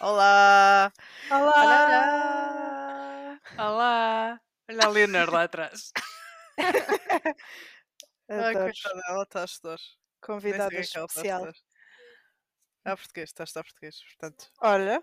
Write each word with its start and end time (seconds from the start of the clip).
Olá! 0.00 0.92
Olá! 1.30 1.52
Olá! 1.62 3.40
Olá! 3.56 4.40
Olha 4.68 4.84
a 4.84 4.88
Leonor 4.88 5.30
lá 5.30 5.44
atrás. 5.44 5.92
Ai, 8.28 8.54
coitada, 8.54 9.02
ela 9.08 9.22
está 9.22 9.42
a 9.42 9.44
estudar. 9.44 9.78
Convidada 10.20 10.74
é 10.74 10.78
a 10.78 10.80
especial. 10.80 11.06
estudar. 11.06 11.52
Ah, 12.84 12.96
português, 12.96 13.30
está 13.30 13.42
a 13.42 13.46
estudar 13.46 13.62
português, 13.62 14.02
portanto. 14.02 14.50
Olha, 14.60 15.00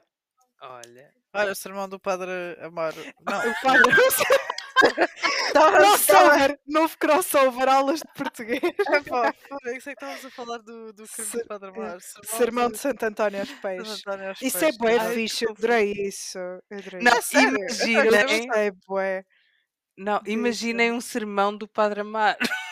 Olha. 0.62 1.12
Olha, 1.34 1.52
o 1.54 1.56
sermão 1.56 1.90
do 1.90 2.00
Padre 2.00 2.56
Amaro. 2.62 3.02
Não, 3.22 3.40
o 3.40 3.62
padre. 3.64 3.96
crossover! 5.54 6.60
Novo 6.68 6.98
crossover, 6.98 7.70
aulas 7.70 8.00
de 8.00 8.14
português. 8.16 8.60
é 8.90 9.02
pá, 9.02 9.34
é 9.66 9.72
que 9.80 9.90
estávamos 9.90 10.26
a 10.26 10.30
falar 10.32 10.58
do, 10.60 10.94
do 10.94 11.08
crime 11.08 11.30
Se- 11.30 11.38
do 11.40 11.46
Padre 11.48 11.70
Amaro. 11.70 12.00
Sermão 12.24 12.70
de 12.72 12.78
Santo 12.78 13.04
António 13.04 13.40
aos 13.42 13.52
Peixes. 13.52 14.04
Isso 14.42 14.66
é 14.66 14.72
bué 14.74 14.98
Ai, 14.98 15.14
fixe, 15.14 15.46
eu 15.46 15.52
adorei 15.52 15.92
isso. 15.94 16.38
Adorei 16.72 17.02
Não, 17.02 17.12
imaginem, 17.12 17.64
Eu 18.06 18.28
gostei, 18.46 18.72
bué. 18.88 19.24
não, 19.98 20.22
imaginem 20.26 20.92
um 20.92 21.02
sermão 21.02 21.56
do 21.56 21.68
Padre 21.68 22.02
Amaro. 22.02 22.38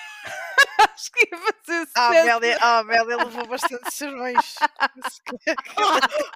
Acho 0.95 1.11
que 1.11 1.29
ia 1.31 1.37
fazer 1.37 1.87
Ah, 1.95 2.07
a 2.07 2.07
sucesso. 2.09 2.29
Amélia, 2.37 2.57
a 2.61 2.77
Amélia 2.79 3.17
levou 3.17 3.47
bastante 3.47 3.93
sermões. 3.93 4.55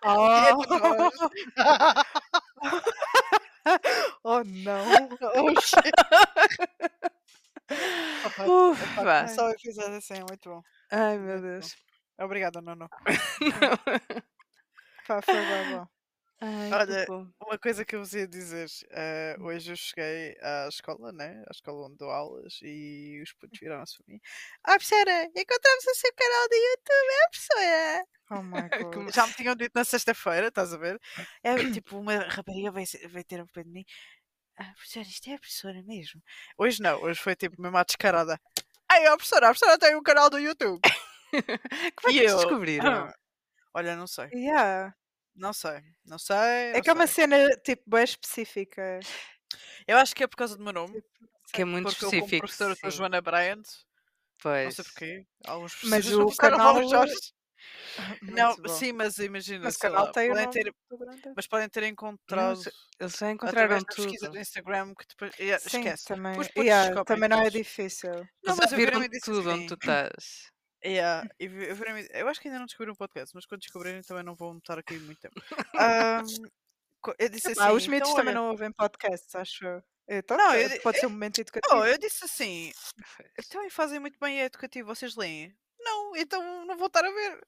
Oh, 0.05 0.61
oh 0.69 1.09
não. 4.43 4.83
Oh, 5.35 5.61
shit. 5.61 5.91
Ufa. 8.47 9.27
Só 9.27 9.47
o 9.47 9.51
episódio 9.51 9.97
assim, 9.97 10.15
é 10.15 10.23
muito 10.27 10.49
bom. 10.49 10.61
Ai, 10.91 11.17
meu 11.17 11.41
Deus. 11.41 11.75
Obrigada, 12.19 12.61
Nono. 12.61 12.89
Pá, 15.07 15.21
foi 15.21 15.33
bem 15.33 15.77
bom. 15.77 15.92
Ai, 16.45 16.71
Olha. 16.73 17.05
Uma 17.41 17.57
coisa 17.57 17.85
que 17.85 17.95
eu 17.95 17.99
vos 17.99 18.13
ia 18.13 18.27
dizer, 18.27 18.67
eh, 18.91 19.37
hoje 19.39 19.71
eu 19.71 19.75
cheguei 19.77 20.35
à 20.41 20.67
escola, 20.67 21.11
né? 21.13 21.41
À 21.47 21.51
escola 21.51 21.87
onde 21.87 21.95
dou 21.97 22.09
aulas 22.11 22.59
e 22.61 23.21
os 23.23 23.31
putos 23.33 23.57
viraram-se 23.59 23.97
para 23.97 24.13
mim. 24.13 24.19
Ah, 24.65 24.71
professora, 24.75 25.23
encontramos 25.35 25.85
o 25.85 25.95
seu 25.95 26.11
canal 26.13 26.49
do 26.49 26.55
YouTube, 26.55 27.09
é, 27.13 27.27
professora? 27.29 28.05
Oh 28.31 28.41
my 28.43 28.69
Como- 28.91 29.05
god. 29.05 29.15
Já 29.15 29.25
me 29.27 29.33
tinham 29.33 29.55
dito 29.55 29.71
na 29.73 29.85
sexta-feira, 29.85 30.47
estás 30.47 30.73
a 30.73 30.77
ver? 30.77 30.99
É 31.43 31.55
tipo, 31.81 31.97
uma 31.97 32.17
rapariga 32.27 32.71
vai, 32.71 32.85
se- 32.85 33.07
ter 33.23 33.39
ao 33.39 33.47
pé 33.47 33.63
de 33.63 33.69
mim. 33.69 33.85
Ah, 34.57 34.73
professora, 34.75 35.05
isto 35.05 35.29
é 35.29 35.35
a 35.35 35.39
professora 35.39 35.81
mesmo? 35.83 36.21
Hoje 36.57 36.81
não, 36.81 37.01
hoje 37.03 37.21
foi 37.21 37.35
tipo 37.37 37.61
mesmo 37.61 37.77
à 37.77 37.83
descarada. 37.85 38.37
Ai, 38.91 39.07
ó, 39.07 39.15
professora, 39.15 39.47
a 39.47 39.49
professora 39.51 39.79
tem 39.79 39.95
um 39.95 40.03
canal 40.03 40.29
do 40.29 40.37
YouTube. 40.39 40.81
Como 41.95 42.09
é 42.09 42.11
E 42.11 42.19
que 42.19 42.25
eu? 42.25 42.35
descobriram? 42.37 43.11
Olha, 43.73 43.95
não 43.95 44.07
sei, 44.07 44.27
Yeah. 44.33 44.93
Não 45.35 45.53
sei, 45.53 45.81
não 46.05 46.17
sei. 46.19 46.35
É 46.37 46.73
não 46.73 46.81
que 46.81 46.89
é 46.89 46.93
uma 46.93 47.07
cena 47.07 47.49
tipo 47.63 47.83
bem 47.87 48.03
específica. 48.03 48.99
Eu 49.87 49.97
acho 49.97 50.15
que 50.15 50.23
é 50.23 50.27
por 50.27 50.35
causa 50.37 50.57
do 50.57 50.63
meu 50.63 50.73
nome. 50.73 50.93
Tipo, 50.93 51.07
Que 51.53 51.61
é 51.61 51.65
muito 51.65 51.85
porque 51.89 52.05
eu, 52.05 52.09
como 52.09 52.19
específico. 52.21 52.47
professora, 52.47 52.75
sou. 52.75 52.89
Joana 52.91 53.21
Bryant. 53.21 53.57
Não 53.63 53.63
Pois. 54.41 54.75
sei 54.75 54.83
porquê. 54.85 55.27
Alguns 55.45 55.73
Mas 55.83 56.05
professores 56.05 56.07
não 56.17 56.27
o 56.27 56.35
canal-. 56.35 57.05
Não, 58.21 58.57
bom. 58.57 58.67
sim, 58.67 58.91
mas 58.91 59.17
imagina, 59.19 59.63
Mas 59.63 59.77
canal 59.77 60.05
lá, 60.07 60.11
tem 60.11 60.29
o 60.29 60.33
podem 60.33 60.49
ter, 60.49 60.73
Brandon. 60.91 61.33
mas 61.33 61.47
podem 61.47 61.69
ter 61.69 61.81
Não, 61.81 61.87
encontrado 61.87 62.51
eles- 62.61 62.73
Eles 62.99 63.13
já 63.17 63.31
encontraram 63.31 63.63
através 63.63 63.83
da 63.83 63.87
pesquisa 63.95 64.25
tudo. 64.25 64.31
do 64.33 64.39
Instagram 64.39 64.93
que 64.95 65.05
depois 65.07 65.39
yeah, 65.39 65.69
Sim, 65.69 65.77
esquece. 65.77 66.05
também, 66.05 66.33
yeah, 66.57 67.03
também 67.05 67.29
não 67.29 67.39
é 67.39 67.45
tudo. 67.45 67.53
difícil. 67.53 68.11
Não, 68.43 68.55
mas 68.57 68.69
eu 68.71 68.77
viram 68.77 69.01
tudo 69.23 69.49
onde 69.49 69.67
tu 69.67 69.75
estás. 69.75 70.51
Yeah, 70.85 71.25
e 71.39 71.45
eu, 71.45 71.75
eu 72.21 72.27
acho 72.27 72.41
que 72.41 72.47
ainda 72.47 72.59
não 72.59 72.65
descobri 72.65 72.91
um 72.91 72.95
podcast, 72.95 73.33
mas 73.35 73.45
quando 73.45 73.61
descobrirem 73.61 74.01
também 74.01 74.23
não 74.23 74.35
vão 74.35 74.57
estar 74.57 74.77
aqui 74.79 74.97
muito 74.99 75.19
tempo. 75.21 75.35
Eu 77.19 77.29
disse 77.29 77.51
assim, 77.51 77.61
Ah, 77.61 77.73
os 77.73 77.87
miúdos 77.87 78.09
então, 78.09 78.13
também 78.13 78.33
olha, 78.33 78.35
não 78.35 78.49
ouvem 78.49 78.71
podcasts, 78.71 79.35
acho 79.35 79.65
eu. 79.65 79.83
Então, 80.07 80.37
Não, 80.37 80.53
eh, 80.53 80.75
eu 80.75 80.81
pode 80.81 80.99
ser 80.99 81.07
um 81.07 81.09
momento 81.11 81.39
educativo. 81.39 81.81
oh, 81.81 81.85
eu 81.85 81.97
disse 81.97 82.25
assim, 82.25 82.71
então 83.39 83.69
fazem 83.69 83.99
muito 83.99 84.19
bem 84.19 84.41
é 84.41 84.45
educativo, 84.45 84.87
vocês 84.95 85.15
leem? 85.15 85.55
Não, 85.79 86.15
então 86.15 86.65
não 86.65 86.77
vou 86.77 86.87
estar 86.87 87.03
a 87.05 87.11
ver. 87.11 87.39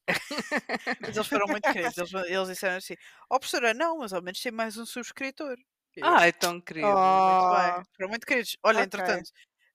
Mas 1.05 1.15
eles 1.15 1.27
foram 1.27 1.47
muito 1.47 1.69
queridos. 1.69 1.97
Eles, 1.97 2.11
eles 2.27 2.47
disseram 2.49 2.77
assim: 2.77 2.95
Ó 3.29 3.39
professora, 3.39 3.73
não, 3.73 3.97
mas 3.99 4.13
ao 4.13 4.21
menos 4.21 4.41
tem 4.41 4.51
mais 4.51 4.77
um 4.77 4.85
subscritor. 4.85 5.57
Eu, 5.95 6.17
Ai, 6.17 6.31
tão 6.33 6.61
querido. 6.61 7.19
Muito 7.21 7.45
Oh, 7.47 7.47
bem. 7.47 7.85
Foram 7.95 8.09
muito 8.09 8.25
queridos. 8.25 8.57
Olha, 8.63 8.83
ok. 8.83 8.99
entretanto, 9.01 9.29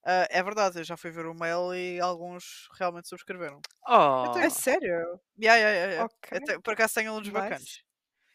ah, 0.05 0.27
é 0.31 0.43
verdade, 0.43 0.79
eu 0.81 0.85
já 0.85 0.97
fui 0.97 1.11
ver 1.11 1.27
o 1.27 1.35
mail 1.35 1.75
e 1.75 2.01
alguns 2.01 2.69
realmente 2.79 3.09
subscreveram. 3.09 3.65
Oh, 3.87 4.39
é 4.39 4.49
sério? 4.51 5.21
Yeah, 5.37 5.57
yeah, 5.59 5.73
yeah, 5.73 5.93
yeah. 5.95 6.07
Ok. 6.07 6.33
Até- 6.33 6.59
por 6.61 6.75
acaso 6.75 6.95
tenho 6.95 7.11
alunos 7.11 7.29
Nice. 7.29 7.71
bacanas. 7.71 7.83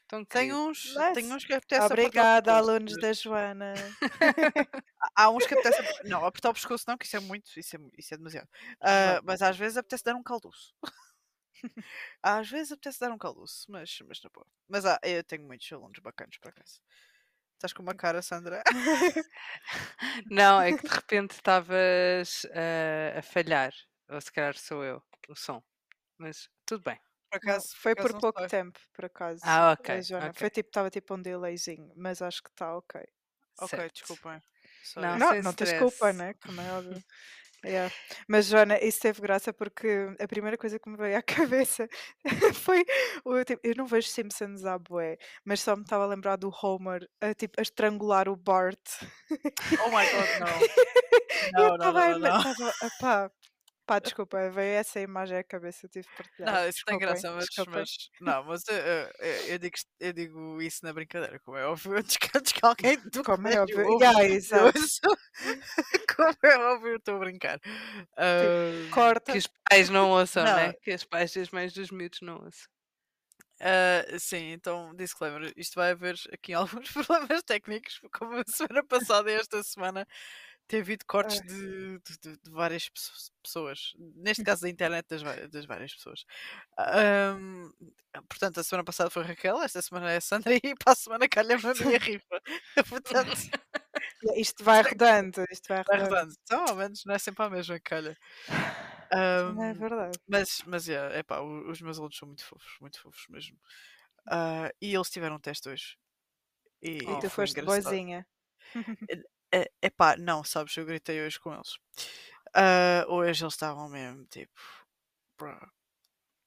tão 0.07 0.25
Tem 0.31 0.53
uns, 0.53 0.79
Nice. 0.85 1.09
tem 1.13 1.33
uns 1.33 1.45
que 1.45 1.53
apetece 1.53 1.93
apertar 1.93 2.23
o 2.23 2.27
Obrigada, 2.27 2.53
pescoço, 2.53 2.69
alunos 2.69 2.97
da 2.97 3.13
Joana. 3.13 3.97
Há 5.01 5.23
há 5.25 5.29
uns 5.29 5.45
que 5.45 5.53
apetece. 5.53 5.81
ap- 5.81 6.03
Não, 6.03 6.23
apertar 6.25 6.49
o 6.49 6.53
pescoço 6.53 6.85
não, 6.87 6.97
que 6.97 7.05
isso 7.05 7.15
é 7.17 7.19
muito, 7.19 7.49
isso 7.59 7.75
é, 7.75 7.79
isso 7.97 8.13
é 8.13 8.17
demasiado. 8.17 8.49
Ah, 8.81 9.21
mas 9.23 9.41
às 9.41 9.57
vezes 9.57 9.77
apetece 9.77 10.03
dar 10.03 10.15
um 10.15 10.23
caldoço. 10.23 10.73
às 12.21 12.49
vezes 12.49 12.71
apetece 12.71 12.99
dar 12.99 13.11
um 13.11 13.17
caldoço, 13.17 13.65
mas, 13.71 13.97
mas 14.07 14.21
na 14.23 14.29
boa. 14.33 14.47
Mas 14.67 14.85
ah, 14.85 14.99
eu 15.03 15.23
tenho 15.23 15.45
muitos 15.45 15.71
alunos 15.71 15.99
bacanas 15.99 16.37
por 16.37 16.49
acaso. 16.49 16.81
Estás 17.65 17.73
com 17.73 17.81
uma 17.81 17.95
cara, 17.95 18.21
Sandra? 18.21 18.61
Não, 20.29 20.61
é 20.61 20.71
que 20.77 20.87
de 20.87 20.93
repente 20.93 21.31
estavas 21.31 22.45
ah, 22.53 23.17
a 23.17 23.21
falhar. 23.23 23.73
Ou 24.07 24.21
se 24.21 24.31
calhar 24.31 24.55
sou 24.55 24.83
eu, 24.83 25.01
o 25.27 25.35
som. 25.35 25.63
Mas 26.15 26.47
tudo 26.63 26.83
bem. 26.83 26.99
Por 27.31 27.43
Não, 27.43 27.53
acaso, 27.53 27.75
foi 27.75 27.93
acaso 27.93 28.07
por 28.07 28.13
não 28.13 28.21
pouco 28.21 28.39
sei. 28.41 28.49
tempo, 28.49 28.79
por 28.93 29.05
acaso. 29.05 29.41
Ah, 29.43 29.71
ok. 29.71 30.01
Joana. 30.03 30.27
ok. 30.27 30.39
Foi 30.39 30.49
tipo, 30.51 30.69
estava 30.69 30.91
tipo 30.91 31.15
um 31.15 31.21
delayzinho, 31.23 31.91
mas 31.95 32.21
acho 32.21 32.43
que 32.43 32.49
está 32.51 32.77
ok. 32.77 33.01
Ok, 33.57 33.69
Certo. 33.79 33.93
desculpem. 33.95 34.33
Não, 34.33 34.43
Sorry. 34.83 35.19
Não, 35.19 35.29
sem 35.29 35.41
não 35.41 35.53
tens 35.53 35.73
culpa, 35.73 36.13
né? 36.13 36.35
Como 36.35 36.61
é 36.61 36.71
óbvio. 36.71 37.03
Yeah. 37.65 37.93
Mas, 38.27 38.45
Joana, 38.47 38.77
isso 38.79 38.99
teve 38.99 39.21
graça 39.21 39.51
porque 39.53 39.87
a 40.19 40.27
primeira 40.27 40.57
coisa 40.57 40.79
que 40.79 40.89
me 40.89 40.97
veio 40.97 41.17
à 41.17 41.21
cabeça 41.65 41.87
foi. 42.53 42.85
O, 43.23 43.43
tipo, 43.43 43.61
eu 43.63 43.75
não 43.75 43.85
vejo 43.85 44.07
Simpsons 44.07 44.65
à 44.65 44.77
bué, 44.77 45.17
mas 45.43 45.61
só 45.61 45.75
me 45.75 45.83
estava 45.83 46.03
a 46.03 46.07
lembrar 46.07 46.35
do 46.37 46.51
Homer 46.61 47.07
a, 47.21 47.33
tipo, 47.33 47.59
a 47.59 47.61
estrangular 47.63 48.29
o 48.29 48.35
Bart. 48.35 48.79
Oh 49.81 49.89
my 49.89 50.05
god, 50.05 50.39
não. 50.39 50.47
E 51.45 51.61
eu 51.61 51.63
Não, 51.63 51.67
não, 51.69 51.75
estava 51.75 52.07
não, 52.17 52.27
a 52.27 52.43
não, 52.43 52.53
não. 52.59 52.89
Pá, 52.99 53.31
pá, 53.85 54.00
desculpa, 54.00 54.50
veio 54.50 54.75
essa 54.79 55.00
imagem 55.00 55.38
à 55.38 55.44
cabeça, 55.44 55.85
eu 55.85 55.90
tive 55.90 56.06
de 56.07 56.13
partilhar. 56.13 56.51
Não, 56.51 56.68
isso 56.68 56.81
tem 56.85 56.97
Desculpem, 56.97 57.00
graça, 57.00 57.31
mas, 57.31 57.47
mas 57.68 58.09
não, 58.19 58.44
mas 58.44 58.62
eu, 58.68 58.75
eu- 58.75 59.12
eu- 59.19 59.46
eu 59.53 59.57
digo, 59.59 59.75
eu 60.00 60.13
digo 60.13 60.62
isso 60.62 60.79
na 60.85 60.94
brincadeira, 60.94 61.40
como 61.40 61.57
é 61.57 61.66
óbvio, 61.66 61.97
antes 61.97 62.18
que, 62.18 62.29
antes 62.38 62.51
que 62.51 62.59
alguém 62.66 62.97
do 63.12 63.23
Como 63.23 63.47
é 63.47 63.62
óbvio. 63.62 63.88
ouve 63.88 64.00
Yeah, 64.00 64.23
exato. 64.25 64.81
como 66.16 66.38
é 66.44 66.57
óbvio, 66.57 66.91
eu 66.94 66.97
estou 66.97 67.16
a 67.16 67.19
brincar. 67.19 67.59
Ah, 68.18 68.51
Corta. 68.90 69.34
Que 69.34 69.38
os 69.40 69.47
pais 69.69 69.90
não 69.90 70.12
ouçam, 70.12 70.47
Não. 70.47 70.53
né? 70.53 70.73
Que 70.81 70.94
os 70.96 71.03
pais 71.06 71.35
e 71.35 71.41
as 71.41 71.50
mães 71.52 71.73
dos 71.73 71.91
miúdos 71.91 72.22
não 72.22 72.38
ouçam. 72.44 72.67
ah, 73.62 74.03
sim, 74.19 74.52
então, 74.52 74.94
disclaimer, 74.96 75.53
isto 75.57 75.75
vai 75.75 75.91
haver 75.91 76.16
aqui 76.34 76.53
alguns 76.53 76.91
problemas 76.91 77.44
técnicos, 77.44 78.00
como 78.13 78.35
a 78.40 78.44
semana 78.47 78.84
passada 78.85 79.31
e 79.31 79.35
esta 79.35 79.63
semana 79.63 80.06
tem 80.67 80.81
havido 80.81 81.05
cortes 81.05 81.39
Ah. 81.41 81.45
de, 81.45 81.99
de- 81.99 82.37
de- 82.37 82.51
várias 82.51 82.89
pesso- 82.89 83.31
pessoas, 83.43 83.93
neste 84.15 84.43
caso 84.43 84.61
da 84.63 84.69
internet 84.69 85.05
das, 85.09 85.21
vai- 85.21 85.47
das 85.47 85.65
várias 85.65 85.93
pessoas. 85.93 86.25
Ahm, 86.77 87.71
portanto, 88.29 88.59
a 88.59 88.63
semana 88.63 88.83
passada 88.83 89.09
foi 89.09 89.23
Raquel, 89.23 89.61
esta 89.61 89.81
semana 89.81 90.11
é 90.11 90.17
a 90.17 90.21
Sandra 90.21 90.53
e 90.63 90.75
para 90.75 90.93
a 90.93 90.95
semana 90.95 91.29
calha-me 91.29 91.63
a 91.65 91.73
minha 91.85 91.99
rifa. 91.99 92.41
portanto, 92.89 93.31
Isto 94.35 94.63
vai 94.63 94.81
rodando, 94.97 95.43
isto 95.51 95.67
vai 95.67 95.83
vai 95.83 95.97
rodando. 95.99 96.15
rodando. 96.15 96.33
Então, 96.43 96.65
ao 96.67 96.75
menos 96.75 97.03
não 97.05 97.15
é 97.15 97.19
sempre 97.19 97.43
a 97.45 97.49
mesma 97.49 97.79
calha. 97.79 98.17
Não 99.11 99.63
é 99.63 99.73
verdade. 99.73 100.17
mas, 100.28 100.61
mas 100.66 100.90
é, 100.90 101.19
epá, 101.19 101.40
o- 101.40 101.69
os 101.69 101.79
meus 101.81 101.97
alunos 101.97 102.17
são 102.17 102.28
muito 102.28 102.43
fofos, 102.43 102.75
muito 102.81 102.99
fofos 103.01 103.25
mesmo. 103.29 103.57
Ah, 104.28 104.72
e 104.81 104.93
eles 104.95 105.09
tiveram 105.09 105.35
um 105.35 105.40
teste 105.40 105.69
hoje. 105.69 105.95
E, 106.81 106.99
Oh, 107.07 107.19
tu 107.19 107.29
foste 107.29 107.59
engraçado. 107.59 107.84
boazinha. 107.84 108.28
É, 109.55 109.72
epá, 109.81 110.17
não, 110.17 110.43
sabes, 110.43 110.75
eu 110.75 110.85
gritei 110.85 111.22
hoje 111.25 111.40
com 111.40 111.53
eles. 111.53 111.78
Ah, 112.53 113.05
hoje 113.07 113.43
eles 113.43 113.53
estavam 113.53 113.87
mesmo 113.90 114.25
tipo, 114.25 114.53
bro, 115.37 115.57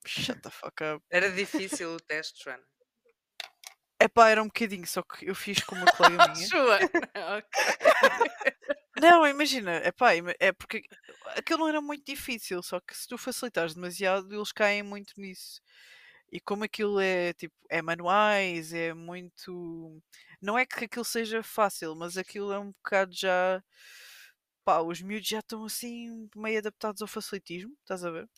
shut 0.06 0.40
the 0.42 0.50
fuck 0.50 0.82
up. 0.84 1.04
Era 1.10 1.30
difícil 1.32 1.94
o 1.94 2.00
teste, 2.00 2.42
Joana. 2.44 2.64
Epá, 4.00 4.28
era 4.28 4.42
um 4.42 4.46
bocadinho, 4.46 4.86
só 4.86 5.02
que 5.02 5.26
eu 5.28 5.34
fiz 5.34 5.62
com 5.64 5.74
uma 5.74 5.90
colega 5.92 6.28
minha. 6.34 6.46
Joana, 6.46 6.88
ok. 7.38 8.52
Não, 9.00 9.26
imagina, 9.26 9.76
epá, 9.86 10.14
ima- 10.14 10.34
é 10.38 10.52
porque 10.52 10.82
aquilo 11.36 11.60
não 11.60 11.68
era 11.68 11.80
muito 11.80 12.04
difícil, 12.04 12.62
só 12.62 12.80
que 12.80 12.96
se 12.96 13.08
tu 13.08 13.16
facilitares 13.18 13.74
demasiado, 13.74 14.32
eles 14.34 14.52
caem 14.52 14.82
muito 14.82 15.14
nisso. 15.16 15.60
E 16.30 16.40
como 16.40 16.64
aquilo 16.64 17.00
é 17.00 17.32
tipo, 17.32 17.54
é 17.70 17.80
manuais, 17.80 18.72
é 18.72 18.92
muito. 18.92 20.02
Não 20.40 20.58
é 20.58 20.66
que 20.66 20.84
aquilo 20.84 21.04
seja 21.04 21.42
fácil, 21.42 21.94
mas 21.96 22.16
aquilo 22.16 22.52
é 22.52 22.58
um 22.58 22.72
bocado 22.72 23.12
já. 23.14 23.62
pá, 24.64 24.80
os 24.80 25.00
miúdos 25.02 25.28
já 25.28 25.40
estão 25.40 25.64
assim 25.64 26.28
meio 26.36 26.58
adaptados 26.58 27.02
ao 27.02 27.08
facilitismo, 27.08 27.76
estás 27.80 28.04
a 28.04 28.10
ver? 28.10 28.28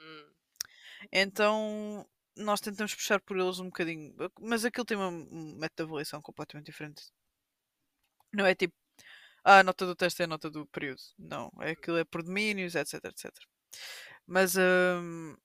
Hum. 0.00 0.32
Então 1.12 2.06
nós 2.36 2.60
tentamos 2.60 2.94
puxar 2.94 3.20
por 3.20 3.38
eles 3.38 3.58
um 3.60 3.66
bocadinho, 3.66 4.14
mas 4.40 4.64
aquilo 4.64 4.86
tem 4.86 4.96
uma 4.96 5.08
um 5.08 5.56
método 5.58 5.76
de 5.76 5.82
avaliação 5.84 6.22
completamente 6.22 6.66
diferente. 6.66 7.04
Não 8.32 8.46
é 8.46 8.54
tipo, 8.54 8.74
ah, 9.44 9.60
a 9.60 9.64
nota 9.64 9.86
do 9.86 9.96
teste 9.96 10.22
é 10.22 10.26
a 10.26 10.28
nota 10.28 10.50
do 10.50 10.66
período. 10.68 11.00
Não, 11.18 11.50
é 11.60 11.70
aquilo 11.72 11.98
é 11.98 12.04
por 12.04 12.22
domínios, 12.22 12.74
etc, 12.74 13.04
etc. 13.06 13.32
Mas, 14.26 14.56
hum, 14.56 15.36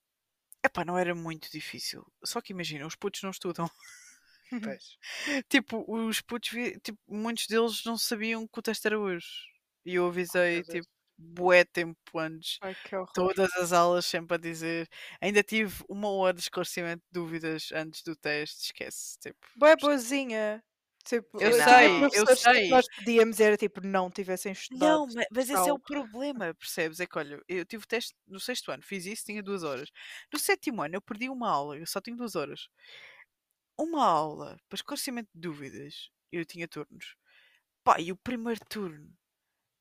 epá, 0.65 0.85
não 0.85 0.97
era 0.97 1.15
muito 1.15 1.51
difícil. 1.51 2.05
Só 2.25 2.41
que 2.41 2.53
imagina, 2.53 2.87
os 2.87 2.95
putos 2.95 3.23
não 3.23 3.31
estudam. 3.31 3.69
Pois. 4.49 4.97
tipo, 5.49 5.83
os 5.87 6.21
putos, 6.21 6.49
vi- 6.49 6.79
tipo, 6.79 6.99
muitos 7.07 7.47
deles 7.47 7.83
não 7.85 7.97
sabiam 7.97 8.47
que 8.47 8.59
o 8.59 8.61
teste 8.61 8.87
era 8.87 8.99
hoje. 8.99 9.27
E 9.85 9.95
eu 9.95 10.07
avisei, 10.07 10.63
Deus. 10.63 10.67
tipo, 10.67 10.87
bué 11.17 11.63
tempo 11.63 11.97
antes 12.19 12.57
Ai, 12.61 12.75
que 12.83 12.95
horror. 12.95 13.11
todas 13.13 13.53
as 13.55 13.71
aulas 13.71 14.05
sempre 14.05 14.35
a 14.35 14.37
dizer. 14.39 14.87
Ainda 15.21 15.41
tive 15.43 15.83
uma 15.87 16.09
hora 16.09 16.33
de 16.33 16.41
esclarecimento 16.41 17.03
de 17.05 17.11
dúvidas 17.19 17.69
antes 17.73 18.01
do 18.03 18.15
teste, 18.15 18.65
esquece. 18.65 19.17
Tipo, 19.19 19.37
Boa 19.55 19.75
boazinha. 19.77 20.63
Tipo, 21.07 21.39
Eu 21.39 21.51
tive 21.51 21.63
sei, 21.63 21.85
eu 21.87 21.99
professores 21.99 22.43
que 22.43 22.51
sei. 22.51 22.69
Nós 22.69 22.85
pedíamos 22.97 23.39
era 23.39 23.55
tipo, 23.55 23.79
não 23.85 24.09
tivessem 24.09 24.51
estudado. 24.53 24.89
Não, 24.89 25.05
ma- 25.13 25.23
mas 25.31 25.49
esse 25.51 25.69
é 25.69 25.71
o 25.71 25.77
problema, 25.77 26.51
percebes? 26.55 26.99
É 26.99 27.05
que 27.05 27.15
olha, 27.19 27.39
eu 27.47 27.63
tive 27.63 27.83
o 27.83 27.87
teste 27.87 28.15
no 28.27 28.39
sexto 28.39 28.71
ano, 28.71 28.81
fiz 28.81 29.05
isso, 29.05 29.23
tinha 29.23 29.43
duas 29.43 29.61
horas. 29.63 29.91
No 30.33 30.39
sétimo 30.39 30.81
ano 30.81 30.95
eu 30.95 31.01
perdi 31.01 31.29
uma 31.29 31.47
aula, 31.47 31.77
eu 31.77 31.85
só 31.85 32.01
tinha 32.01 32.15
duas 32.17 32.35
horas. 32.35 32.67
Uma 33.77 34.05
aula 34.05 34.57
para 34.69 34.77
esclarecimento 34.77 35.29
de 35.33 35.41
dúvidas, 35.41 36.09
eu 36.31 36.45
tinha 36.45 36.67
turnos. 36.67 37.15
Pá, 37.83 37.99
e 37.99 38.11
o 38.11 38.15
primeiro 38.15 38.59
turno, 38.69 39.13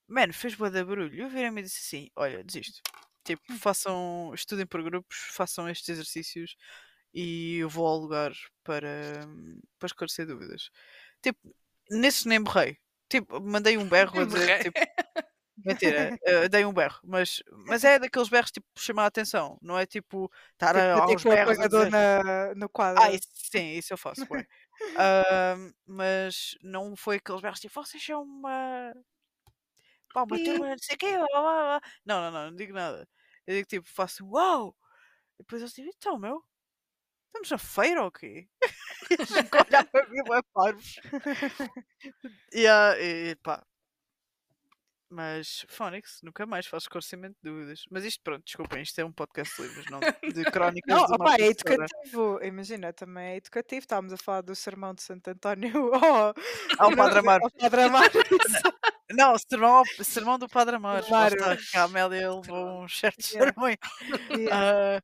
mano, 0.08 0.32
fez 0.32 0.54
boa 0.54 0.70
de 0.70 0.84
barulho. 0.84 1.22
Eu 1.22 1.28
virei-me 1.28 1.60
e 1.60 1.64
disse 1.64 1.80
assim: 1.80 2.10
olha, 2.16 2.42
desisto. 2.44 2.80
Tipo, 3.24 3.42
façam, 3.58 4.32
estudem 4.34 4.66
por 4.66 4.82
grupos, 4.82 5.16
façam 5.30 5.68
estes 5.68 5.88
exercícios 5.88 6.56
e 7.14 7.56
eu 7.58 7.68
vou 7.68 7.86
ao 7.86 7.96
lugar 7.96 8.32
para, 8.62 8.88
para 9.78 9.86
esclarecer 9.86 10.26
dúvidas. 10.26 10.70
Tipo, 11.22 11.56
nesses 11.90 12.26
nem 12.26 12.42
borrei. 12.42 12.76
Tipo, 13.08 13.40
mandei 13.40 13.78
um 13.78 13.88
berro 13.88 14.20
a 14.20 14.24
dizer, 14.24 14.62
tipo, 14.64 14.78
Mentira, 15.56 16.16
eh, 16.26 16.48
dei 16.48 16.64
um 16.64 16.72
berro, 16.72 16.98
mas, 17.04 17.42
mas 17.66 17.84
é 17.84 17.98
daqueles 17.98 18.28
berros 18.28 18.50
tipo 18.50 18.66
chamar 18.76 19.04
a 19.04 19.06
atenção, 19.06 19.58
não 19.62 19.78
é 19.78 19.86
tipo 19.86 20.30
estar 20.52 20.76
a, 20.76 20.94
Tipo, 20.96 21.02
aos 21.02 21.22
tipo 21.22 21.28
berros 21.30 21.58
a 21.58 21.64
apagador 21.64 21.86
dizer. 21.86 22.24
na, 22.24 22.54
no 22.54 22.68
quadro. 22.68 23.02
Ah, 23.02 23.12
isso, 23.12 23.28
sim, 23.34 23.72
isso 23.72 23.92
eu 23.92 23.98
faço, 23.98 24.26
bué. 24.26 24.46
Ahm, 24.98 25.72
mas 25.86 26.56
não 26.62 26.96
foi 26.96 27.16
aqueles 27.16 27.40
berros 27.40 27.60
tipo, 27.60 27.74
vocês 27.74 28.04
são 28.04 28.22
uma. 28.22 28.92
Pá, 30.12 30.22
uma 30.24 30.38
turma, 30.38 30.68
não 30.70 30.78
sei 30.78 30.94
o 30.94 30.98
quê, 30.98 31.12
blá, 31.16 31.26
blá, 31.26 31.40
blá." 31.42 31.80
Não, 32.04 32.20
não, 32.20 32.30
não, 32.30 32.50
não 32.50 32.56
digo 32.56 32.72
nada. 32.72 33.08
Eu 33.46 33.54
digo 33.56 33.68
tipo, 33.68 33.88
faço 33.88 34.26
uau! 34.26 34.74
E 35.38 35.42
depois 35.42 35.62
eles 35.62 35.74
dizem, 35.74 35.92
então, 35.96 36.18
meu, 36.18 36.42
estamos 37.28 37.50
na 37.50 37.58
feira 37.58 38.02
ou 38.02 38.10
quê? 38.10 38.48
E 39.10 39.14
eles 39.14 39.30
a 39.32 39.64
olhar 39.68 39.84
para 39.90 40.08
mim, 40.08 40.22
bué 40.24 40.40
parvos. 40.54 40.96
E, 42.52 42.66
ah, 42.66 42.94
e 42.98 43.36
pá. 43.36 43.64
Mas 45.14 45.64
Phonics, 45.68 46.18
nunca 46.24 46.44
mais 46.44 46.66
faço 46.66 46.86
esclarecimento 46.86 47.36
de 47.42 47.48
dúvidas. 47.50 47.84
Mas 47.88 48.04
isto, 48.04 48.20
pronto, 48.22 48.42
desculpem, 48.44 48.82
isto 48.82 48.98
é 49.00 49.04
um 49.04 49.12
podcast 49.12 49.54
de 49.56 49.68
livros, 49.68 49.86
não 49.90 50.00
de 50.00 50.44
crónicas 50.50 50.92
Não, 50.92 51.06
de 51.06 51.12
uma 51.12 51.24
opá, 51.24 51.34
é 51.34 51.36
professora. 51.54 51.74
educativo. 51.84 52.40
Imagina, 52.42 52.92
também 52.92 53.24
é 53.28 53.36
educativo. 53.36 53.78
Estávamos 53.80 54.12
a 54.12 54.16
falar 54.16 54.40
do 54.40 54.56
sermão 54.56 54.92
de 54.92 55.02
Santo 55.02 55.28
António 55.28 55.94
ao, 55.94 56.34
Ao 56.78 56.96
Padre 56.96 57.20
Amaro. 57.20 57.44
ao 57.44 57.50
Padre 57.52 57.82
Amaro. 57.82 58.12
Não, 59.12 59.36
sermão, 59.38 59.82
sermão 60.02 60.38
do 60.38 60.48
Padre 60.48 60.76
Amaro. 60.76 61.04
Lá 61.10 61.26
Amaro. 61.28 61.54
está, 61.54 61.80
a 61.80 61.84
Amélia 61.84 62.32
levou 62.34 62.82
uns 62.82 62.98
certos 62.98 63.30
Yeah. 63.30 63.52
sermões. 63.52 63.76
Yeah. 64.30 64.96
Ah, 64.98 65.02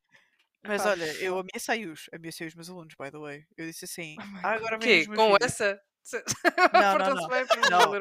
mas 0.67 0.83
Pá. 0.83 0.91
olha, 0.91 1.05
eu 1.23 1.39
ameacei-os, 1.39 2.09
ameacei 2.13 2.47
os 2.49 2.55
meus 2.55 2.69
alunos, 2.69 2.95
by 2.99 3.11
the 3.11 3.19
way. 3.19 3.45
Eu 3.57 3.67
disse 3.67 3.85
assim, 3.85 4.17
Oh 4.19 4.39
ah, 4.43 4.53
agora 4.55 4.79
meus 4.79 5.07
Com 5.07 5.13
vídeos. 5.33 5.39
essa? 5.43 5.81
Não, 6.73 6.99
não, 6.99 7.15
não. 7.15 7.29
bem 7.29 7.47
para 7.47 7.71
Não. 7.71 7.93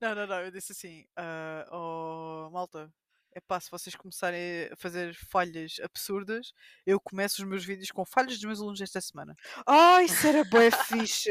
não. 0.00 0.14
Não, 0.14 0.26
não, 0.26 0.40
eu 0.40 0.50
disse 0.50 0.72
assim, 0.72 1.06
ah, 1.16 1.66
oh, 1.72 2.50
malta, 2.52 2.92
é 3.32 3.40
pá, 3.40 3.60
se 3.60 3.70
vocês 3.70 3.94
começarem 3.94 4.68
a 4.72 4.76
fazer 4.76 5.14
falhas 5.14 5.76
absurdas, 5.82 6.52
eu 6.86 7.00
começo 7.00 7.42
os 7.42 7.48
meus 7.48 7.64
vídeos 7.64 7.90
com 7.90 8.04
falhas 8.04 8.34
dos 8.34 8.44
meus 8.44 8.60
alunos 8.60 8.80
esta 8.80 9.00
semana. 9.00 9.36
Ai, 9.66 10.04
isso 10.04 10.26
era 10.26 10.44
bué 10.44 10.70
fixe. 10.70 11.30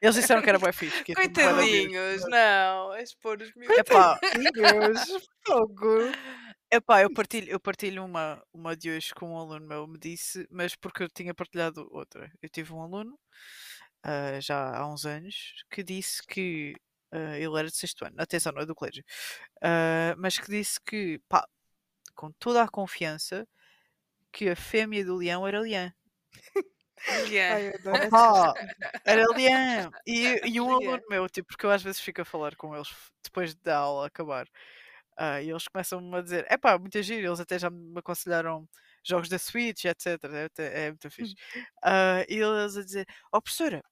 Eles 0.00 0.14
disseram 0.14 0.40
que 0.42 0.48
era 0.48 0.58
bué 0.58 0.72
fixe. 0.72 1.02
Que 1.04 1.12
de 1.14 1.20
ouvir. 1.20 1.34
Coitadinhos, 1.34 2.22
não. 2.28 2.94
És 2.94 3.14
pôr 3.14 3.42
os. 3.42 3.50
Epá, 3.78 4.18
Deus, 4.54 5.28
fogo. 5.44 6.12
Epá, 6.70 7.02
eu 7.02 7.12
partilho, 7.12 7.50
eu 7.50 7.60
partilho 7.60 8.04
uma, 8.04 8.42
uma 8.52 8.76
de 8.76 8.90
hoje 8.90 9.14
com 9.14 9.34
um 9.34 9.38
aluno 9.38 9.66
meu, 9.66 9.86
me 9.86 9.98
disse, 9.98 10.46
mas 10.50 10.74
porque 10.76 11.02
eu 11.02 11.08
tinha 11.08 11.34
partilhado 11.34 11.88
outra. 11.92 12.30
Eu 12.42 12.48
tive 12.48 12.72
um 12.72 12.82
aluno, 12.82 13.18
ah, 14.02 14.40
já 14.40 14.76
há 14.76 14.86
uns 14.92 15.06
anos, 15.06 15.64
que 15.70 15.82
disse 15.82 16.22
que 16.26 16.74
ah, 17.12 17.38
ele 17.38 17.58
era 17.58 17.68
de 17.68 17.76
sexto 17.76 18.04
ano, 18.04 18.16
atenção, 18.18 18.52
não 18.52 18.62
é 18.62 18.66
do 18.66 18.74
colégio, 18.74 19.04
ah, 19.62 20.14
mas 20.18 20.38
que 20.38 20.50
disse 20.50 20.80
que, 20.84 21.20
pá, 21.28 21.46
com 22.14 22.32
toda 22.32 22.62
a 22.62 22.68
confiança, 22.68 23.46
que 24.32 24.48
a 24.50 24.56
fêmea 24.56 25.04
do 25.04 25.16
leão 25.16 25.46
era 25.46 25.60
leão. 25.60 25.92
Yeah. 27.28 27.56
Ai, 27.56 27.72
Opa, 28.12 28.54
era 29.04 29.24
leão. 29.34 29.90
E, 30.06 30.40
e 30.46 30.60
um 30.60 30.70
aluno 30.70 31.02
meu, 31.08 31.28
tipo, 31.28 31.48
porque 31.48 31.64
eu 31.66 31.70
às 31.70 31.82
vezes 31.82 32.00
fico 32.00 32.20
a 32.20 32.24
falar 32.24 32.54
com 32.56 32.74
eles 32.74 32.88
depois 33.24 33.54
da 33.54 33.78
aula 33.78 34.06
acabar. 34.06 34.46
Ah, 35.16 35.42
e 35.42 35.50
eles 35.50 35.66
começam-me 35.68 36.16
a 36.16 36.22
dizer: 36.22 36.46
é 36.48 36.56
pá, 36.58 36.78
muito 36.78 37.00
giro. 37.02 37.26
Eles 37.26 37.40
até 37.40 37.58
já 37.58 37.70
me 37.70 37.98
aconselharam 37.98 38.68
jogos 39.04 39.28
da 39.28 39.38
Switch, 39.38 39.84
etc. 39.84 40.06
É, 40.58 40.86
é 40.86 40.88
muito 40.90 41.10
fixe. 41.10 41.34
Ah, 41.82 42.24
e 42.28 42.36
eles 42.36 42.76
a 42.76 42.82
dizer: 42.84 43.06
ó 43.32 43.40
professora, 43.40 43.82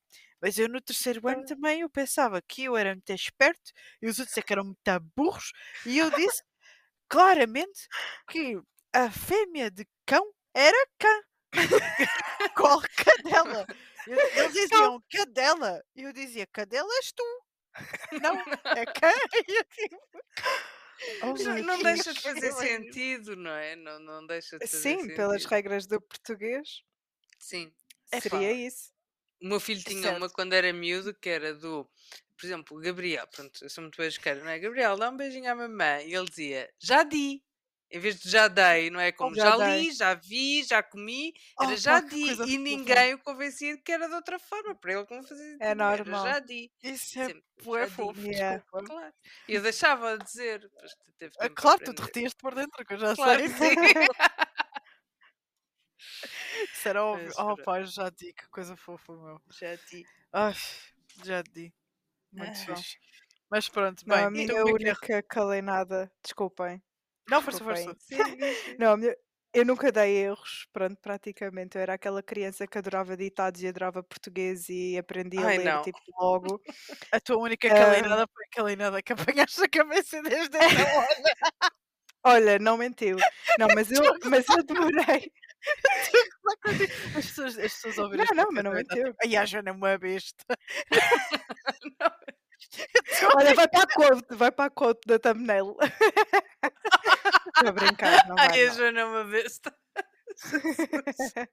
mas 0.41 0.59
eu 0.59 0.69
no 0.69 0.81
terceiro 0.81 1.27
ano 1.29 1.45
também 1.45 1.81
eu 1.81 1.91
pensava 1.91 2.41
que 2.43 2.65
eu 2.65 2.77
era 2.77 2.95
muito 2.95 3.11
esperto 3.13 3.73
e 4.03 4.09
os 4.09 4.19
outros 4.19 4.37
é 4.37 4.43
que 4.43 4.53
eram 4.53 4.65
muito 4.65 4.79
burros. 5.17 5.53
E 5.87 5.99
eu 5.99 6.11
disse 6.11 6.43
claramente 7.09 7.89
que 8.31 8.61
a 8.95 9.11
fêmea 9.11 9.71
de 9.71 9.87
cão 10.07 10.25
era 10.55 10.87
cã. 10.99 11.23
Qual 12.57 12.81
cadela? 12.97 13.67
Eles 14.07 14.53
diziam 14.53 15.03
cadela. 15.11 15.83
E 15.97 16.03
eu 16.03 16.13
dizia 16.13 16.47
cadela 16.47 16.89
és 16.97 17.13
tu. 17.13 17.25
Não, 18.23 18.37
é 18.77 18.87
cã. 18.87 19.13
E 19.49 19.59
eu 19.59 19.65
tipo, 19.65 19.99
oh 21.23 21.35
Não, 21.63 21.83
deixa 21.83 22.13
de 22.13 22.21
fazer 22.23 22.53
sentido, 22.53 23.37
não 23.37 23.51
é? 23.51 23.77
Não, 23.77 23.99
não 24.01 24.27
deixa 24.27 24.59
de 24.59 24.67
fazer 24.67 24.83
Sim, 24.83 25.09
pelas 25.15 25.43
sentido. 25.43 25.51
regras 25.51 25.87
do 25.87 26.01
português, 26.01 26.83
Sim. 27.39 27.73
Seria 28.21 28.53
isso. 28.53 28.93
O 29.41 29.47
meu 29.47 29.61
filho 29.61 29.83
tinha 29.83 30.11
uma 30.11 30.21
Certo. 30.21 30.33
quando 30.35 30.53
era 30.53 30.73
miúdo 30.73 31.15
que 31.15 31.29
era 31.29 31.55
do, 31.55 31.89
por 32.37 32.47
exemplo, 32.47 32.81
Gabriel, 32.81 33.27
pronto, 33.29 33.65
eu 33.65 33.71
sou 33.71 33.83
muito 33.83 33.97
beijoqueira, 33.97 34.43
não 34.43 34.51
é? 34.51 34.59
Gabriel, 34.59 34.97
dá 34.97 35.11
um 35.11 35.17
beijinho 35.17 35.51
à 35.51 35.55
mamãe. 35.55 36.09
E 36.09 36.15
ele 36.15 36.29
dizia, 36.29 36.73
já 36.79 37.05
di. 37.05 37.43
Em 37.91 37.99
vez 37.99 38.21
de 38.21 38.31
já 38.31 38.49
dei, 38.49 38.91
não 38.91 39.01
é? 39.01 39.11
Como 39.13 39.35
já 39.35 39.57
já, 39.57 39.77
li, 39.79 39.91
já 39.93 40.15
vi, 40.15 40.63
já 40.63 40.83
comi, 40.83 41.33
era 41.59 41.71
Oh, 41.73 41.77
já 41.77 42.01
pá, 42.03 42.07
di. 42.07 42.27
E 42.47 42.59
ninguém 42.59 43.15
o 43.15 43.19
convencia 43.19 43.77
de 43.77 43.83
que 43.83 43.93
era 43.93 44.07
de 44.09 44.15
outra 44.15 44.39
forma. 44.39 44.75
Para 44.75 44.93
ele, 44.93 45.07
como 45.07 45.23
fazia 45.23 45.57
É 45.61 45.75
normal. 45.75 46.25
já 46.27 46.39
di. 46.39 46.71
Isso 46.83 47.19
é 47.19 47.27
Sempre, 47.29 47.45
bué 47.63 47.87
fofo, 47.89 48.21
Yeah. 48.61 48.63
Claro. 48.71 49.15
Eu 49.49 49.63
deixava 49.63 50.19
de 50.19 50.25
dizer, 50.25 50.71
Ah, 51.41 51.49
Claro, 51.49 51.81
tu 51.83 51.93
derretias-te 51.95 52.37
por 52.37 52.55
dentro, 52.55 52.85
que 52.85 52.95
eu 52.95 52.99
já 52.99 53.15
Claro 53.15 53.41
sei. 53.49 53.77
Isso 56.73 56.89
era 56.89 57.05
óbvio. 57.05 57.33
Oh 57.39 57.57
pá, 57.57 57.83
já 57.83 58.11
di, 58.11 58.33
que 58.33 58.49
coisa 58.49 58.77
fofa, 58.77 59.13
meu. 59.13 59.41
já 59.51 59.75
di. 59.77 60.05
Ai, 60.33 60.55
já 61.25 61.43
di. 61.43 61.73
Muito 62.33 62.59
Ah. 62.69 62.77
fixe. 62.77 62.99
Mas 63.51 63.69
pronto, 63.69 64.05
Não, 64.07 64.17
bem. 64.17 64.25
a 64.25 64.31
minha 64.31 64.45
então 64.45 64.57
como 64.59 64.71
é 64.71 64.79
que 64.79 64.89
é? 64.91 64.99
única 64.99 65.23
caleinada, 65.23 66.11
desculpem. 66.23 66.83
Não, 67.29 67.43
força, 67.43 67.63
força. 67.63 67.97
Não, 68.79 68.97
eu 69.53 69.65
nunca 69.65 69.91
dei 69.91 70.25
erros, 70.25 70.67
pronto, 70.73 70.97
praticamente. 71.01 71.77
Eu 71.77 71.83
era 71.83 71.95
aquela 71.95 72.23
criança 72.23 72.67
que 72.67 72.79
adorava 72.79 73.17
ditados 73.17 73.63
e 73.63 73.69
adorava 73.69 74.03
português 74.03 74.69
e 74.69 74.97
aprendia 74.99 75.41
Ai, 75.41 75.57
a 75.57 75.59
ler, 75.59 75.65
não. 75.65 75.83
tipo, 75.83 75.99
logo. 76.21 76.61
A 77.13 77.21
tua 77.21 77.39
única 77.39 77.69
calinada 77.69 78.29
foi 78.33 78.45
a 78.45 78.57
calinada 78.57 79.03
que 79.03 79.13
apanhaste 79.13 79.63
a 79.63 79.69
cabeça 79.69 80.23
desde 80.23 80.57
essa 80.59 80.99
hora. 80.99 81.73
Olha, 82.25 82.59
não 82.59 82.77
mentiu. 82.77 83.17
Não, 83.59 83.69
mas 83.75 83.91
eu, 83.91 84.03
mas 84.25 84.47
eu 84.49 84.63
demorei. 84.63 85.33
As 87.17 87.27
pessoas, 87.27 87.59
as 87.59 87.73
pessoas 87.73 87.99
ouviram 87.99 88.25
Não, 88.35 88.45
não, 88.45 88.53
mas 88.53 88.65
não 88.65 88.73
mentiu. 88.73 89.05
tipo, 89.07 89.17
Ai, 89.25 89.37
a 89.37 89.45
Joana 89.47 89.71
é 89.71 89.73
uma 89.73 89.97
besta. 89.97 90.45
Olha, 93.35 93.55
vai 93.55 93.69
para 93.69 93.83
a 93.83 93.87
quote, 93.87 94.35
vai 94.35 94.53
para 94.53 94.65
a 94.67 94.71
quote 94.71 95.01
da 95.07 95.19
thumbnail. 95.19 95.77
Estou 97.59 97.69
a 97.69 97.73
brincar, 97.73 98.29
não 98.29 98.37
vai. 98.37 98.49
Ai, 98.51 98.63
a 98.63 98.67
não. 98.69 98.75
Joana 98.75 99.01
é 99.01 99.05
uma 99.05 99.25
besta. 99.25 99.75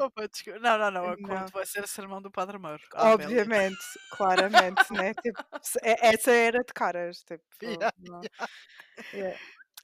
Opa. 0.00 0.28
Não, 0.60 0.78
não, 0.78 0.90
não. 0.90 1.10
A 1.10 1.16
quando 1.16 1.50
vai 1.52 1.66
ser 1.66 1.84
o 1.84 1.86
sermão 1.86 2.20
do 2.20 2.30
Padre 2.30 2.56
Amélia. 2.56 2.80
obviamente, 2.94 3.78
claramente, 4.10 4.92
né? 4.92 5.14
Tipo, 5.14 5.42
essa 5.82 6.30
era 6.32 6.64
de 6.64 6.72
caras, 6.72 7.18
tipo, 7.24 7.44
Yeah, 7.62 7.92
não. 7.98 8.20
Yeah. 9.12 9.38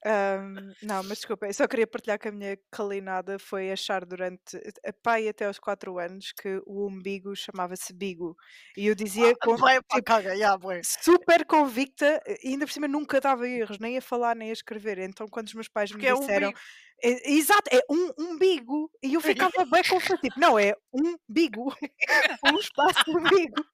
Ahm, 0.05 0.75
não, 0.83 1.03
mas 1.05 1.19
desculpa, 1.19 1.47
eu 1.47 1.55
só 1.55 1.67
queria 1.69 1.87
partilhar 1.87 2.19
que 2.19 2.27
a 2.29 2.33
minha 2.33 2.59
calinada 2.73 3.39
foi 3.39 3.71
achar 3.71 4.05
durante 4.05 4.57
a 4.85 4.93
pai 4.93 5.29
até 5.29 5.47
aos 5.47 5.59
4 5.61 5.97
anos 5.99 6.33
que 6.33 6.61
o 6.67 6.87
umbigo 6.89 7.37
chamava-se 7.37 7.93
bigo. 7.93 8.37
E 8.77 8.87
eu 8.89 8.95
dizia 8.97 9.37
com, 9.37 9.57
tipo, 9.89 10.05
caga, 10.05 10.35
super 10.83 11.47
convicta, 11.47 12.21
e 12.43 12.49
ainda 12.51 12.67
por 12.67 12.73
cima 12.73 12.89
nunca 12.89 13.21
dava 13.21 13.49
erros, 13.49 13.79
nem 13.79 13.97
a 13.99 14.03
falar 14.03 14.37
nem 14.37 14.51
a 14.51 14.53
escrever. 14.53 14.99
Então, 14.99 15.29
quando 15.29 15.49
os 15.49 15.55
meus 15.55 15.69
pais 15.69 15.93
me 15.93 16.03
Porque 16.03 16.07
é 16.07 16.15
um 16.15 16.29
disseram, 16.29 16.33
bigo. 16.33 16.61
É- 17.03 17.31
exato, 17.33 17.69
é 17.75 17.81
um 17.91 18.13
umbigo, 18.19 18.91
e 19.03 19.15
eu 19.15 19.21
ficava 19.21 19.53
bem 19.71 19.83
confusa, 19.89 20.17
tipo, 20.19 20.39
não, 20.39 20.59
é 20.59 20.75
um 20.93 21.17
bigo, 21.29 21.75
um 22.47 22.59
espaço 22.59 23.05
umbigo. 23.11 23.65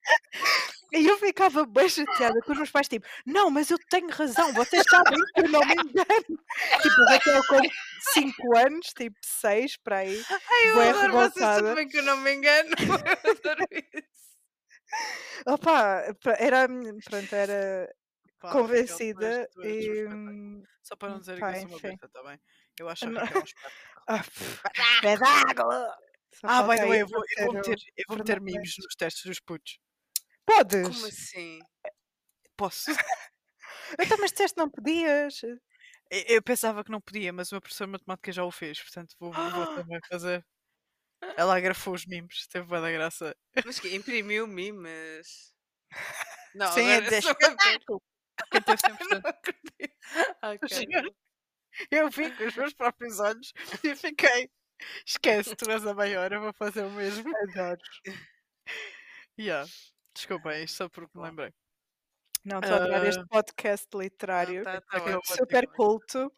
E 0.91 1.05
eu 1.05 1.17
ficava 1.19 1.65
bem 1.65 1.87
chateada 1.87 2.41
com 2.41 2.51
os 2.51 2.57
meus 2.57 2.71
pais, 2.71 2.87
tipo, 2.87 3.05
não, 3.25 3.51
mas 3.51 3.69
eu 3.69 3.77
tenho 3.89 4.09
razão, 4.09 4.51
vocês 4.53 4.83
sabem 4.89 5.19
que 5.35 5.41
eu 5.41 5.49
não 5.49 5.59
me 5.61 5.73
engano. 5.73 6.39
Tipo, 6.81 7.01
eu 7.01 7.09
até 7.09 7.47
com 7.47 7.61
5 8.13 8.57
anos, 8.57 8.87
tipo 8.87 9.17
6 9.23 9.77
para 9.77 9.97
aí, 9.97 10.23
Ai, 10.29 10.69
eu 10.69 10.81
adoro 10.81 11.13
vocês 11.13 11.45
sabem 11.45 11.87
que 11.87 11.99
eu 11.99 12.03
não 12.03 12.17
me 12.17 12.33
engano. 12.33 12.69
Eu 12.79 13.31
adoro 13.31 13.65
isso. 13.71 14.29
Opa, 15.45 16.03
era, 16.39 16.67
pronto, 17.05 17.33
era 17.35 17.93
convencida 18.39 19.47
e. 19.63 20.05
hum, 20.07 20.63
Só 20.81 20.95
para 20.95 21.09
não 21.09 21.19
dizer 21.19 21.37
que 21.37 21.43
eu 21.43 21.55
sou 21.55 21.67
uma 21.67 21.79
besta, 21.79 22.05
está 22.07 22.23
bem? 22.23 22.39
Eu 22.79 22.89
acho 22.89 23.05
Não. 23.09 23.21
Raquel 23.21 23.41
um 23.41 23.45
espetáculo. 23.45 23.79
Ah, 24.11 24.21
espetáculo! 24.95 25.93
Ah, 26.43 26.63
by 26.63 26.77
the 26.77 26.87
way, 26.87 27.01
eu 27.01 27.07
vou, 27.07 27.23
eu 27.37 27.45
vou 27.45 27.51
aparecer 27.51 27.69
meter, 27.69 27.93
eu 27.97 28.05
vou 28.07 28.17
meter 28.17 28.41
memes 28.41 28.73
nos 28.79 28.95
testes 28.95 29.23
dos 29.25 29.39
putos. 29.39 29.77
Podes? 30.45 30.87
Como 30.87 31.05
assim? 31.05 31.59
Posso? 32.57 32.85
Então, 33.99 34.17
mas 34.19 34.31
disseste 34.31 34.57
não 34.57 34.69
podias. 34.69 35.41
Eu- 35.43 35.57
Eu 36.27 36.41
pensava 36.43 36.83
que 36.83 36.91
não 36.91 37.01
podia, 37.01 37.31
mas 37.33 37.51
o 37.51 37.55
meu 37.55 37.61
professor 37.61 37.85
de 37.85 37.91
matemática 37.93 38.31
já 38.31 38.43
o 38.43 38.51
fez, 38.51 38.79
portanto 38.81 39.15
vou, 39.19 39.31
vou 39.31 39.41
também 39.87 39.99
fazer. 40.09 40.45
Ela 41.37 41.57
agrafou 41.57 41.93
os 41.93 42.05
memes, 42.05 42.47
teve 42.47 42.65
boa 42.67 42.81
da 42.81 42.91
graça. 42.91 43.35
Mas 43.65 43.79
que 43.79 43.95
imprimiu 43.95 44.47
memes. 44.47 45.53
Não, 46.55 46.71
Sim, 46.71 46.87
é 46.87 46.97
espetáculo. 46.99 48.01
Quem 48.51 48.61
teve 48.61 48.77
100%. 48.81 49.21
não 49.21 49.29
acredito. 49.29 49.95
Ok. 50.43 51.13
Eu 51.91 52.09
vi 52.09 52.31
com 52.35 52.43
os 52.45 52.55
meus 52.55 52.73
próprios 52.73 53.19
olhos 53.19 53.53
e 53.83 53.95
fiquei. 53.95 54.49
Esquece, 55.05 55.55
tu 55.55 55.69
és 55.69 55.85
a 55.85 55.93
maior, 55.93 56.31
eu 56.31 56.39
vou 56.41 56.53
fazer 56.53 56.83
o 56.85 56.91
mesmo. 56.91 57.29
Adoro. 57.37 57.81
Yeah. 59.37 59.69
Desculpem, 60.15 60.63
isto 60.63 60.77
só 60.77 60.89
porque 60.89 61.11
me 61.17 61.21
Bom. 61.21 61.27
lembrei. 61.27 61.53
Não, 62.45 62.59
estou 62.59 62.73
a 62.75 62.77
adorar 62.77 63.05
este 63.05 63.19
Ah, 63.21 63.27
podcast 63.29 63.87
literário. 63.93 64.63
tá- 64.63 64.79
tá 64.81 64.97
Raquel, 64.99 65.17
ótimo. 65.17 65.35
super 65.35 65.63
ótimo. 65.65 65.75
culto, 65.75 66.33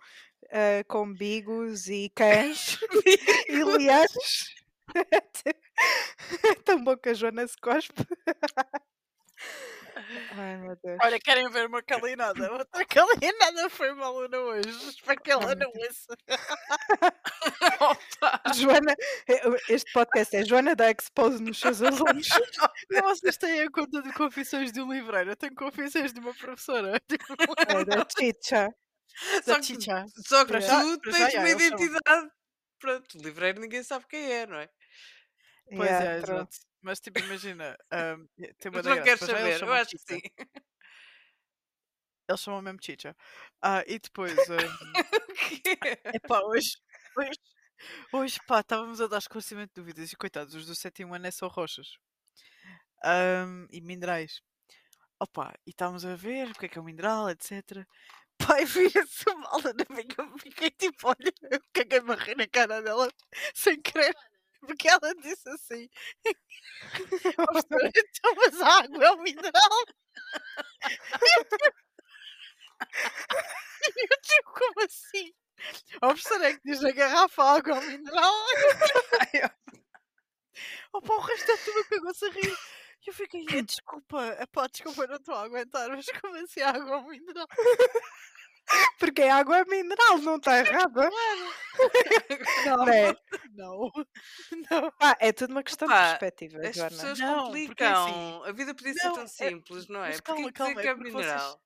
ah, 0.51 0.83
com 0.87 1.13
bigos 1.13 1.87
e 1.87 2.09
cães 2.15 2.79
e 3.47 3.63
leões. 3.63 4.55
Tão 6.65 6.83
bom 6.83 6.97
que 6.97 7.09
a 7.09 7.13
Joana 7.13 7.47
se 7.47 7.57
cospe. 7.57 8.03
Ai 10.33 10.57
meu 10.57 10.75
Deus. 10.83 10.97
Olha, 11.03 11.19
querem 11.19 11.49
ver 11.49 11.67
uma 11.67 11.81
calinada? 11.81 12.51
Outra 12.51 12.85
calinada 12.85 13.69
foi 13.69 13.91
uma 13.91 14.05
aluna 14.07 14.37
hoje. 14.39 14.69
Espero 14.89 15.21
que 15.21 15.31
ela 15.31 15.55
não 15.55 15.67
ouça. 15.69 16.15
Joana, 18.55 18.93
eh, 19.27 19.41
este 19.69 19.91
podcast 19.93 20.35
é 20.35 20.43
Joana 20.45 20.75
da 20.75 20.89
Expose 20.91 21.41
nos 21.41 21.59
seus 21.59 21.81
alunos. 21.81 22.27
Não, 22.91 23.03
vocês 23.03 23.37
têm 23.37 23.61
a 23.61 23.71
conta 23.71 24.01
de 24.01 24.11
confissões 24.13 24.71
de 24.71 24.81
um 24.81 24.91
livreiro. 24.91 25.31
Eu 25.31 25.35
tenho 25.35 25.55
confissões 25.55 26.13
de 26.13 26.19
uma 26.19 26.33
professora. 26.33 26.99
Tipo, 27.07 27.35
É 27.67 27.85
da 27.85 28.05
Chicha. 28.09 28.69
Só 29.43 29.53
da 29.53 29.59
que, 29.59 29.65
Chicha. 29.65 30.05
só 30.27 30.45
que 30.45 30.61
já- 30.61 30.81
tu 30.81 30.99
tens 31.11 31.33
já, 31.33 31.39
uma 31.39 31.49
identidade. 31.49 32.29
Pronto, 32.79 33.17
o 33.17 33.21
livreiro 33.21 33.59
ninguém 33.61 33.83
sabe 33.83 34.05
quem 34.09 34.31
é, 34.31 34.47
não 34.47 34.57
é? 34.57 34.69
Pois 35.75 35.89
Yeah, 35.89 36.05
é, 36.11 36.21
true. 36.21 36.47
Mas 36.81 36.99
tipo, 36.99 37.19
imagina, 37.19 37.77
ahm, 37.91 38.25
tem 38.59 38.71
uma 38.71 38.81
Mas 38.81 38.85
não 38.85 39.01
quero 39.03 39.19
saber, 39.19 39.61
eu 39.61 39.73
acho 39.73 39.91
que 39.91 39.97
sim. 39.99 40.21
Eles 42.27 42.41
chamam 42.41 42.61
mesmo 42.61 42.79
Chicha. 42.81 43.15
Ah, 43.61 43.83
e 43.87 43.99
depois, 43.99 44.47
O 45.29 45.35
quê? 45.35 45.77
epá, 46.13 46.41
hoje, 46.43 46.77
hoje, 47.17 47.39
hoje, 48.13 48.39
pá, 48.47 48.61
estávamos 48.61 49.01
a 49.01 49.07
dar 49.07 49.19
esclarecimento 49.19 49.73
de 49.75 49.81
dúvidas 49.81 50.11
e 50.13 50.17
coitados, 50.17 50.55
os 50.55 50.65
do 50.67 50.75
sétimo 50.75 51.13
ano 51.15 51.27
é 51.27 51.31
só 51.31 51.47
rochas. 51.47 51.97
Ahm, 53.03 53.67
e 53.71 53.81
minerais. 53.81 54.41
Opa, 55.19 55.53
e 55.67 55.71
estávamos 55.71 56.05
a 56.05 56.15
ver 56.15 56.49
o 56.49 56.53
que 56.55 56.65
é 56.67 56.69
que 56.69 56.77
é 56.79 56.81
um 56.81 56.85
mineral, 56.85 57.29
etc. 57.29 57.87
Pai, 58.37 58.65
via-se 58.65 59.25
mal 59.35 59.61
na 59.63 59.73
minha, 59.89 60.39
fiquei 60.39 60.71
tipo, 60.71 61.09
olha, 61.09 61.33
eu 61.51 61.61
caguei-me 61.73 62.13
a 62.13 62.15
rir 62.15 62.37
na 62.37 62.47
cara 62.47 62.81
dela, 62.81 63.09
sem 63.55 63.81
querer, 63.81 64.15
porque 64.61 64.87
ela 64.89 65.13
disse 65.15 65.49
assim, 65.49 65.89
"Ó, 67.37 67.45
professora, 67.45 67.91
então, 67.95 68.33
mas 68.37 68.61
a 68.61 68.67
água 68.83 69.05
é 69.05 69.11
um 69.11 69.21
mineral? 69.23 69.51
E 73.97 74.03
eu 74.03 74.17
tipo, 74.21 74.51
como 74.53 74.85
assim? 74.85 75.33
Ó, 76.01 76.07
professora, 76.09 76.49
é 76.49 76.53
que 76.55 76.61
diz 76.65 76.81
na 76.81 76.91
garrafa 76.91 77.43
água 77.43 77.75
é 77.77 77.79
um 77.79 77.87
mineral? 77.87 78.33
Opa, 80.93 81.13
o 81.15 81.19
resto 81.21 81.51
é 81.51 81.57
tudo 81.57 81.85
pegou-se 81.89 82.25
a 82.25 82.29
rir. 82.31 82.57
E 83.05 83.09
eu 83.09 83.13
fiquei, 83.13 83.41
"Eh, 83.41 83.41
desculpa, 83.63 84.25
epá, 84.41 84.67
desculpa, 84.67 85.07
não 85.07 85.15
estou 85.15 85.35
a 85.35 85.43
aguentar, 85.43 85.89
mas 85.89 86.05
como 86.21 86.35
assim 86.37 86.61
a 86.61 86.69
água 86.69 86.95
é 86.95 86.97
um 86.99 87.07
mineral? 87.07 87.47
Porque 88.99 89.21
a 89.23 89.35
água 89.37 89.57
é 89.59 89.65
mineral, 89.65 90.17
não 90.19 90.35
está 90.37 90.59
errada. 90.59 91.09
Não, 92.65 92.85
Né? 92.85 93.15
não, 93.53 93.91
não. 94.69 94.93
Ah, 94.99 95.15
é 95.19 95.31
tudo 95.31 95.51
uma 95.51 95.63
questão 95.63 95.87
de 95.87 95.93
Opa, 95.93 96.03
perspectiva, 96.19 96.59
As 96.67 96.75
Joana. 96.75 96.89
pessoas 96.91 97.19
Não, 97.19 97.51
porque 97.51 97.83
é 97.83 97.87
assim, 97.87 98.11
complicam. 98.13 98.43
A 98.43 98.51
vida 98.51 98.75
podia 98.75 98.93
ser 98.93 99.07
não, 99.07 99.13
tão 99.13 99.23
é- 99.23 99.27
simples, 99.27 99.87
não 99.87 100.03
é? 100.03 100.07
mas 100.09 100.21
Porquê 100.21 100.31
calma, 100.31 100.51
dizer 100.51 100.53
calma, 100.53 100.81
que 100.81 100.87
é 100.87 100.91
é 100.91 100.95
porque 100.95 101.11
vocês- 101.11 101.25
mineral? 101.25 101.61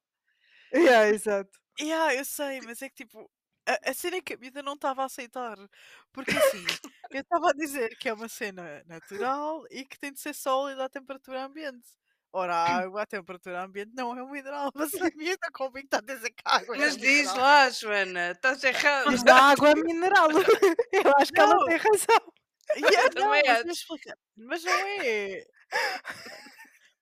Yeah, 0.74 1.10
exato. 1.10 1.60
Yeah, 1.80 2.16
eu 2.16 2.26
sei, 2.26 2.62
mas 2.62 2.82
é 2.82 2.90
que 2.90 2.96
tipo, 3.06 3.30
a, 3.68 3.90
a 3.92 3.94
cena 3.94 4.18
é 4.18 4.22
que 4.22 4.34
a 4.34 4.38
vida 4.38 4.62
não 4.64 4.74
estava 4.74 5.04
a 5.04 5.06
aceitar. 5.06 5.58
Porque 6.12 6.32
assim, 6.32 6.66
eu 7.12 7.22
estava 7.22 7.50
a 7.50 7.54
dizer 7.54 7.96
que 7.98 8.10
é 8.10 8.14
uma 8.14 8.28
cena 8.30 8.84
natural 8.86 9.64
e 9.72 9.86
que 9.86 9.98
tem 10.00 10.12
de 10.14 10.20
ser 10.20 10.34
sólida 10.34 10.86
à 10.86 10.90
temperatura 10.90 11.44
ambiente. 11.46 11.88
Ora, 12.38 12.54
a 12.54 12.80
água 12.80 13.04
à 13.04 13.06
temperatura 13.06 13.64
ambiente 13.64 13.94
não 13.96 14.14
é 14.18 14.22
um 14.22 14.30
mineral, 14.30 14.70
mas 14.76 14.94
a 14.96 15.10
minha 15.16 15.32
está 15.36 15.50
convicta 15.54 16.00
a 16.00 16.02
dizer 16.02 16.32
que 16.32 16.44
a 16.44 16.58
água 16.58 16.76
é 16.76 16.80
Mas 16.80 16.96
um 16.96 16.98
diz 16.98 17.28
mineral. 17.32 17.38
lá, 17.38 17.70
Joana, 17.70 18.32
estás 18.32 18.62
errado. 18.62 19.10
Diz 19.10 19.24
da 19.24 19.36
água 19.38 19.70
é 19.70 19.76
mineral. 19.76 20.28
Eu 20.92 21.14
acho 21.18 21.32
que 21.32 21.40
ela 21.40 21.56
Não. 21.56 21.66
tem 21.66 21.78
razão. 21.78 22.34
Yeah, 22.76 23.04
não, 23.04 23.10
também 23.12 23.42
mas, 23.46 23.56
acho. 23.56 23.64
vou 23.64 23.72
explicar. 23.72 24.18
mas 24.36 24.64
não 24.66 24.74
é. 24.74 25.46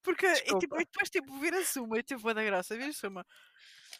Porque 0.04 0.28
e, 0.28 0.60
tipo, 0.60 0.76
e 0.80 0.86
depois 0.86 1.10
tipo, 1.10 1.40
vira-se 1.40 1.80
uma 1.80 1.98
e 1.98 2.04
boa 2.16 2.34
da 2.36 2.44
graça, 2.44 2.78
vira-se 2.78 3.08
uma. 3.08 3.26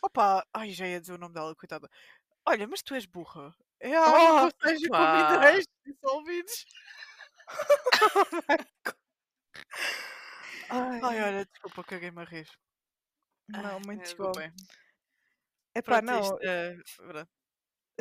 Opa, 0.04 0.46
ai, 0.54 0.70
já 0.70 0.86
ia 0.88 1.02
dizer 1.02 1.14
o 1.14 1.18
nome 1.18 1.34
dela, 1.34 1.56
coitada. 1.56 1.90
Olha, 2.46 2.68
mas 2.68 2.84
tu 2.84 2.94
és 2.94 3.08
burra. 3.08 3.52
É 3.80 3.96
a 3.96 4.06
água 4.06 4.52
que 4.52 4.68
seja 4.70 4.88
com 4.88 4.98
minerais 4.98 5.66
dissolvidos. 5.84 6.66
Ai, 10.70 11.00
Ai, 11.04 11.24
olha, 11.24 11.46
desculpa, 11.46 11.84
caguei-me 11.84 12.22
a 12.22 12.26
rir. 12.26 12.48
não, 13.48 13.80
muito 13.82 13.90
é, 13.90 14.16
bom. 14.16 14.32
Desculpem. 14.32 14.54
Epá, 15.76 16.02
Pronto, 16.02 16.06
não, 16.06 16.20
isto 16.22 16.40
é. 16.44 16.78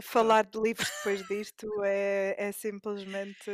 falar 0.02 0.44
de 0.44 0.60
livros 0.60 0.88
depois 0.98 1.26
disto 1.26 1.68
é, 1.84 2.34
é 2.38 2.52
simplesmente. 2.52 3.50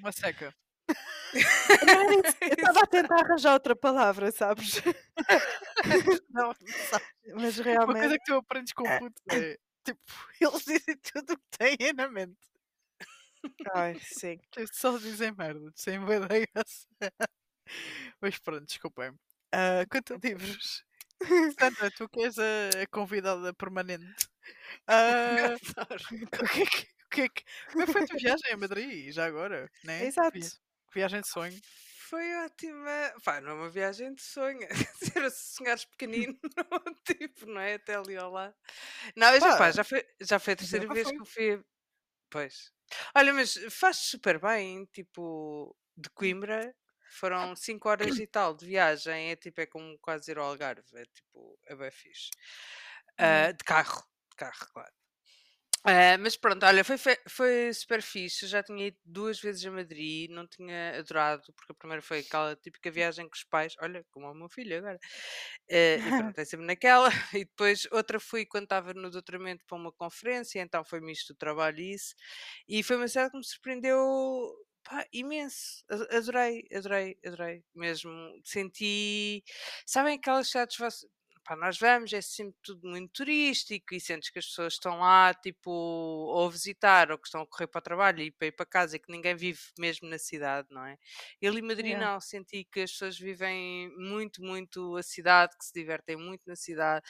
Uma 0.00 0.12
seca. 0.12 0.54
Não. 1.86 2.12
Eu 2.12 2.20
estava 2.20 2.80
a 2.80 2.86
tentar 2.86 3.20
arranjar 3.24 3.54
outra 3.54 3.74
palavra, 3.74 4.30
sabes? 4.30 4.82
Não, 6.30 6.48
não 6.48 6.54
sabe. 6.90 7.04
Mas 7.34 7.58
Uma 7.58 7.64
coisa 7.64 7.64
realmente. 7.64 8.18
que 8.18 8.24
tu 8.24 8.34
aprendes 8.34 8.72
com 8.72 8.84
putos 8.98 9.22
é. 9.30 9.56
Tipo, 9.84 10.00
eles 10.40 10.64
dizem 10.64 10.96
tudo 10.98 11.32
o 11.32 11.38
que 11.38 11.58
têm 11.58 11.92
na 11.94 12.08
mente. 12.08 12.38
Ai, 13.74 13.98
sim. 14.00 14.38
Só 14.72 14.96
dizem 14.98 15.32
merda, 15.32 15.72
sem 15.74 15.98
graça. 15.98 16.86
Mas 18.20 18.38
pronto, 18.38 18.66
desculpem. 18.66 19.12
Ah, 19.52 19.84
quanto 19.90 20.14
a 20.14 20.18
livros. 20.22 20.84
Sandra, 21.58 21.90
tu 21.90 22.08
que 22.08 22.24
és 22.24 22.36
a, 22.38 22.82
a 22.82 22.86
convidada 22.88 23.54
permanente. 23.54 24.26
Adoro. 24.86 25.58
o 26.42 26.48
que 26.48 26.62
é 26.62 26.66
que, 26.66 26.82
o 26.82 27.08
que 27.10 27.20
é 27.22 27.28
que- 27.28 27.44
como 27.70 27.82
é 27.82 27.86
que 27.86 27.92
foi 27.92 28.02
a 28.02 28.06
tua 28.06 28.18
viagem 28.18 28.52
a 28.52 28.56
Madrid, 28.56 29.12
já 29.12 29.26
agora? 29.26 29.70
Né? 29.84 30.04
Exato. 30.06 30.38
Vi- 30.38 30.50
Viagem 30.94 31.20
de 31.22 31.28
sonho. 31.28 31.58
Foi 32.10 32.34
ótima. 32.44 33.14
Pá, 33.24 33.40
não 33.40 33.52
é 33.52 33.54
uma 33.54 33.70
viagem 33.70 34.12
de 34.14 34.20
sonho. 34.22 34.66
Se 35.32 35.54
sonhares 35.56 35.84
pequenino, 35.86 36.38
tipo, 37.06 37.46
não 37.46 37.60
é? 37.60 37.74
Até 37.74 37.94
ali 37.94 38.16
lado. 38.16 38.54
Não, 39.16 39.40
já, 39.40 39.56
Pá, 39.56 39.70
já, 39.70 39.82
foi, 39.84 40.04
já 40.20 40.38
foi 40.38 40.52
a 40.52 40.56
terceira 40.56 40.86
vez 40.92 41.08
foi. 41.08 41.16
que 41.16 41.22
eu 41.22 41.26
fui. 41.26 41.64
Pois. 42.28 42.72
Olha, 43.14 43.32
mas 43.32 43.54
faz 43.70 43.96
super 43.98 44.38
bem, 44.38 44.84
tipo, 44.92 45.74
de 45.96 46.10
Coimbra 46.10 46.74
foram 47.14 47.54
5 47.56 47.88
horas 47.88 48.18
e 48.18 48.26
tal 48.26 48.54
de 48.56 48.66
viagem, 48.66 49.30
é 49.30 49.36
tipo, 49.36 49.60
é 49.60 49.66
como 49.66 49.98
quase 50.00 50.30
ir 50.32 50.38
ao 50.38 50.46
Algarve, 50.46 50.84
é 50.94 51.04
tipo, 51.06 51.58
é 51.66 51.74
bem 51.76 51.90
fixe. 51.90 52.30
Ah, 53.18 53.52
de 53.52 53.64
carro, 53.64 54.02
de 54.30 54.36
carro, 54.36 54.66
claro. 54.72 54.92
Ah, 55.84 56.16
mas 56.18 56.36
pronto, 56.36 56.64
olha, 56.64 56.84
foi, 56.84 56.96
foi 57.28 57.72
super 57.74 58.00
fixe. 58.02 58.44
Eu 58.44 58.48
já 58.48 58.62
tinha 58.62 58.86
ido 58.86 58.98
duas 59.04 59.40
vezes 59.40 59.66
a 59.66 59.70
Madrid, 59.70 60.30
não 60.30 60.46
tinha 60.46 60.96
adorado, 60.98 61.42
porque 61.56 61.72
a 61.72 61.74
primeira 61.74 62.00
foi 62.00 62.20
aquela 62.20 62.54
típica 62.54 62.88
viagem 62.88 63.28
com 63.28 63.34
os 63.34 63.42
pais, 63.42 63.74
olha, 63.80 64.04
como 64.12 64.30
o 64.30 64.34
meu 64.34 64.48
filho 64.48 64.78
agora. 64.78 64.98
Ah, 65.70 65.98
e 66.04 66.12
pronto, 66.12 66.38
é 66.38 66.44
sempre 66.44 66.66
naquela. 66.66 67.08
E 67.34 67.44
depois 67.44 67.86
outra 67.90 68.20
fui 68.20 68.46
quando 68.46 68.64
estava 68.64 68.94
no 68.94 69.10
doutoramento 69.10 69.64
para 69.66 69.76
uma 69.76 69.92
conferência, 69.92 70.60
então 70.60 70.84
foi 70.84 71.00
misto 71.00 71.30
o 71.32 71.36
trabalho 71.36 71.80
e 71.80 71.94
isso. 71.94 72.14
E 72.68 72.82
foi 72.84 72.96
uma 72.96 73.08
cidade 73.08 73.30
que 73.32 73.38
me 73.38 73.44
surpreendeu 73.44 73.98
pá, 74.84 75.06
imenso. 75.12 75.84
Adorei, 76.10 76.66
adorei, 76.74 77.18
adorei 77.24 77.64
mesmo. 77.74 78.10
Senti. 78.44 79.42
Sabem 79.86 80.16
aquelas 80.18 80.48
cidades. 80.50 80.76
Pá, 81.44 81.56
nós 81.56 81.76
vamos, 81.78 82.12
é 82.12 82.20
sempre 82.20 82.56
tudo 82.62 82.88
muito 82.88 83.10
turístico 83.12 83.94
e 83.94 84.00
sentes 84.00 84.30
que 84.30 84.38
as 84.38 84.46
pessoas 84.46 84.74
estão 84.74 85.00
lá, 85.00 85.34
tipo, 85.34 85.70
ou 85.72 86.46
a 86.46 86.50
visitar, 86.50 87.10
ou 87.10 87.18
que 87.18 87.26
estão 87.26 87.40
a 87.42 87.46
correr 87.46 87.66
para 87.66 87.80
o 87.80 87.82
trabalho 87.82 88.20
e 88.22 88.30
para 88.30 88.46
ir 88.46 88.52
para 88.52 88.64
casa 88.64 88.94
e 88.96 89.00
que 89.00 89.10
ninguém 89.10 89.34
vive 89.34 89.58
mesmo 89.76 90.08
na 90.08 90.18
cidade, 90.18 90.68
não 90.70 90.84
é? 90.86 90.96
E 91.40 91.46
ali 91.48 91.58
em 91.58 91.62
Madrid 91.62 91.96
Yeah. 91.96 91.98
não, 91.98 92.20
senti 92.20 92.64
que 92.64 92.80
as 92.80 92.92
pessoas 92.92 93.18
vivem 93.18 93.90
muito, 93.98 94.40
muito 94.40 94.96
a 94.96 95.02
cidade, 95.02 95.56
que 95.58 95.64
se 95.64 95.72
divertem 95.74 96.16
muito 96.16 96.42
na 96.46 96.54
cidade. 96.54 97.04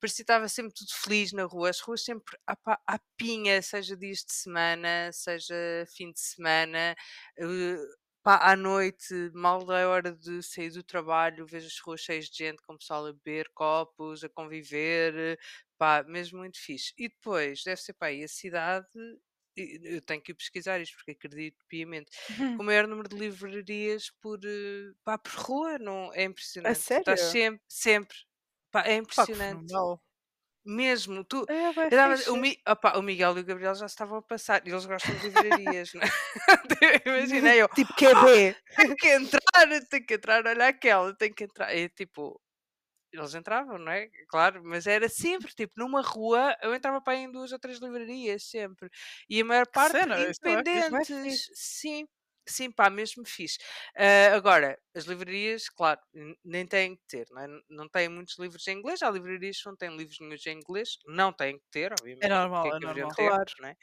Parecia 0.00 0.24
que 0.24 0.32
estava 0.32 0.48
sempre 0.48 0.72
tudo 0.74 0.90
feliz 0.94 1.32
na 1.32 1.44
rua, 1.44 1.70
as 1.70 1.80
ruas 1.80 2.02
sempre 2.04 2.36
à, 2.46 2.56
à 2.86 2.98
pinha, 3.16 3.60
seja 3.62 3.96
dias 3.96 4.24
de 4.24 4.32
semana, 4.32 5.10
seja 5.12 5.54
fim 5.94 6.12
de 6.12 6.20
semana. 6.20 6.96
eh, 7.38 7.76
Pá, 8.22 8.52
à 8.52 8.54
noite, 8.56 9.14
mal 9.32 9.62
é 9.72 9.86
hora 9.86 10.12
de 10.12 10.42
sair 10.42 10.70
do 10.70 10.82
trabalho, 10.84 11.46
vejo 11.46 11.66
as 11.66 11.78
ruas 11.80 12.02
cheias 12.02 12.26
de 12.28 12.36
gente, 12.36 12.60
com 12.62 12.74
o 12.74 12.78
pessoal 12.78 13.06
a 13.06 13.12
beber 13.14 13.50
copos, 13.54 14.22
a 14.22 14.28
conviver, 14.28 15.38
pá, 15.78 16.02
mesmo 16.06 16.38
muito 16.38 16.58
fixe. 16.60 16.92
E 16.98 17.08
depois, 17.08 17.62
deve 17.64 17.80
ser 17.80 17.94
pá, 17.94 18.06
aí 18.08 18.22
a 18.22 18.28
cidade, 18.28 18.86
e 19.56 19.80
eu 19.96 20.02
tenho 20.02 20.22
que 20.22 20.34
pesquisar 20.34 20.80
isto 20.80 20.96
porque 20.96 21.12
acredito 21.12 21.64
piamente, 21.68 22.10
com 22.54 22.62
o 22.62 22.66
maior 22.66 22.86
número 22.86 23.08
de 23.08 23.16
livrarias 23.16 24.10
por, 24.20 24.38
eh, 24.44 24.92
pá, 25.04 25.18
por 25.18 25.32
rua, 25.32 25.78
não, 25.78 26.12
é 26.14 26.24
A 26.64 26.72
impressionante. 26.72 26.84
Estás 26.98 27.22
sério? 27.24 27.30
sempre, 27.30 27.62
sempre, 27.68 28.16
pá, 28.70 28.82
é 28.86 28.94
Pá, 29.14 29.26
que 29.28 29.36
impressionante. 29.36 29.40
fenomenal. 29.40 30.00
Mesmo, 30.64 31.24
tu, 31.24 31.46
É, 31.48 31.90
dava- 31.90 32.16
o, 32.32 32.36
Mi- 32.36 32.60
opá, 32.68 32.98
o 32.98 33.02
Miguel 33.02 33.36
e 33.38 33.40
o 33.40 33.44
Gabriel 33.44 33.74
já 33.74 33.86
estavam 33.86 34.18
a 34.18 34.22
passar 34.22 34.66
e 34.66 34.70
eles 34.70 34.86
gostam 34.86 35.16
de 35.16 35.22
livrarias, 35.28 35.92
não 35.94 36.02
é? 36.02 36.14
Imagina 37.06 37.54
eu, 37.56 37.68
Tipo 37.74 37.92
QB. 37.94 38.56
tenho 38.76 38.96
que 38.96 39.08
entrar, 39.08 39.40
tenho 39.90 40.06
que 40.06 40.14
entrar, 40.14 40.46
olha 40.46 40.68
aquela, 40.68 41.14
tenho 41.16 41.34
que 41.34 41.44
entrar. 41.44 41.74
E 41.74 41.88
tipo, 41.88 42.40
eles 43.12 43.34
entravam, 43.34 43.78
não 43.78 43.92
é? 43.92 44.08
Claro, 44.28 44.62
mas 44.64 44.86
era 44.86 45.08
sempre, 45.08 45.52
tipo, 45.54 45.74
numa 45.78 46.02
rua, 46.02 46.56
eu 46.62 46.74
entrava 46.74 47.00
para 47.02 47.14
aí 47.14 47.20
em 47.24 47.32
duas 47.32 47.52
ou 47.52 47.58
três 47.60 47.78
livrarias, 47.80 48.44
sempre. 48.44 48.90
E 49.28 49.40
a 49.42 49.46
maior 49.46 49.66
Que 49.72 49.80
parte 49.80 49.90
cena, 49.90 50.16
é 50.16 50.26
é 50.26 50.28
independentes, 50.28 51.08
fixe. 51.22 51.50
sim. 51.54 52.06
Sim, 52.50 52.70
pá, 52.72 52.90
mesmo 52.90 53.24
fixe. 53.26 53.58
Ah, 53.96 54.34
agora, 54.34 54.78
as 54.94 55.04
livrarias, 55.04 55.68
claro, 55.68 56.00
nem 56.44 56.66
têm 56.66 56.96
que 56.96 57.02
ter, 57.06 57.26
não, 57.30 57.42
é? 57.42 57.48
Não 57.68 57.88
têm 57.88 58.08
muitos 58.08 58.38
livros 58.38 58.66
em 58.68 58.78
inglês. 58.78 59.02
Há 59.02 59.10
livrarias 59.10 59.58
que 59.62 59.66
não 59.68 59.76
têm 59.76 59.96
livros 59.96 60.18
nenhum 60.20 60.34
em 60.46 60.58
inglês, 60.58 60.98
não 61.06 61.32
têm 61.32 61.58
que 61.58 61.64
ter, 61.70 61.92
obviamente. 61.92 62.26
É 62.26 62.28
normal, 62.28 62.68
é 62.76 62.80
é 62.80 62.80
normal. 62.80 63.14
ter, 63.14 63.32
Claro. 63.32 63.50
não 63.60 63.68
é? 63.68 63.76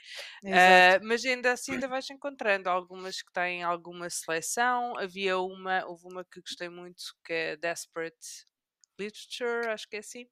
Ah, 0.52 1.00
mas 1.04 1.26
ainda 1.26 1.54
assim 1.54 1.74
ainda 1.74 1.88
vais 1.88 2.10
encontrando 2.12 2.70
algumas 2.70 3.22
que 3.22 3.32
têm 3.34 3.64
alguma 3.64 4.10
seleção. 4.10 4.98
Havia 4.98 5.38
uma, 5.40 5.86
houve 5.88 6.06
uma 6.08 6.26
que 6.26 6.42
gostei 6.42 6.70
muito 6.70 7.04
que 7.26 7.34
é 7.34 7.58
Desperate 7.58 8.18
Literature, 9.00 9.70
acho 9.70 9.88
que 9.90 9.98
é 9.98 10.00
assim, 10.00 10.28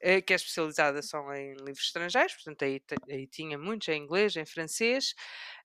eh, 0.00 0.20
que 0.22 0.32
é 0.32 0.36
especializada 0.36 1.02
só 1.02 1.18
em 1.34 1.54
livros 1.54 1.84
estrangeiros, 1.86 2.34
portanto 2.34 2.64
aí, 2.64 2.82
aí 3.10 3.26
tinha 3.28 3.58
muitos 3.58 3.88
em 3.88 4.02
inglês, 4.02 4.36
em 4.36 4.46
francês. 4.46 5.14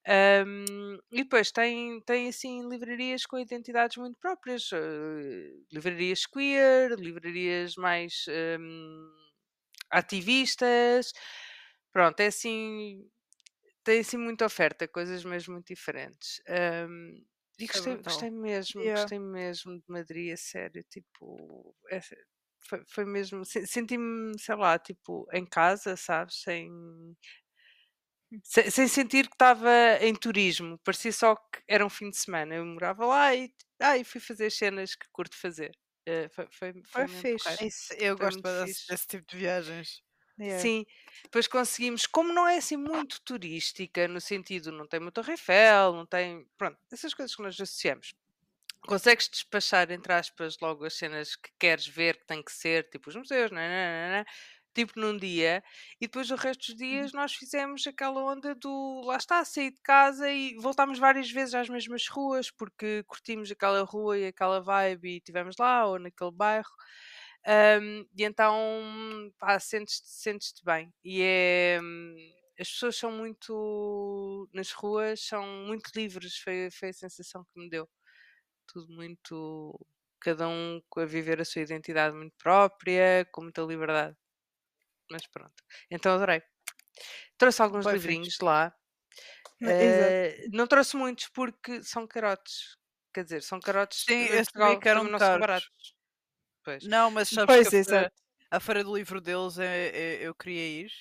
Ahm, 0.08 0.98
e 1.12 1.18
depois 1.24 1.52
tem, 1.52 2.02
tem 2.02 2.30
assim 2.30 2.68
livrarias 2.70 3.26
com 3.26 3.38
identidades 3.40 3.98
muito 3.98 4.18
próprias, 4.20 4.70
eh, 4.74 5.52
livrarias 5.72 6.26
queer, 6.26 6.92
livrarias 7.00 7.76
mais 7.76 8.26
ahm, 8.30 9.10
ativistas. 9.92 11.12
Pronto, 11.92 12.20
é 12.22 12.28
assim, 12.28 13.10
tem 13.84 14.00
assim 14.02 14.18
muita 14.18 14.46
oferta, 14.46 14.88
coisas 14.88 15.24
mesmo 15.26 15.54
muito 15.56 15.68
diferentes. 15.68 16.42
Ahm, 16.50 17.24
e 17.60 17.68
é 17.74 17.80
gostei, 17.84 17.98
gostei 17.98 18.30
mesmo, 18.32 18.84
Yeah. 18.84 18.92
gostei 18.92 19.20
mesmo 19.20 19.78
de 19.80 19.84
Madrid, 19.88 20.34
a 20.34 20.38
sério, 20.38 20.84
tipo, 20.90 21.76
é- 21.92 22.02
foi, 22.70 22.84
foi 22.88 23.06
mesmo, 23.06 23.46
se- 23.46 23.66
senti-me, 23.68 24.38
sei 24.40 24.56
lá, 24.56 24.78
tipo, 24.80 25.28
em 25.34 25.46
casa, 25.46 25.96
sabes, 25.98 26.42
sem, 26.42 26.70
sem, 28.44 28.70
sem 28.72 28.88
sentir 28.88 29.28
que 29.28 29.36
estava 29.36 29.70
em 30.02 30.14
turismo, 30.16 30.78
parecia 30.84 31.12
só 31.14 31.36
que 31.36 31.62
era 31.68 31.86
um 31.86 31.90
fim 31.90 32.10
de 32.10 32.18
semana, 32.18 32.56
eu 32.56 32.66
morava 32.66 33.06
lá 33.06 33.36
e, 33.36 33.54
ah, 33.82 33.98
e 33.98 34.04
fui 34.04 34.22
fazer 34.22 34.48
as 34.48 34.56
cenas 34.56 34.96
que 34.96 35.08
curto 35.12 35.36
fazer. 35.38 35.72
Eh, 36.06 36.30
foi, 36.30 36.48
foi, 36.52 36.74
foi 36.86 37.08
fixe. 37.08 37.38
porreiro. 37.44 37.64
Isso, 37.68 37.94
eu 37.94 38.18
Foi 38.18 38.18
gosto 38.18 38.42
desse, 38.42 38.86
desse 38.88 39.08
tipo 39.08 39.26
de 39.28 39.38
viagens. 39.38 40.02
Yeah. 40.40 40.60
Sim, 40.62 40.86
depois 41.24 41.48
conseguimos, 41.48 42.08
como 42.08 42.34
não 42.34 42.48
é 42.48 42.58
assim 42.58 42.78
muito 42.78 43.22
turística, 43.24 44.08
no 44.08 44.22
sentido, 44.22 44.72
não 44.72 44.88
tem 44.88 45.00
muita 45.00 45.22
Eiffel, 45.30 45.94
não 45.94 46.06
tem, 46.06 46.48
pronto, 46.58 46.78
essas 46.92 47.14
coisas 47.14 47.36
que 47.36 47.44
nós 47.44 47.56
associamos. 47.60 48.14
Consegues 48.82 49.30
despachar, 49.30 49.92
entre 49.92 50.14
aspas, 50.14 50.58
logo 50.62 50.86
as 50.86 50.94
cenas 50.96 51.36
que 51.36 51.52
queres 51.60 51.88
ver, 51.88 52.18
que 52.20 52.26
tem 52.28 52.44
que 52.44 52.52
ser, 52.52 52.90
tipo 52.90 53.10
os 53.10 53.16
museus, 53.16 53.52
nananana, 53.52 54.26
tipo 54.86 55.00
num 55.00 55.18
dia, 55.18 55.64
e 56.02 56.08
depois 56.08 56.32
o 56.32 56.36
resto 56.36 56.68
dos 56.68 56.76
dias 56.78 57.12
nós 57.14 57.34
fizemos 57.34 57.86
aquela 57.88 58.24
onda 58.24 58.56
do, 58.56 59.02
lá 59.06 59.18
está, 59.18 59.44
sair 59.46 59.72
de 59.72 59.82
casa 59.82 60.30
e 60.32 60.56
voltámos 60.58 61.00
várias 61.00 61.32
vezes 61.32 61.56
às 61.56 61.70
mesmas 61.70 62.08
ruas, 62.08 62.52
porque 62.52 63.04
curtimos 63.08 63.52
aquela 63.52 63.84
rua 63.84 64.18
e 64.20 64.28
aquela 64.28 64.62
vibe 64.62 65.10
e 65.10 65.18
estivemos 65.18 65.56
lá, 65.60 65.86
ou 65.88 66.00
naquele 66.00 66.32
bairro. 66.32 66.70
Ahm, 67.46 68.06
e 68.18 68.24
então, 68.24 69.32
pá, 69.40 69.60
sentes-te 69.60 70.10
sentes 70.10 70.54
bem. 70.66 70.94
E 71.04 71.22
é. 71.24 71.80
As 72.60 72.70
pessoas 72.72 72.96
são 72.98 73.12
muito. 73.12 74.50
Nas 74.54 74.72
ruas, 74.72 75.22
são 75.22 75.46
muito 75.68 75.90
livres. 75.96 76.38
Foi, 76.40 76.70
foi 76.72 76.90
a 76.90 76.94
sensação 76.94 77.46
que 77.54 77.60
me 77.60 77.70
deu. 77.70 77.88
Tudo 78.68 78.94
muito. 78.94 79.80
Cada 80.22 80.48
um 80.50 80.82
a 80.98 81.06
viver 81.06 81.42
a 81.42 81.46
sua 81.46 81.62
identidade 81.64 82.16
muito 82.16 82.36
própria, 82.38 83.26
com 83.32 83.44
muita 83.44 83.62
liberdade. 83.64 84.18
Mas 85.10 85.28
pronto. 85.28 85.64
Então 85.90 86.14
adorei. 86.16 86.42
Trouxe 87.38 87.62
alguns 87.64 87.86
Bué 87.86 87.96
livrinhos 87.96 88.36
fixe. 88.36 88.42
lá. 88.42 88.74
Eh, 89.66 90.48
não 90.54 90.68
trouxe 90.68 90.98
muitos 90.98 91.30
porque 91.30 91.84
são 91.84 92.08
carotes. 92.08 92.78
Quer 93.14 93.24
dizer, 93.26 93.44
são 93.44 93.62
carotes 93.62 94.06
Sim, 94.08 94.24
eu 94.26 94.42
Portugal 94.44 94.80
que 94.80 94.88
eram 94.90 95.04
não 95.06 95.20
são 95.20 95.38
baratos. 95.40 95.96
Pois. 96.64 96.84
Não, 96.84 97.12
mas 97.12 97.30
sabes 97.30 97.56
Pois, 97.56 97.62
que 97.62 97.68
a 97.68 98.10
a 98.50 98.60
feira 98.62 98.84
do 98.84 98.96
livro 98.96 99.20
deles 99.22 99.60
é, 99.60 99.90
é- 99.90 100.28
eu 100.28 100.34
queria 100.36 100.84
ir 100.86 100.92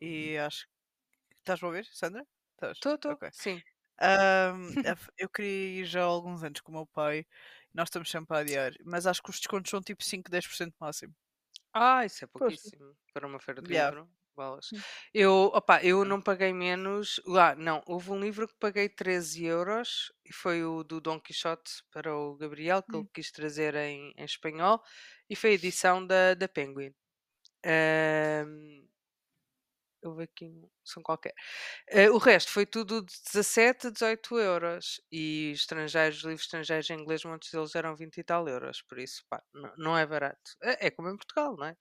e 0.00 0.36
acho 0.38 0.66
que. 0.66 0.72
Estás 1.40 1.62
a 1.62 1.66
ouvir, 1.66 1.86
Sandra? 1.92 2.26
Estou, 2.62 2.72
estou. 2.72 2.96
Ok. 3.12 3.22
Sim. 3.30 3.62
F- 4.96 5.10
eu 5.18 5.28
queria 5.30 5.80
ir 5.82 5.84
já 5.86 6.02
há 6.02 6.06
alguns 6.06 6.42
anos 6.44 6.60
com 6.60 6.72
o 6.72 6.74
meu 6.76 6.86
pai. 6.86 7.26
Nós 7.74 7.88
estamos 7.88 8.10
sempre 8.10 8.36
a 8.36 8.40
adiar, 8.40 8.72
mas 8.84 9.06
acho 9.06 9.22
que 9.22 9.30
os 9.30 9.38
descontos 9.40 9.70
são 9.70 9.82
tipo 9.82 10.02
5, 10.04 10.30
10% 10.30 10.74
máximo. 10.80 11.14
Ah, 11.80 12.04
isso 12.04 12.24
é 12.24 12.28
Poxa. 12.38 12.68
pouquíssimo 12.68 12.96
para 13.12 13.26
uma 13.26 13.40
feira 13.40 13.62
de 13.62 13.70
Yeah. 13.70 13.92
livro. 13.92 14.10
Bolas. 14.36 14.72
Hum. 14.72 14.82
Eu, 15.12 15.50
opa, 15.54 15.82
eu 15.82 16.04
não 16.04 16.20
paguei 16.22 16.52
menos. 16.52 17.20
Lá, 17.26 17.54
não, 17.54 17.82
houve 17.86 18.10
um 18.10 18.20
livro 18.20 18.46
que 18.48 18.54
paguei 18.58 18.88
13 18.88 19.44
euros 19.44 20.12
e 20.24 20.32
foi 20.32 20.64
o 20.64 20.84
do 20.84 21.00
Dom 21.00 21.18
Quixote 21.20 21.70
para 21.92 22.14
o 22.16 22.36
Gabriel, 22.36 22.82
que 22.82 22.96
ele 22.96 23.04
Hum. 23.04 23.08
quis 23.12 23.30
trazer 23.32 23.74
em, 23.74 24.12
em 24.16 24.24
espanhol, 24.24 24.80
e 25.28 25.34
foi 25.36 25.50
a 25.50 25.54
edição 25.54 26.06
da, 26.06 26.34
da 26.34 26.48
Penguin. 26.48 26.94
Ahm, 27.64 28.86
houve 30.02 30.24
aqui 30.24 30.46
um 30.46 30.68
som 30.84 31.02
qualquer. 31.02 31.34
Eh, 31.88 32.10
o 32.10 32.18
resto 32.18 32.50
foi 32.52 32.66
tudo 32.66 33.02
de 33.02 33.12
17 33.32 33.88
a 33.88 33.90
18 33.90 34.38
euros. 34.38 35.00
E 35.12 35.52
estrangeiros, 35.52 36.18
livros 36.22 36.42
estrangeiros 36.42 36.90
em 36.90 37.00
inglês, 37.00 37.24
muitos 37.24 37.50
deles 37.50 37.74
eram 37.74 37.96
20 37.96 38.18
e 38.18 38.24
tal 38.24 38.48
euros. 38.48 38.82
Por 38.82 38.98
isso, 38.98 39.24
pá, 39.28 39.42
não, 39.52 39.72
não 39.76 39.98
é 39.98 40.06
barato. 40.06 40.56
É, 40.62 40.86
é 40.88 40.90
como 40.90 41.08
em 41.10 41.16
Portugal, 41.16 41.56
não 41.56 41.66
é? 41.66 41.76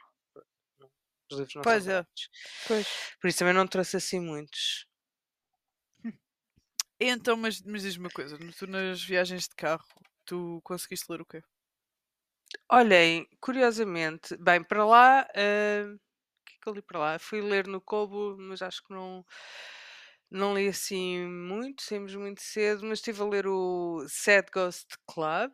Os 1.32 1.38
livros 1.38 1.56
não 1.56 1.62
Pois 1.64 1.84
são 1.84 1.94
é. 1.94 1.96
baratos. 1.96 2.30
Pois. 2.68 2.88
Por 3.20 3.28
isso 3.28 3.40
também 3.40 3.54
não 3.54 3.68
trouxe 3.68 3.98
assim 3.98 4.20
muitos. 4.20 4.88
Então, 7.00 7.38
mas, 7.38 7.62
mas 7.62 7.84
diz-me 7.84 8.06
uma 8.06 8.10
coisa: 8.10 8.38
tu 8.58 8.68
nas 8.68 9.04
viagens 9.04 9.48
de 9.48 9.56
carro, 9.56 9.86
tu 10.26 10.62
conseguiste 10.64 11.12
ler 11.12 11.22
o 11.22 11.26
quê? 11.26 11.44
Olhem, 12.70 13.28
curiosamente, 13.40 14.36
bem, 14.38 14.64
para 14.64 14.86
lá, 14.86 15.28
o 15.36 16.00
que 16.48 16.56
é 16.56 16.58
que 16.64 16.70
eu 16.70 16.74
li 16.74 16.82
para 16.82 17.00
lá? 17.00 17.20
Fui 17.20 17.42
ler 17.42 17.68
no 17.68 17.82
Kobo, 17.82 18.38
mas 18.40 18.62
acho 18.64 18.84
que 18.84 18.94
não. 18.94 19.26
Não 20.30 20.54
li 20.56 20.68
assim 20.68 21.26
muito, 21.28 21.82
saímos 21.84 22.14
muito 22.16 22.42
cedo, 22.42 22.86
mas 22.86 23.00
estive 23.00 23.22
a 23.22 23.26
ler 23.26 23.48
o 23.48 24.06
Sad 24.10 24.50
Ghost 24.54 24.88
Club. 25.10 25.54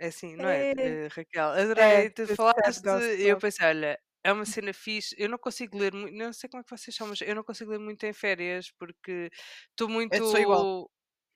É 0.00 0.08
assim, 0.08 0.36
não 0.36 0.48
é, 0.50 0.66
É, 0.78 1.04
eh, 1.04 1.08
Raquel? 1.08 1.50
é, 1.76 2.08
Adorei, 2.08 2.10
tu 2.10 2.26
The 2.26 2.36
Sad 2.36 2.74
falaste 2.76 2.86
eu 3.26 3.38
pensei, 3.38 3.66
olha, 3.66 3.98
é 4.24 4.32
uma 4.32 4.44
cena 4.46 4.72
fixe. 4.74 5.14
Eu 5.18 5.28
não 5.30 5.38
consigo 5.38 5.78
ler 5.78 5.94
muito, 5.94 6.14
não 6.16 6.32
sei 6.32 6.50
como 6.50 6.62
é 6.62 6.64
que 6.64 6.70
vocês 6.78 6.94
são, 6.96 7.08
mas 7.08 7.20
eu 7.22 7.34
não 7.36 7.44
consigo 7.44 7.70
ler 7.72 7.78
muito 7.80 8.04
em 8.06 8.12
férias 8.12 8.70
porque 8.78 9.30
estou 9.70 9.88
É 10.10 10.20
só 10.22 10.38
igual. 10.38 10.66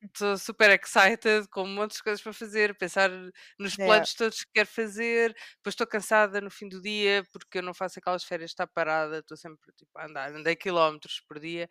Estou 0.04 0.36
super 0.36 0.70
excited, 0.78 1.48
com 1.48 1.62
um 1.62 1.74
monte 1.74 1.94
de 1.96 2.02
coisas 2.02 2.20
para 2.22 2.32
fazer, 2.32 2.76
pensar 2.76 3.10
nos 3.58 3.76
Yeah. 3.76 4.06
planos 4.06 4.12
todos 4.14 4.44
que 4.44 4.50
quero 4.52 4.68
fazer. 4.68 5.32
Depois 5.56 5.72
estou 5.72 5.86
cansada 5.86 6.40
no 6.40 6.50
fim 6.50 6.68
do 6.68 6.80
dia 6.82 7.24
porque 7.32 7.58
eu 7.58 7.62
não 7.62 7.72
faço 7.72 7.98
aquelas 7.98 8.22
férias 8.24 8.50
de 8.50 8.54
estar 8.54 8.66
parada, 8.66 9.18
estou 9.20 9.36
sempre 9.36 9.72
tipo, 9.72 9.90
a 9.98 10.04
andar, 10.06 10.30
andei 10.34 10.56
quilómetros 10.56 11.20
por 11.26 11.38
dia. 11.40 11.68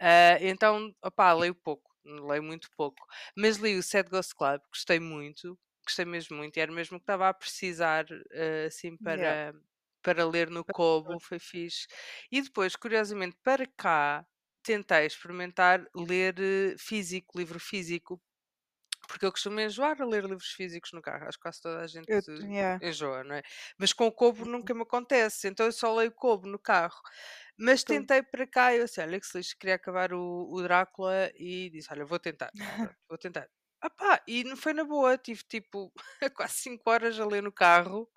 Ah, 0.00 0.38
então, 0.40 0.94
opá, 1.04 1.32
leio 1.34 1.54
pouco, 1.54 1.90
leio 2.04 2.42
muito 2.42 2.68
pouco. 2.76 3.06
Mas 3.36 3.56
li 3.58 3.76
o 3.78 3.82
Sad 3.82 4.10
Ghost 4.10 4.34
Club, 4.36 4.60
gostei 4.72 5.00
muito, 5.00 5.58
gostei 5.86 6.04
mesmo 6.04 6.36
muito, 6.36 6.56
e 6.56 6.60
era 6.60 6.72
mesmo 6.72 6.96
o 6.98 7.00
que 7.00 7.04
estava 7.04 7.28
a 7.28 7.34
precisar 7.34 8.06
ah, 8.32 8.66
assim 8.68 8.96
para, 8.98 9.54
para 10.02 10.24
ler 10.26 10.50
no 10.50 10.64
Kobo, 10.64 11.18
foi 11.20 11.38
fixe. 11.38 11.86
E 12.30 12.42
depois, 12.42 12.76
curiosamente, 12.76 13.36
para 13.42 13.66
cá, 13.66 14.26
tentei 14.64 15.06
experimentar 15.06 15.86
ler 15.96 16.36
eh, 16.40 16.76
físico, 16.78 17.38
livro 17.38 17.60
físico, 17.60 18.22
porque 19.08 19.26
eu 19.26 19.32
costumo 19.32 19.60
enjoar 19.60 20.00
a 20.02 20.06
ler 20.06 20.24
livros 20.24 20.48
físicos 20.52 20.92
no 20.92 21.02
carro. 21.02 21.28
Acho 21.28 21.38
que 21.38 21.42
quase 21.42 21.60
toda 21.62 21.80
a 21.82 21.86
gente 21.86 22.08
Eu, 22.08 22.20
yeah. 22.50 22.82
enjoa, 22.82 23.24
não 23.24 23.36
é? 23.36 23.42
Mas 23.78 23.92
com 23.92 24.06
o 24.06 24.12
Kobo 24.12 24.44
nunca 24.46 24.74
me 24.74 24.82
acontece, 24.82 25.48
então 25.48 25.66
eu 25.66 25.72
só 25.72 25.94
leio 25.94 26.12
Kobo 26.12 26.48
no 26.48 26.58
carro. 26.58 27.00
Mas 27.58 27.82
Então- 27.82 27.96
tentei 27.96 28.22
para 28.22 28.46
cá 28.46 28.74
eu 28.74 28.84
disse, 28.86 29.00
olha 29.00 29.20
que 29.20 29.26
se 29.26 29.38
lixo, 29.38 29.56
queria 29.58 29.76
acabar 29.76 30.12
o, 30.14 30.48
o 30.52 30.62
Drácula 30.62 31.30
e 31.36 31.70
disse, 31.70 31.88
olha, 31.92 32.04
vou 32.06 32.18
tentar, 32.18 32.52
pronto, 32.80 32.96
vou 33.08 33.18
tentar. 33.18 33.48
Ah 33.82 33.90
pá, 33.90 34.22
e 34.28 34.44
não 34.44 34.56
foi 34.56 34.72
na 34.74 34.84
boa, 34.84 35.18
tive 35.18 35.42
tipo 35.44 35.92
quase 36.36 36.54
5 36.54 36.90
horas 36.90 37.18
a 37.20 37.26
ler 37.26 37.42
no 37.42 37.52
carro 37.52 38.10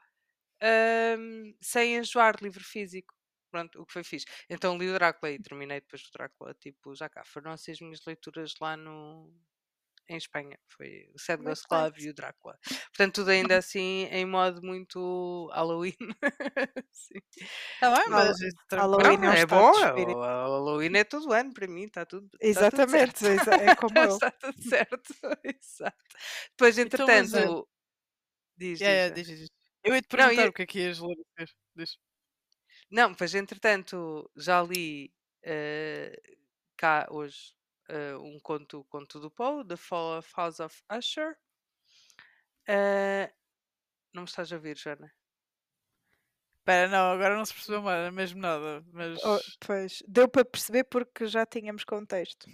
ahm, 0.61 1.53
sem 1.61 1.95
enjoar 1.97 2.37
de 2.37 2.43
livro 2.45 2.63
físico. 2.63 3.13
Pronto, 3.57 3.81
o 3.81 3.85
que 3.87 3.93
foi 3.93 4.03
fixe. 4.03 4.25
Então 4.47 4.77
li 4.77 4.87
o 4.87 4.93
Drácula 4.93 5.31
e 5.31 5.39
terminei 5.41 5.81
depois 5.81 6.03
do 6.03 6.11
Drácula, 6.11 6.53
tipo, 6.53 6.93
já 6.95 7.09
cá. 7.09 7.23
Foram 7.25 7.51
assim 7.51 7.71
as 7.71 7.79
minhas 7.81 7.99
leituras 8.05 8.53
lá 8.61 8.77
no, 8.77 9.33
em 10.07 10.15
Espanha. 10.15 10.59
Foi 10.67 11.09
o 11.15 11.17
Sad 11.19 11.41
Ghost 11.43 11.67
Club 11.67 11.97
e 11.97 12.09
o 12.11 12.13
Drácula. 12.13 12.55
Portanto, 12.89 13.15
tudo 13.15 13.31
ainda 13.31 13.57
assim 13.57 14.03
em 14.11 14.25
modo 14.27 14.61
muito 14.61 15.49
Halloween. 15.51 15.95
Sim. 16.91 17.19
Tá 17.79 17.95
bem, 17.95 18.09
mas. 18.11 18.37
Halloween 18.71 19.17
Não, 19.17 19.23
é 19.25 19.29
um 19.29 19.33
é 19.33 19.45
bom. 19.47 19.71
é- 19.79 19.93
o 20.15 20.21
Halloween 20.21 20.97
é 20.97 21.03
todo 21.03 21.33
ano 21.33 21.51
para 21.51 21.67
mim, 21.67 21.85
está 21.85 22.05
tudo, 22.05 22.27
tá 22.29 22.37
tudo 22.37 22.47
Exatamente, 22.47 23.19
certo. 23.19 23.41
exa- 23.41 23.55
é 23.55 23.75
como 23.75 23.97
eu. 23.97 24.09
Está 24.13 24.29
tudo 24.29 24.61
certo. 24.69 25.13
Exato. 25.43 25.97
Depois, 26.51 26.77
Então, 26.77 27.07
mas, 27.07 27.33
eh, 27.33 27.39
entretanto, 27.41 27.67
diz, 28.55 28.79
Yeah, 28.79 29.15
diz. 29.15 29.27
diz. 29.27 29.49
Eu 29.83 29.95
ia 29.95 30.01
te 30.01 30.07
Não, 30.15 30.17
perguntar 30.17 30.41
ia- 30.43 30.49
o 30.49 30.53
que 30.53 30.61
é 30.61 30.65
que 30.67 30.79
ias 30.79 30.99
ler. 30.99 31.15
Diz. 31.75 31.97
Não, 32.89 33.13
pois 33.13 33.35
entretanto 33.35 34.31
já 34.35 34.61
li 34.63 35.13
eh, 35.43 36.21
cá 36.77 37.07
hoje 37.11 37.53
eh, 37.89 38.15
um 38.17 38.39
conto, 38.39 38.83
conto 38.85 39.19
do 39.19 39.29
Poe, 39.31 39.65
The 39.65 39.75
Fall 39.77 40.19
of 40.19 40.31
House 40.35 40.59
of 40.61 40.81
Usher. 40.91 41.37
Eh, 42.65 43.33
não 44.13 44.23
me 44.23 44.29
estás 44.29 44.51
a 44.53 44.57
ouvir, 44.57 44.77
Joana? 44.77 45.09
Espera, 46.59 46.87
não, 46.89 47.11
agora 47.13 47.35
não 47.37 47.45
se 47.45 47.53
percebeu 47.53 47.81
mais, 47.81 48.13
mesmo 48.13 48.39
nada. 48.41 48.83
Mas. 48.93 49.19
Oh, 49.23 49.39
pois, 49.59 50.01
deu 50.07 50.27
para 50.27 50.43
perceber 50.45 50.85
porque 50.85 51.27
já 51.27 51.45
tínhamos 51.45 51.83
contexto. 51.83 52.49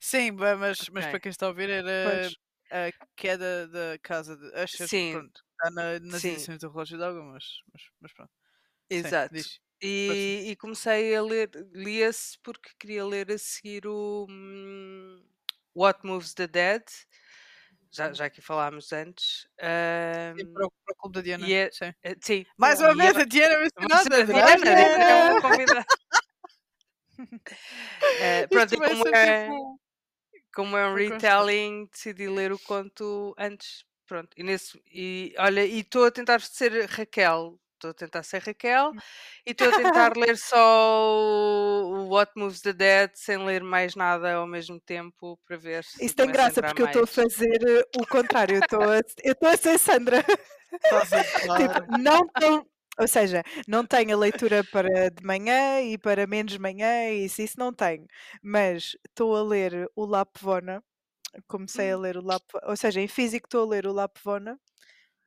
Sim, 0.00 0.32
mas, 0.32 0.88
mas 0.90 1.06
Ok. 1.06 1.08
para 1.08 1.20
quem 1.20 1.30
está 1.30 1.46
a 1.46 1.48
ouvir 1.50 1.68
era 1.70 1.90
Pois. 2.02 2.36
a 2.70 2.92
queda 3.16 3.66
da 3.68 3.98
casa 3.98 4.36
de 4.36 4.46
Usher. 4.62 4.88
Sim, 4.88 5.10
Pronto, 5.10 5.44
está 5.52 5.70
na- 5.70 5.98
nas 6.00 6.26
sim. 6.26 6.26
edições 6.26 6.60
do 6.60 6.68
Relógio 6.70 6.98
de 6.98 7.04
Água, 7.04 7.22
mas, 7.24 7.44
mas, 7.72 7.82
mas 8.00 8.12
pronto. 8.12 8.32
Exato. 8.90 9.34
diz. 9.34 9.60
E, 9.80 10.44
e 10.48 10.56
comecei 10.56 11.14
a 11.14 11.22
ler, 11.22 11.50
li 11.72 12.00
esse 12.00 12.36
porque 12.42 12.70
queria 12.78 13.04
ler 13.04 13.30
a 13.30 13.38
seguir 13.38 13.86
o 13.86 14.26
hum, 14.28 15.24
What 15.74 16.00
Moves 16.04 16.34
the 16.34 16.46
Dead. 16.48 16.82
Já, 17.90 18.12
já 18.12 18.26
aqui 18.26 18.42
falámos 18.42 18.92
antes. 18.92 19.42
Sim, 19.42 19.46
Ahm, 19.62 20.52
para, 20.52 20.66
o, 20.66 20.70
para 20.70 20.92
o 20.92 20.96
Clube 20.96 21.14
da 21.14 21.22
Diana. 21.22 21.50
é, 21.50 21.70
Sim. 21.72 21.94
eh, 22.02 22.16
sim, 22.20 22.44
Mais 22.58 22.80
uma 22.80 22.90
é 22.90 22.94
vez 22.94 23.16
a 23.16 23.24
Diana 23.24 23.58
mencionada. 23.60 24.16
a 24.16 24.24
Diana, 24.24 24.52
a 24.52 24.56
Diana 24.56 25.04
é 25.04 25.14
uma 25.14 25.40
Diana! 25.40 25.40
convidada. 25.40 25.86
Eh, 28.20 28.46
pronto, 28.48 28.74
e 28.74 28.78
como 28.78 29.08
é, 29.08 29.44
tipo. 29.44 29.80
como 30.54 30.76
é 30.76 30.88
um 30.88 30.94
retelling, 30.94 31.86
decidi 31.86 32.28
ler 32.28 32.52
o 32.52 32.58
conto 32.58 33.34
antes. 33.38 33.84
Pronto, 34.06 34.30
e 34.36 34.42
nesse, 34.42 34.80
e 34.86 35.34
olha, 35.38 35.64
e 35.64 35.80
estou 35.80 36.04
a 36.04 36.10
tentar 36.10 36.40
ser 36.40 36.86
Raquel. 36.88 37.58
Estou 37.78 37.90
a 37.92 37.94
tentar 37.94 38.22
ser 38.24 38.42
Raquel 38.42 38.92
e 39.46 39.52
estou 39.52 39.68
a 39.68 39.72
tentar 39.72 40.16
ler 40.16 40.36
só 40.38 40.58
o 41.86 42.08
What 42.08 42.32
Moves 42.36 42.60
the 42.60 42.72
Dead 42.72 43.10
sem 43.14 43.38
ler 43.44 43.62
mais 43.62 43.94
nada 43.94 44.34
ao 44.34 44.46
mesmo 44.48 44.80
tempo 44.80 45.38
para 45.46 45.56
ver 45.56 45.84
se 45.84 46.00
Isso 46.00 46.14
tem 46.14 46.30
graça 46.30 46.62
porque 46.62 46.82
eu 46.82 46.86
estou 46.86 47.02
a 47.02 47.06
mais. 47.06 47.06
fazer 47.06 47.58
eh, 47.68 47.82
o 47.92 48.06
contrário. 48.06 48.56
Eu 48.56 48.60
estou 48.60 48.88
a, 48.88 48.98
estou 49.24 49.56
ser 49.56 49.78
Sandra. 49.78 50.18
Tipo, 51.56 51.84
não 51.88 52.28
tô- 52.38 52.66
ou 53.00 53.06
seja, 53.08 53.42
não 53.66 53.86
tenho 53.86 54.14
a 54.14 54.18
leitura 54.18 54.64
para 54.64 55.10
de 55.10 55.22
manhã 55.24 55.80
e 55.82 55.96
para 55.98 56.26
menos 56.26 56.52
de 56.52 56.58
manhã, 56.58 57.10
isso, 57.10 57.40
isso 57.42 57.54
não 57.58 57.72
tenho. 57.72 58.06
Mas 58.42 58.96
estou 59.08 59.36
a 59.36 59.42
ler 59.42 59.88
o 59.94 60.04
Lapvona, 60.04 60.82
comecei 61.48 61.92
a 61.92 61.96
Hum. 61.96 61.98
ler 61.98 62.16
o 62.18 62.22
Lap, 62.24 62.44
ou 62.64 62.76
seja, 62.76 63.00
em 63.00 63.08
físico 63.08 63.46
estou 63.48 63.64
a 63.64 63.68
ler 63.70 63.86
o 63.86 63.92
Lapvona 63.92 64.58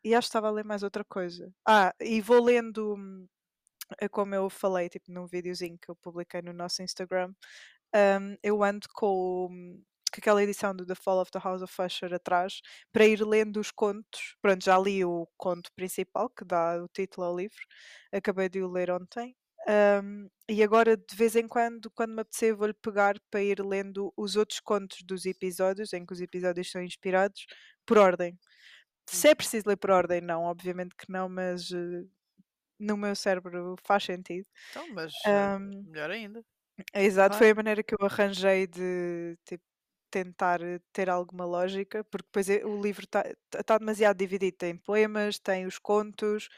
e 0.03 0.15
acho 0.15 0.27
que 0.27 0.29
estava 0.29 0.47
a 0.49 0.51
ler 0.51 0.65
mais 0.65 0.83
outra 0.83 1.03
coisa. 1.05 1.53
Ah, 1.67 1.93
e 2.01 2.21
vou 2.21 2.43
lendo, 2.43 2.95
hum, 2.95 3.27
eh, 4.01 4.09
como 4.09 4.35
eu 4.35 4.49
falei, 4.49 4.89
tipo 4.89 5.11
num 5.11 5.27
videozinho 5.27 5.77
que 5.79 5.89
eu 5.91 5.95
publiquei 5.97 6.41
no 6.41 6.53
nosso 6.53 6.83
Instagram, 6.83 7.33
hum, 7.95 8.37
eu 8.43 8.63
ando 8.63 8.87
com, 8.93 9.07
o- 9.47 9.49
com 10.13 10.19
aquela 10.19 10.43
edição 10.43 10.75
do 10.75 10.85
The 10.85 10.95
Fall 10.95 11.21
of 11.21 11.31
the 11.31 11.39
House 11.39 11.61
of 11.63 11.73
Usher 11.81 12.13
atrás 12.13 12.61
para 12.93 13.05
ir 13.07 13.21
lendo 13.25 13.59
os 13.59 13.71
contos. 13.71 14.35
Pronto, 14.41 14.63
já 14.65 14.77
li 14.79 15.05
o 15.05 15.27
conto 15.37 15.71
principal 15.75 16.29
que 16.29 16.45
dá 16.45 16.83
o 16.83 16.87
título 16.89 17.27
ao 17.27 17.37
livro, 17.37 17.59
acabei 18.13 18.49
de 18.49 18.61
o 18.63 18.69
ler 18.71 18.91
ontem. 18.91 19.35
hum, 20.03 20.29
e 20.49 20.63
agora, 20.63 20.97
de 20.97 21.15
vez 21.15 21.35
em 21.35 21.47
quando, 21.47 21.91
quando 21.91 22.13
me 22.15 22.21
apetecer, 22.21 22.55
vou-lhe 22.55 22.73
pegar 22.73 23.15
para 23.31 23.43
ir 23.43 23.59
lendo 23.65 24.13
os 24.17 24.35
outros 24.35 24.59
contos 24.61 24.99
dos 25.05 25.25
episódios, 25.25 25.93
em 25.93 26.05
que 26.05 26.13
os 26.13 26.21
episódios 26.21 26.71
são 26.71 26.81
inspirados, 26.83 27.45
por 27.85 27.97
ordem. 27.99 28.37
Se 29.11 29.29
é 29.29 29.35
preciso 29.35 29.67
ler 29.67 29.77
por 29.77 29.91
ordem, 29.91 30.21
não, 30.21 30.43
obviamente 30.43 30.95
que 30.95 31.11
não, 31.11 31.27
mas 31.29 31.71
eh, 31.71 32.05
no 32.79 32.97
meu 32.97 33.15
cérebro 33.15 33.75
faz 33.83 34.03
sentido. 34.05 34.47
Então, 34.69 34.87
mas 34.89 35.13
eh, 35.31 35.49
Hum, 35.49 35.85
melhor 35.85 36.11
ainda. 36.11 36.43
exato, 36.93 37.35
Claro. 37.35 37.37
foi 37.37 37.51
a 37.51 37.55
maneira 37.55 37.83
que 37.83 37.93
eu 37.95 38.05
arranjei 38.05 38.67
de 38.67 39.37
tipo, 39.45 39.63
tentar 40.11 40.61
eh, 40.61 40.79
ter 40.93 41.09
alguma 41.09 41.45
lógica, 41.45 42.03
porque 42.05 42.25
depois 42.27 42.49
é- 42.49 42.65
o 42.65 42.81
livro 42.81 43.05
está 43.05 43.23
tá 43.65 43.77
demasiado 43.77 44.17
dividido. 44.17 44.57
Tem 44.57 44.77
poemas, 44.77 45.39
tem 45.39 45.65
os 45.65 45.79
contos, 45.79 46.49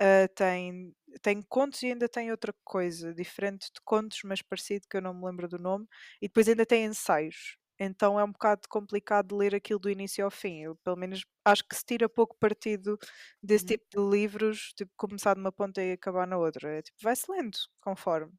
ah, 0.00 0.28
tem, 0.34 0.94
tem 1.22 1.42
contos 1.42 1.82
e 1.82 1.86
ainda 1.88 2.08
tem 2.08 2.30
outra 2.30 2.54
coisa 2.64 3.14
diferente 3.14 3.66
de 3.74 3.80
contos, 3.84 4.20
mas 4.24 4.42
parecido 4.42 4.86
que 4.90 4.96
eu 4.98 5.02
não 5.02 5.14
me 5.14 5.26
lembro 5.26 5.48
do 5.48 5.58
nome, 5.58 5.86
e 6.22 6.28
depois 6.28 6.48
ainda 6.48 6.66
tem 6.66 6.84
ensaios. 6.86 7.56
Então 7.80 8.20
é 8.20 8.24
um 8.24 8.32
bocado 8.32 8.68
complicado 8.68 9.36
ler 9.36 9.54
aquilo 9.54 9.80
do 9.80 9.90
início 9.90 10.24
ao 10.24 10.30
fim. 10.30 10.62
Eu, 10.64 10.76
pelo 10.84 10.96
menos, 10.96 11.24
acho 11.44 11.64
que 11.68 11.76
se 11.76 11.84
tira 11.84 12.08
pouco 12.10 12.36
partido 12.38 12.98
desse 13.42 13.64
Uhum. 13.64 13.74
tipo 13.76 13.86
de 13.90 13.98
livros, 14.18 14.72
tipo, 14.76 14.92
começar 14.96 15.34
de 15.34 15.40
uma 15.40 15.52
ponta 15.52 15.82
e 15.82 15.92
acabar 15.92 16.26
na 16.26 16.38
outra. 16.38 16.70
É 16.78 16.82
tipo, 16.82 16.98
vai-se 17.02 17.30
lendo, 17.32 17.58
conforme. 17.80 18.32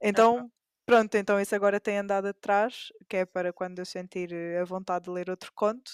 Então, 0.00 0.50
pronto, 0.86 1.14
então 1.16 1.40
isso 1.40 1.54
agora 1.54 1.80
tem 1.80 1.98
andado 1.98 2.26
atrás, 2.28 2.88
que 3.08 3.18
é 3.18 3.24
para 3.26 3.52
quando 3.52 3.78
eu 3.80 3.86
sentir 3.86 4.32
eh, 4.32 4.60
a 4.60 4.64
vontade 4.64 5.04
de 5.06 5.10
ler 5.10 5.30
outro 5.30 5.52
conto. 5.54 5.92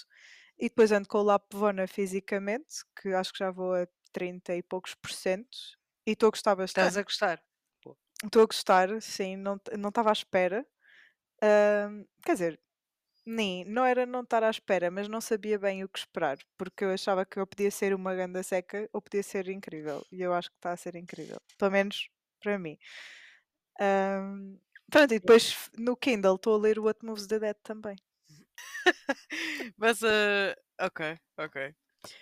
E 0.59 0.69
depois 0.69 0.91
ando 0.91 1.07
com 1.07 1.19
o 1.19 1.23
Lapvona 1.23 1.87
fisicamente, 1.87 2.75
que 3.01 3.09
acho 3.13 3.31
que 3.33 3.39
já 3.39 3.51
vou 3.51 3.73
a 3.75 3.87
30 4.13 4.55
e 4.55 4.63
poucos 4.63 4.93
por 4.95 5.11
cento. 5.11 5.57
E 6.07 6.11
estou 6.13 6.27
a 6.27 6.31
gostar 6.31 6.55
Estás 6.73 6.95
bastante. 6.95 6.97
a 6.97 7.03
gostar? 7.03 7.37
Estou 8.23 8.43
a 8.43 8.45
gostar, 8.45 9.01
sim, 9.01 9.35
não 9.35 9.55
estava 9.89 10.09
à 10.09 10.13
espera. 10.13 10.65
Ahm, 11.43 12.05
quer 12.25 12.33
dizer, 12.33 12.61
nem, 13.25 13.65
não 13.65 13.85
era 13.85 14.05
não 14.05 14.21
estar 14.21 14.43
à 14.43 14.49
espera, 14.49 14.91
mas 14.91 15.07
não 15.07 15.21
sabia 15.21 15.59
bem 15.59 15.83
o 15.83 15.89
que 15.89 15.99
esperar, 15.99 16.37
porque 16.57 16.83
eu 16.85 16.91
achava 16.91 17.25
que 17.25 17.39
eu 17.39 17.47
podia 17.47 17.71
ser 17.71 17.93
uma 17.93 18.15
ganda 18.15 18.43
seca 18.43 18.89
ou 18.93 19.01
podia 19.01 19.23
ser 19.23 19.47
incrível. 19.49 20.05
E 20.11 20.21
eu 20.21 20.33
acho 20.33 20.49
que 20.51 20.57
está 20.57 20.71
a 20.71 20.77
ser 20.77 20.95
incrível, 20.95 21.37
pelo 21.57 21.71
menos 21.71 22.09
para 22.41 22.57
mim. 22.59 22.77
Ahm, 23.79 24.59
pronto, 24.91 25.13
e 25.13 25.19
depois 25.19 25.69
no 25.77 25.95
Kindle 25.97 26.35
estou 26.35 26.55
a 26.55 26.59
ler 26.59 26.79
o 26.79 26.83
What 26.85 27.05
Moves 27.05 27.27
the 27.27 27.39
Dead 27.39 27.55
também. 27.63 27.95
Mas, 29.77 30.01
eh, 30.03 30.55
ok, 30.79 31.01
ok. 31.37 31.75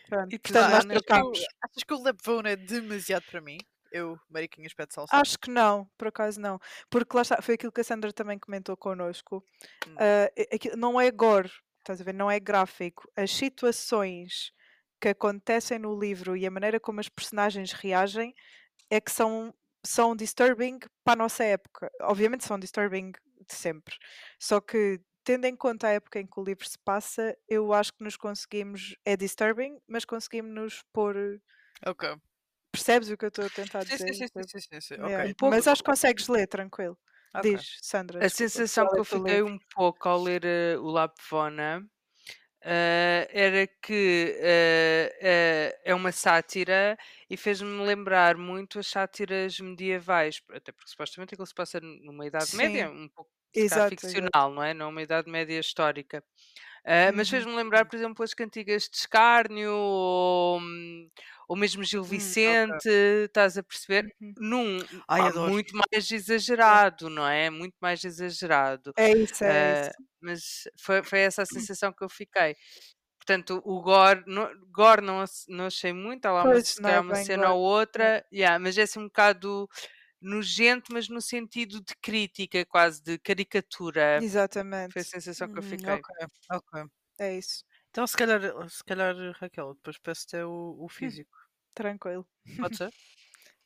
Pronto, 0.08 0.36
E 0.36 0.40
portanto, 0.40 0.70
nós 0.70 0.74
Joana, 0.74 0.96
achas, 0.96 1.04
que 1.08 1.20
o, 1.22 1.32
trocámos. 1.32 1.48
achas 1.64 1.84
que 1.86 1.94
o 1.96 2.04
Lapvone 2.04 2.50
é 2.52 2.56
demasiado 2.56 3.24
para 3.26 3.42
mim? 3.42 3.66
Eu, 3.92 4.20
Mariquinhas 4.30 4.74
de 4.74 4.94
Salsa. 4.94 5.16
Acho 5.16 5.38
que 5.40 5.50
não, 5.50 5.90
por 5.98 6.08
acaso 6.08 6.40
não. 6.40 6.60
Porque 6.90 7.16
lá 7.16 7.22
está, 7.22 7.42
foi 7.42 7.56
aquilo 7.56 7.72
que 7.72 7.82
a 7.82 7.84
Sandra 7.84 8.14
também 8.14 8.38
comentou 8.38 8.78
connosco. 8.78 9.44
Hum. 9.88 9.96
Aquilo 10.54 10.78
não 10.78 11.00
é 11.00 11.10
gore, 11.12 11.52
estás 11.80 12.00
a 12.00 12.04
ver? 12.04 12.14
Não 12.14 12.30
é 12.30 12.40
gráfico. 12.40 13.10
As 13.16 13.32
situações 13.32 14.52
que 15.00 15.10
acontecem 15.10 15.80
no 15.80 15.98
livro 15.98 16.36
e 16.36 16.46
a 16.46 16.52
maneira 16.52 16.80
como 16.80 17.00
as 17.00 17.10
personagens 17.10 17.72
reagem 17.72 18.34
é 18.90 19.00
que 19.00 19.12
são, 19.12 19.54
são 19.84 20.16
disturbing 20.16 20.80
para 21.04 21.14
a 21.14 21.16
nossa 21.16 21.44
época. 21.44 21.90
Obviamente 22.02 22.46
são 22.46 22.60
disturbing 22.60 23.12
de 23.12 23.56
sempre. 23.56 23.96
Só 24.38 24.60
que, 24.60 25.00
tendo 25.24 25.46
em 25.46 25.56
conta 25.56 25.88
a 25.88 25.92
época 25.92 26.20
em 26.20 26.28
que 26.28 26.40
o 26.40 26.44
livro 26.44 26.68
se 26.68 26.78
passa, 26.80 27.36
eu 27.48 27.72
acho 27.72 27.94
que 27.94 28.04
nos 28.04 28.18
conseguimos. 28.18 28.96
É 29.06 29.16
disturbing, 29.16 29.80
mas 29.88 30.06
conseguimos 30.06 30.54
nos 30.54 30.84
pôr. 30.92 31.16
Ok. 31.86 32.16
Percebes 32.80 33.10
o 33.12 33.18
que 33.18 33.26
eu 33.26 33.30
estou 33.30 33.46
a 33.46 33.50
tentar 33.50 33.84
Sim, 33.86 33.98
dizer? 33.98 34.14
sim, 34.14 34.28
sim, 34.28 34.44
sim, 34.48 34.60
sim, 34.60 34.82
sim. 34.82 34.96
yeah. 34.96 35.26
Ok. 35.26 35.36
pouco- 35.38 35.60
Mas 35.60 35.68
acho 35.68 35.84
que 35.84 35.90
consegues 35.92 36.28
ler, 36.30 36.48
tranquilo. 36.48 36.98
ok. 37.34 37.54
Diz, 37.54 37.78
Sandra. 37.82 38.22
A 38.22 38.30
sensação 38.30 38.90
que 38.90 39.00
é 39.00 39.02
eu 39.02 39.06
fiquei 39.06 39.44
um 39.44 39.60
pouco 39.76 40.10
ao 40.10 40.22
ler 40.24 40.46
eh, 40.46 40.78
o 40.80 40.88
Lapvona 40.92 41.86
eh, 42.64 43.30
era 43.34 43.68
que 43.68 44.38
eh, 44.42 45.80
é 45.86 45.96
uma 45.96 46.12
sátira 46.14 46.98
e 47.30 47.38
fez-me 47.38 47.84
lembrar 47.86 48.38
muito 48.38 48.80
as 48.80 48.88
sátiras 48.88 49.60
medievais, 49.60 50.42
até 50.52 50.72
porque 50.74 50.92
supostamente 50.92 51.36
aquilo 51.36 51.48
se 51.48 51.56
passa 51.56 51.80
numa 51.82 52.26
Idade 52.28 52.56
Média, 52.56 52.90
Sim, 52.90 52.92
um 52.92 53.10
pouco 53.10 53.32
exato, 53.54 54.08
exato. 54.08 54.36
ficcional, 54.36 54.52
não 54.54 54.64
é? 54.64 54.74
Não 54.74 54.90
uma 54.92 55.02
Idade 55.04 55.30
Média 55.32 55.60
histórica. 55.60 56.24
Ah, 56.86 57.12
mas 57.14 57.30
Uhum. 57.30 57.30
fez-me 57.30 57.54
lembrar, 57.56 57.86
por 57.86 57.96
exemplo, 57.96 58.24
as 58.24 58.34
cantigas 58.34 58.84
de 58.90 58.98
escárnio 58.98 59.72
ou, 59.74 60.60
hum, 60.60 61.10
ou 61.50 61.58
mesmo 61.58 61.84
Gil 61.86 62.06
Hum, 62.10 62.36
ok. 62.46 62.70
Vicente, 62.74 62.90
estás 63.28 63.58
a 63.60 63.64
perceber? 63.64 64.10
Uhum. 64.22 64.36
Num, 64.40 64.88
Ai, 65.08 65.28
adoro. 65.28 65.56
muito 65.56 65.76
mais 65.78 66.12
exagerado, 66.12 67.10
não 67.10 67.28
é? 67.28 67.50
Muito 67.52 67.76
mais 67.82 68.04
exagerado. 68.06 68.94
É 68.98 69.10
isso, 69.12 69.44
é 69.46 69.50
Ah, 69.50 69.72
isso. 69.72 70.04
mas 70.22 70.64
foi, 70.80 71.04
foi 71.04 71.22
essa 71.22 71.44
a 71.44 71.48
sensação 71.48 71.94
que 71.94 72.04
eu 72.04 72.10
fiquei. 72.10 72.56
Portanto, 73.20 73.62
o 73.66 73.82
gore, 73.82 74.24
no, 74.28 74.50
gore 74.72 75.02
não, 75.02 75.24
não 75.50 75.66
achei 75.68 75.94
muito, 75.94 76.26
há 76.26 76.32
lá 76.34 76.44
uma, 76.46 76.60
é 76.86 77.00
calhar 77.00 77.02
uma 77.02 77.16
cena 77.16 77.52
gore. 77.52 77.54
ou 77.54 77.62
outra, 77.62 78.26
yeah, 78.34 78.60
mas 78.60 78.78
é 78.78 78.84
assim 78.84 79.00
um 79.00 79.06
bocado 79.06 79.68
nojento, 80.22 80.94
mas 80.94 81.10
no 81.10 81.22
sentido 81.22 81.82
de 81.84 81.96
crítica, 82.02 82.66
quase 82.66 83.04
de 83.04 83.20
caricatura. 83.20 84.26
Foi 84.90 85.02
a 85.04 85.06
Exatamente. 85.06 85.06
sensação 85.06 85.50
que 85.50 85.60
eu 85.60 85.64
Hum, 85.64 85.64
fiquei. 85.64 86.06
ok, 86.10 86.10
ok. 86.52 86.86
É 87.20 87.38
isso. 87.38 87.64
Então, 87.90 88.06
se 88.08 88.16
calhar, 88.18 88.42
se 88.70 88.84
calhar 88.84 89.16
Raquel, 89.40 89.74
depois 89.76 89.98
peço-te 90.00 90.38
é 90.38 90.46
o, 90.46 90.78
o 90.84 90.88
físico. 90.90 91.38
Tranquilo. 91.80 92.28
Pode 92.60 92.76
ser? 92.78 92.92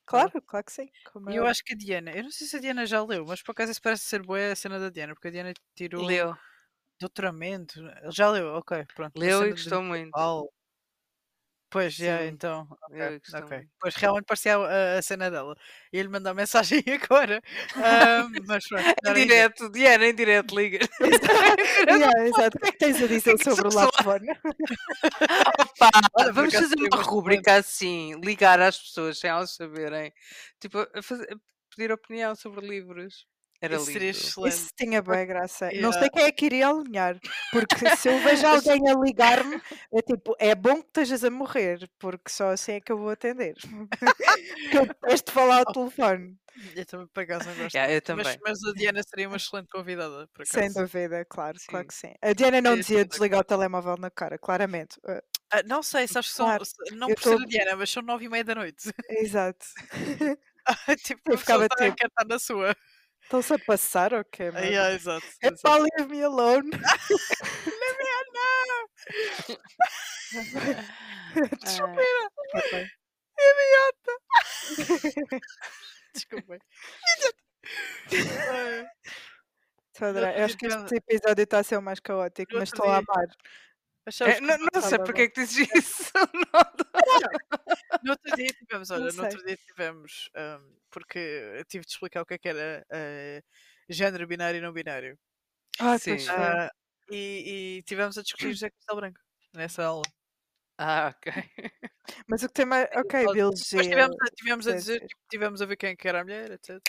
Claro, 0.05 0.41
claro 0.43 0.65
que 0.65 0.71
sim. 0.71 0.89
Como 1.03 1.29
E 1.29 1.35
eu 1.35 1.45
acho 1.45 1.63
que 1.65 1.73
a 1.73 1.77
Diana, 1.77 2.11
eu 2.15 2.23
não 2.23 2.31
sei 2.31 2.47
se 2.47 2.57
a 2.57 2.59
Diana 2.59 2.85
já 2.85 3.03
leu, 3.03 3.25
mas 3.25 3.41
por 3.43 3.51
acaso 3.53 3.71
isso 3.71 3.81
parece 3.81 4.03
ser 4.05 4.21
boa 4.23 4.51
a 4.51 4.55
cena 4.55 4.79
da 4.79 4.89
Diana, 4.89 5.13
porque 5.13 5.29
a 5.29 5.31
Diana 5.31 5.53
tirou 5.75 6.07
Leu, 6.07 6.35
doutoramento. 6.99 7.75
Já 8.11 8.29
leu, 8.31 8.47
ok, 8.55 8.85
pronto. 8.95 9.15
leu 9.15 9.45
e 9.45 9.51
gostou 9.51 9.81
muito. 9.81 10.19
Pois, 11.73 11.95
Sim, 11.95 12.05
então, 12.27 12.67
ok, 12.69 12.97
leu 12.99 13.15
e 13.15 13.19
gostou 13.19 13.39
ok. 13.41 13.57
muito. 13.57 13.71
Pois 13.79 13.95
realmente 13.95 14.25
parecia 14.25 14.57
a, 14.57 14.97
a 14.99 15.01
cena 15.01 15.31
dela. 15.31 15.57
E 15.91 15.97
ele 15.97 16.07
mandou 16.07 16.35
mensagem 16.35 16.83
agora. 16.87 17.41
Ahm, 17.75 18.31
mas 18.45 18.67
pronto, 18.67 18.85
Em 19.07 19.13
direto, 19.15 19.69
Diana, 19.71 20.05
em 20.05 20.13
direto, 20.13 20.55
liga. 20.55 20.77
Yeah, 21.89 22.27
exato. 22.27 22.57
O 22.57 22.59
que 22.59 22.67
é 22.67 22.71
que 22.71 22.77
tens 22.77 23.01
a 23.01 23.07
dizer 23.07 23.37
que 23.37 23.43
sobre 23.43 23.67
o 23.67 23.73
Lapvona? 23.73 24.39
Opa, 25.59 26.31
vamos 26.31 26.53
fazer 26.53 26.75
uma 26.75 26.81
muito 26.81 27.01
rúbrica 27.01 27.55
assim, 27.55 28.13
ligar 28.23 28.59
às 28.61 28.77
pessoas 28.77 29.17
sem 29.17 29.29
elas 29.29 29.51
saberem. 29.55 30.13
Tipo, 30.59 30.85
fazer- 31.01 31.35
pedir 31.75 31.91
opinião 31.91 32.35
sobre 32.35 32.65
livros. 32.67 33.25
Era 33.63 33.77
Isso 33.77 33.85
seria 33.85 34.11
lindo. 34.11 34.17
excelente. 34.19 34.53
Isso 34.53 34.69
tinha 34.75 35.01
boa 35.01 35.23
graça. 35.23 35.69
Não 35.75 35.91
sei 35.93 36.01
Yeah. 36.01 36.09
quem 36.09 36.23
é 36.25 36.31
que 36.33 36.45
iria 36.47 36.67
alinhar, 36.67 37.17
porque 37.51 37.95
se 37.95 38.09
eu 38.09 38.19
vejo 38.19 38.45
alguém 38.45 38.89
a 38.89 38.93
ligar-me, 38.93 39.55
é 39.93 40.01
tipo, 40.01 40.35
é 40.37 40.53
bom 40.53 40.81
que 40.81 40.87
estejas 40.87 41.23
a 41.23 41.29
morrer, 41.31 41.89
porque 41.97 42.29
só 42.29 42.49
assim 42.49 42.73
é 42.73 42.81
que 42.81 42.91
eu 42.91 42.97
vou 42.97 43.09
atender. 43.09 43.55
Porque 44.73 44.77
eu 44.79 44.85
detesto 44.87 45.31
falar 45.31 45.59
ao 45.59 45.73
telefone. 45.73 46.37
Eu 46.75 46.85
também 46.85 47.07
por 47.07 47.23
acaso 47.23 47.47
não 47.49 47.55
gosto. 47.55 47.73
Yeah, 47.75 47.93
eu 47.93 48.01
também. 48.01 48.25
Mas, 48.25 48.37
mas 48.43 48.63
a 48.63 48.73
Diana 48.73 49.01
seria 49.03 49.27
uma 49.27 49.37
excelente 49.37 49.69
convidada, 49.69 50.27
por 50.33 50.45
Sem 50.45 50.63
acaso. 50.63 50.79
dúvida, 50.81 51.25
claro, 51.25 51.57
claro 51.67 51.83
Sim. 51.83 51.87
que 51.87 51.93
sim. 51.93 52.13
A 52.21 52.33
Diana 52.33 52.61
não 52.61 52.75
dizia 52.77 53.05
desligar 53.05 53.39
o 53.39 53.43
telemóvel 53.45 53.95
na 53.97 54.11
cara, 54.11 54.37
claramente. 54.37 54.97
Uh, 55.05 55.21
Ah, 55.51 55.63
não 55.65 55.81
sei, 55.81 56.07
sabes 56.07 56.29
que 56.31 56.35
são, 56.35 56.45
Claro, 56.47 56.63
não 56.93 57.09
eu 57.09 57.15
por 57.15 57.23
ser 57.23 57.37
tô- 57.37 57.43
a 57.43 57.45
Diana, 57.45 57.75
mas 57.77 57.89
são 57.89 58.03
nove 58.03 58.25
e 58.25 58.29
meia 58.29 58.43
da 58.43 58.55
noite. 58.55 58.91
exato. 59.09 59.65
tipo, 61.03 61.21
Eu 61.31 61.35
a 61.35 61.37
ficava 61.37 61.65
a 61.65 61.69
querer 61.69 61.93
estar 61.93 62.25
na 62.27 62.39
sua. 62.39 62.75
Estão-se 63.23 63.53
a 63.53 63.59
passar, 63.59 64.13
ok, 64.13 64.47
Ah, 64.47 64.51
mano. 64.51 64.65
yeah, 64.65 64.93
exato. 64.93 65.25
É 65.41 65.47
exato. 65.47 65.61
pá, 65.63 65.77
leave 65.77 66.07
me 66.09 66.23
alone. 66.23 66.69
Ah, 71.65 71.95
Ok. 72.55 72.87
Desculpem. 76.13 76.59
Ai, 78.11 78.85
Estou 79.93 80.07
a 80.07 80.09
adorar. 80.09 80.37
Eu 80.37 80.45
acho 80.45 80.57
que 80.57 80.65
este 80.67 80.95
episódio 80.95 81.43
está 81.43 81.59
a 81.59 81.63
ser 81.63 81.77
o 81.77 81.81
mais 81.81 81.99
caótico, 81.99 82.53
mas 82.55 82.69
estou 82.69 82.87
a 82.89 82.97
amar. 82.97 83.27
Mas 84.05 84.21
é, 84.21 84.39
não, 84.41 84.57
não 84.73 84.81
sei 84.81 84.97
porque 84.99 85.21
é 85.23 85.29
que 85.29 85.41
dizes 85.41 85.67
isso. 85.75 86.11
No 88.03 88.11
outro 88.11 88.35
dia 88.35 88.47
tivemos, 88.47 88.89
olha, 88.91 89.11
no 89.13 89.23
outro 89.23 89.43
dia 89.45 89.57
tivemos, 89.57 90.29
ahm, 90.35 90.75
porque 90.91 91.19
eu 91.19 91.65
tive 91.65 91.85
de 91.85 91.91
explicar 91.91 92.21
o 92.21 92.25
que 92.25 92.33
é 92.33 92.37
que 92.37 92.49
era 92.49 92.85
ah, 92.91 93.41
género 93.89 94.27
binário 94.27 94.57
e 94.57 94.61
não 94.61 94.73
binário. 94.73 95.17
Ah, 95.79 95.97
Sim. 95.97 96.17
Ah, 96.29 96.69
e, 97.09 97.77
e 97.79 97.83
tivemos 97.83 98.17
a 98.17 98.21
discutir 98.21 98.51
José 98.53 98.69
Cristal 98.69 98.95
Branco 98.97 99.19
nessa 99.53 99.83
aula. 99.85 100.03
Ah, 100.77 101.13
ok. 101.15 101.31
Mas 102.27 102.43
o 102.43 102.47
que 102.47 102.53
tem 102.53 102.65
mais. 102.65 102.89
Ok, 102.95 103.19
Depois 103.19 103.33
biologia. 103.33 103.81
tivemos, 103.83 104.15
a- 104.21 104.35
tivemos 104.35 104.67
a 104.67 104.73
dizer, 104.73 104.99
tipo, 105.07 105.21
tivemos 105.29 105.61
a 105.61 105.65
ver 105.65 105.77
quem 105.77 105.89
é 105.91 105.95
que 105.95 106.07
era 106.07 106.21
a 106.21 106.23
mulher, 106.23 106.51
etc. 106.51 106.81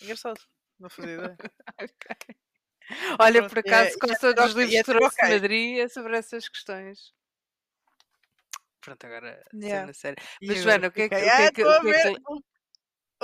Engraçado. 0.00 0.40
Não 0.78 0.88
fazia 0.88 1.14
ideia. 1.14 1.36
ok. 1.78 2.36
Olha, 3.20 3.48
por 3.48 3.58
e 3.58 3.60
é- 3.60 3.72
acaso, 3.72 3.90
e 4.06 4.10
é 4.12 4.16
todos 4.16 4.44
os 4.46 4.52
e 4.54 4.58
livros 4.58 4.74
é 4.74 4.78
de 4.78 4.84
Trouxe 4.84 5.16
de. 5.22 5.28
Madrid 5.34 5.78
é 5.78 5.88
sobre 5.88 6.16
essas 6.16 6.48
questões. 6.48 7.12
Pronto, 8.80 9.04
agora 9.06 9.44
Yeah. 9.54 9.80
cena 9.82 9.92
séria. 9.92 10.16
E 10.40 10.46
Mas, 10.46 10.58
agora 10.58 10.72
Joana, 10.72 10.88
o 10.88 10.92
que 10.92 11.02
é 11.02 11.08
que, 11.08 11.14
o 11.16 11.18
que, 11.18 11.28
"Ah, 11.28 11.42
é 11.42 11.52
que, 11.52 11.62
a 11.62 11.66
o 11.78 11.82
que, 11.82 11.88
é 11.90 12.14
que 12.14 12.20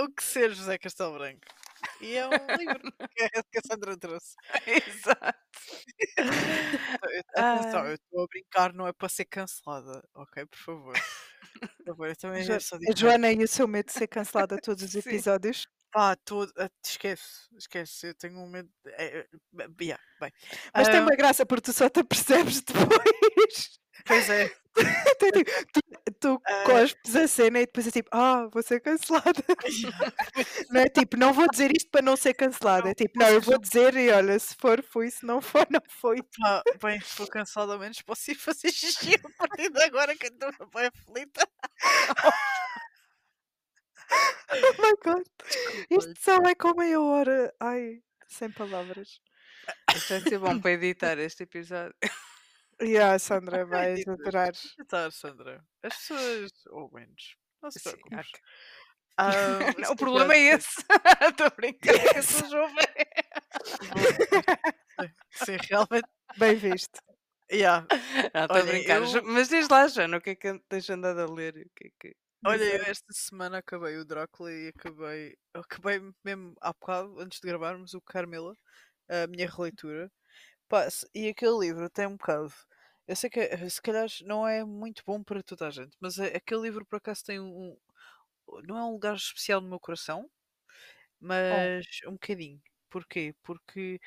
o, 0.02 0.08
que 0.14 0.22
ser 0.22 0.52
José 0.54 0.78
Castelo 0.78 1.14
Branco. 1.14 1.40
E 2.00 2.14
é 2.16 2.26
um 2.26 2.30
livro 2.58 2.92
que 3.10 3.22
a 3.24 3.28
que 3.42 3.58
a 3.58 3.62
Sandra 3.66 3.96
trouxe. 3.98 4.34
Exato. 4.66 5.38
Então, 6.18 6.26
Atenção, 7.36 7.80
Ah. 7.82 7.86
eu 7.88 7.94
estou 7.94 8.22
a 8.24 8.26
brincar, 8.26 8.72
não 8.74 8.86
é 8.86 8.92
para 8.92 9.08
ser 9.08 9.24
cancelada, 9.26 10.02
ok? 10.14 10.44
Por 10.46 10.58
favor. 10.58 10.94
Por 11.78 11.84
favor, 11.86 12.08
eu 12.08 12.16
também 12.16 12.42
Jo- 12.44 12.52
é 12.52 12.56
A. 12.56 12.94
Joana 12.96 13.32
e 13.32 13.42
o 13.42 13.48
seu 13.48 13.66
medo 13.66 13.86
de 13.86 13.92
ser 13.92 14.06
cancelada 14.08 14.58
todos 14.60 14.82
os 14.82 14.94
episódios. 14.94 15.66
Pá, 15.96 16.14
todo, 16.14 16.52
ah, 16.58 16.68
esquece, 16.84 17.48
esquece, 17.56 18.08
eu 18.08 18.14
tenho 18.14 18.38
um 18.38 18.46
medo. 18.50 18.68
É, 18.84 19.20
é, 19.20 19.26
bem, 19.50 19.88
yeah, 19.88 20.02
bem. 20.20 20.30
Mas 20.74 20.88
tem 20.88 20.98
Ah, 20.98 21.02
uma 21.02 21.16
graça 21.16 21.46
porque 21.46 21.62
tu 21.62 21.72
só 21.72 21.88
te 21.88 22.00
apercebes 22.00 22.60
depois. 22.68 23.78
Pois 24.04 24.28
é, 24.28 24.50
tu, 25.18 25.32
tipo, 25.32 25.50
tu, 25.72 25.80
tu 26.20 26.42
Ah. 26.46 26.64
cospes 26.66 27.16
a 27.16 27.26
cena 27.26 27.60
e 27.60 27.64
depois 27.66 27.86
é 27.86 27.90
tipo, 27.90 28.10
ah, 28.12 28.46
vou 28.52 28.62
ser 28.62 28.80
cancelada. 28.80 29.42
Não 30.70 30.80
é 30.82 30.88
tipo, 30.90 31.16
não 31.16 31.32
vou 31.32 31.48
dizer 31.48 31.70
isto 31.74 31.88
para 31.90 32.02
não 32.02 32.14
ser 32.14 32.34
cancelada. 32.34 32.90
É 32.90 32.94
tipo, 32.94 33.18
não, 33.18 33.28
eu 33.28 33.40
vou 33.40 33.58
dizer 33.58 33.96
e 33.96 34.10
olha, 34.10 34.38
se 34.38 34.54
for, 34.60 34.82
fui, 34.84 35.10
se 35.10 35.24
não 35.24 35.40
for, 35.40 35.66
não 35.70 35.80
foi. 35.88 36.18
pá, 36.38 36.62
bem, 36.82 37.00
se 37.00 37.06
for 37.14 37.26
cancelada, 37.28 37.72
ao 37.72 37.78
menos 37.78 38.02
posso 38.02 38.30
ir 38.30 38.34
fazer 38.34 38.70
xixi 38.70 39.14
a 39.14 39.46
partir 39.46 39.70
de 39.70 39.82
agora 39.82 40.14
que 40.14 40.26
eu 40.26 40.30
estou 40.30 40.68
bem 40.74 40.90
aflita. 40.94 41.48
Oh 44.52 44.82
my 44.82 44.92
god. 45.04 45.26
Isto 45.90 46.14
só 46.20 46.40
vai 46.40 46.54
com 46.54 46.74
meia 46.76 47.00
hora. 47.00 47.52
Ai, 47.60 48.00
sem 48.28 48.50
palavras. 48.50 49.20
Isto 49.94 50.08
vai 50.08 50.20
ser 50.20 50.38
bom 50.38 50.60
para 50.60 50.70
editar 50.72 51.18
este 51.18 51.42
episódio. 51.42 51.94
E 52.80 52.96
a 52.98 53.18
Sandra 53.18 53.64
vai 53.66 53.90
Acredito. 53.92 54.12
adorar. 54.12 54.52
Tá, 54.88 55.10
Sandra. 55.10 55.64
As 55.82 55.96
pessoas 55.96 56.50
ouvem-nos. 56.70 57.36
Não 57.62 57.70
se. 57.70 57.80
Ah, 59.18 59.58
Não, 59.78 59.92
o 59.92 59.96
problema 59.96 60.34
é 60.34 60.54
esse. 60.54 60.76
Estou 61.28 61.46
a 61.46 61.50
brincar 61.50 61.94
pessoas 62.14 62.52
ouvem. 62.52 62.86
Sim, 65.32 65.56
realmente. 65.68 66.08
Bem 66.36 66.54
visto. 66.56 67.00
Yeah. 67.50 67.86
Estou 67.90 68.40
a 68.42 68.54
Olha, 68.54 68.64
brincar. 68.64 69.00
eu- 69.02 69.22
Mas 69.24 69.48
diz 69.48 69.68
lá, 69.68 69.86
Joana, 69.88 70.16
o 70.16 70.20
que 70.20 70.30
é 70.30 70.34
que 70.34 70.58
tens 70.68 70.88
andado 70.90 71.20
a 71.20 71.26
ler? 71.32 71.56
e 71.56 71.62
O 71.62 71.70
que 71.74 71.86
é 71.86 71.90
que... 71.98 72.16
Olha, 72.44 72.62
eu 72.64 72.82
Exato. 72.82 72.90
esta 72.90 73.12
semana 73.12 73.58
acabei 73.58 73.96
o 73.96 74.04
Drácula 74.04 74.52
e 74.52 74.68
acabei. 74.68 75.36
Acabei 75.54 76.00
mesmo 76.24 76.54
há 76.60 76.72
bocado, 76.72 77.18
antes 77.20 77.40
de 77.40 77.48
gravarmos, 77.48 77.94
o 77.94 78.00
Carmela, 78.00 78.56
a 79.08 79.26
minha 79.28 79.48
releitura. 79.50 80.10
Pá, 80.68 80.90
se- 80.90 81.08
e 81.14 81.28
aquele 81.28 81.58
livro 81.60 81.90
tem 81.90 82.06
um 82.08 82.16
bocado. 82.16 82.52
Eu 83.08 83.16
sei 83.16 83.30
que 83.30 83.40
eh, 83.40 83.70
se 83.70 83.82
calhar 83.82 84.08
não 84.24 84.46
é 84.48 84.64
muito 84.64 85.02
bom 85.06 85.22
para 85.24 85.42
toda 85.42 85.68
a 85.68 85.70
gente, 85.70 85.96
mas 86.00 86.18
é- 86.18 86.36
aquele 86.36 86.62
livro 86.62 86.86
por 86.86 86.96
acaso 86.98 87.24
tem 87.24 87.40
um, 87.40 87.76
não 88.64 88.78
é 88.78 88.84
um 88.84 88.92
lugar 88.92 89.16
especial 89.16 89.60
no 89.62 89.68
meu 89.70 89.80
coração, 89.80 90.30
mas 91.20 91.84
um 92.06 92.12
bocadinho. 92.14 92.60
Porquê? 92.90 93.34
Porque 93.44 94.00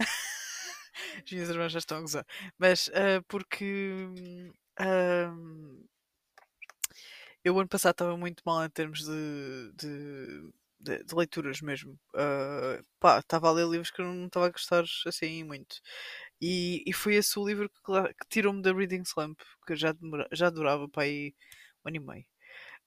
as 1.24 1.32
minhas 1.32 1.48
irmãs 1.48 1.72
já 1.72 1.78
estão 1.78 1.98
a 1.98 2.00
gozar. 2.00 2.26
Mas 2.58 2.90
ah, 2.94 3.22
porque 3.28 3.64
hum, 3.64 4.52
ahm, 4.78 5.84
eu 7.44 7.58
ano 7.58 7.68
passado 7.68 7.92
estava 7.94 8.16
muito 8.16 8.42
mal 8.46 8.64
em 8.64 8.70
termos 8.70 9.00
de, 9.04 9.72
de, 9.74 10.50
de- 10.80 11.04
de 11.04 11.14
leituras 11.14 11.60
mesmo. 11.60 11.98
Ah, 12.14 12.80
pá, 13.00 13.18
estava 13.20 13.48
a 13.48 13.52
ler 13.52 13.68
livros 13.68 13.90
que 13.90 14.00
eu 14.02 14.06
não 14.06 14.26
estava 14.26 14.46
a 14.46 14.50
gostar 14.50 14.84
assim 15.06 15.44
muito. 15.44 15.76
E, 16.40 16.82
e 16.86 16.92
foi 16.92 17.16
esse 17.16 17.38
o 17.38 17.46
livro 17.46 17.68
que, 17.70 17.80
que 18.14 18.28
tirou-me 18.30 18.62
da 18.62 18.72
Reading 18.72 19.02
Slump, 19.04 19.40
que 19.66 19.72
eu 19.74 19.76
já, 19.76 19.92
demora- 19.92 20.28
já 20.32 20.50
durava 20.50 20.88
para 20.88 21.04
aí 21.04 21.34
um 21.84 21.88
ano 21.88 21.96
e 21.98 22.00
meio. 22.00 22.26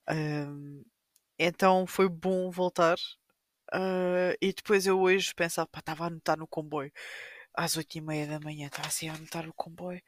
Ahm, 0.08 0.84
então 1.40 1.88
foi 1.88 2.10
bom 2.10 2.52
voltar. 2.52 2.98
ah, 3.74 4.34
e 4.42 4.54
depois 4.54 4.88
eu 4.88 5.00
hoje 5.02 5.34
pensava, 5.36 5.68
pá, 5.70 5.80
estava 5.80 6.06
a 6.06 6.08
anotar 6.08 6.38
no 6.38 6.48
comboio 6.48 6.92
às 7.56 7.78
oito 7.78 7.98
e 7.98 8.02
meia 8.02 8.28
da 8.28 8.40
manhã, 8.40 8.68
estava 8.68 8.88
assim 8.90 9.10
a 9.10 9.16
anotar 9.16 9.48
o 9.50 9.54
comboio 9.54 10.02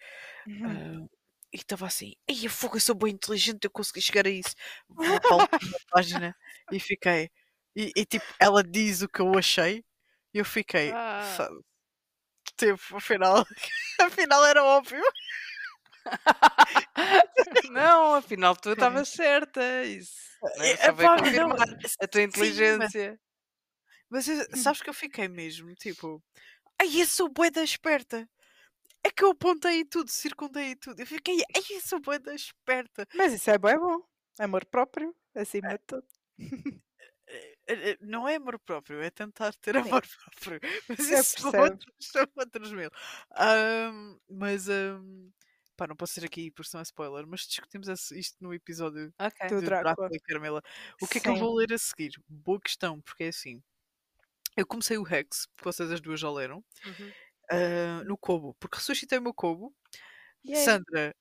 Uhum. 0.45 0.83
ah, 0.83 1.07
e 1.53 1.57
estava 1.57 1.85
assim, 1.87 2.13
ei, 2.27 2.47
fogo, 2.49 2.77
eu 2.77 2.81
sou 2.81 2.95
bem 2.95 3.13
inteligente, 3.13 3.65
eu 3.65 3.71
consegui 3.71 4.01
chegar 4.01 4.27
a 4.27 4.29
isso. 4.29 4.55
Vou 4.89 5.19
para 5.19 5.43
a 5.45 5.49
página 5.91 6.35
e 6.71 6.79
fiquei. 6.79 7.29
E, 7.75 7.91
e, 7.95 8.05
tipo, 8.05 8.25
ela 8.39 8.63
diz 8.63 9.01
o 9.01 9.09
que 9.09 9.21
eu 9.21 9.37
achei 9.37 9.83
e 10.33 10.39
eu 10.39 10.45
fiquei. 10.45 10.91
Ah. 10.93 11.21
"Fa- 11.37 11.49
Tipo, 12.57 12.97
afinal, 12.97 13.45
afinal 14.01 14.45
era 14.45 14.63
óbvio. 14.63 15.01
não, 17.71 18.15
afinal 18.15 18.55
tu 18.55 18.71
estavas 18.71 19.09
certa. 19.09 19.83
Isso. 19.83 20.29
Não 20.41 20.63
É, 20.63 20.71
é? 20.71 20.77
Só 20.77 20.93
veio 20.93 21.09
epá, 21.09 21.15
não, 21.17 21.23
confirmar 21.23 21.67
a 22.01 22.07
tua 22.07 22.21
sim, 22.21 22.27
inteligência. 22.27 23.19
Mas 24.09 24.27
eu- 24.27 24.55
sabes 24.57 24.81
que 24.81 24.89
eu 24.89 24.93
fiquei 24.93 25.27
mesmo, 25.27 25.73
tipo, 25.75 26.23
ai, 26.81 27.01
eu 27.01 27.07
sou 27.07 27.29
bué 27.29 27.51
da 27.51 27.63
esperta. 27.63 28.29
É 29.05 29.09
que 29.11 29.23
eu 29.23 29.31
apontei 29.31 29.85
tudo, 29.85 30.09
circundei 30.11 30.75
tudo. 30.75 30.99
Eu 30.99 31.07
fiquei, 31.07 31.37
ai, 31.55 31.63
eu 31.71 31.81
sou 31.81 31.99
bué 32.01 32.19
da 32.19 32.33
esperta. 32.35 33.07
Mas 33.13 33.33
isso 33.33 33.49
é 33.51 33.57
bem 33.57 33.77
bom. 33.77 34.01
Amor 34.39 34.65
próprio, 34.65 35.15
acima 35.35 35.73
de 35.77 35.83
tudo. 35.85 36.07
Eh, 37.67 37.91
eh, 37.91 37.97
Não 38.01 38.27
é 38.27 38.35
amor 38.35 38.59
próprio, 38.59 39.01
é 39.01 39.09
tentar 39.11 39.53
ter 39.55 39.77
Sim. 39.77 39.93
amor 39.93 40.03
próprio. 40.41 40.61
Mas 40.97 41.09
Eu 41.09 41.23
isso 41.23 41.39
são 41.39 41.53
outros, 41.57 41.93
são 42.01 42.25
outros 42.37 42.71
mil. 42.73 42.89
Ahm, 43.35 44.17
mas, 44.29 44.69
ahm, 44.69 45.31
pá, 45.77 45.87
não 45.87 45.95
posso 45.95 46.13
ser 46.13 46.25
aqui 46.25 46.51
por 46.51 46.65
não 46.73 46.79
é 46.81 46.83
spoiler, 46.83 47.25
mas 47.27 47.41
discutimos 47.41 47.87
isto 48.11 48.37
no 48.41 48.53
episódio 48.53 49.13
Ok. 49.19 49.35
Do 49.47 49.61
Drácula. 49.61 50.11
E 50.11 50.19
Carmela. 50.19 50.61
O 50.99 51.07
que 51.07 51.19
é 51.19 51.21
que 51.21 51.29
eu 51.29 51.35
Sim. 51.35 51.37
vou 51.37 51.55
ler 51.55 51.73
a 51.73 51.77
seguir? 51.77 52.11
Boa 52.27 52.59
questão, 52.61 53.01
porque 53.01 53.25
é 53.25 53.27
assim. 53.29 53.61
Eu 54.57 54.65
comecei 54.67 54.97
o 54.97 55.03
Rex, 55.03 55.45
que 55.57 55.63
vocês 55.63 55.91
as 55.91 56.01
duas 56.01 56.19
já 56.19 56.29
leram, 56.31 56.63
Uhum. 56.85 57.15
Ah, 57.51 58.03
no 58.05 58.17
Kobo, 58.17 58.55
porque 58.59 58.77
ressuscitei 58.77 59.17
o 59.19 59.21
meu 59.21 59.33
Kobo. 59.33 59.73
Yay. 60.45 60.55
Sandra, 60.63 61.15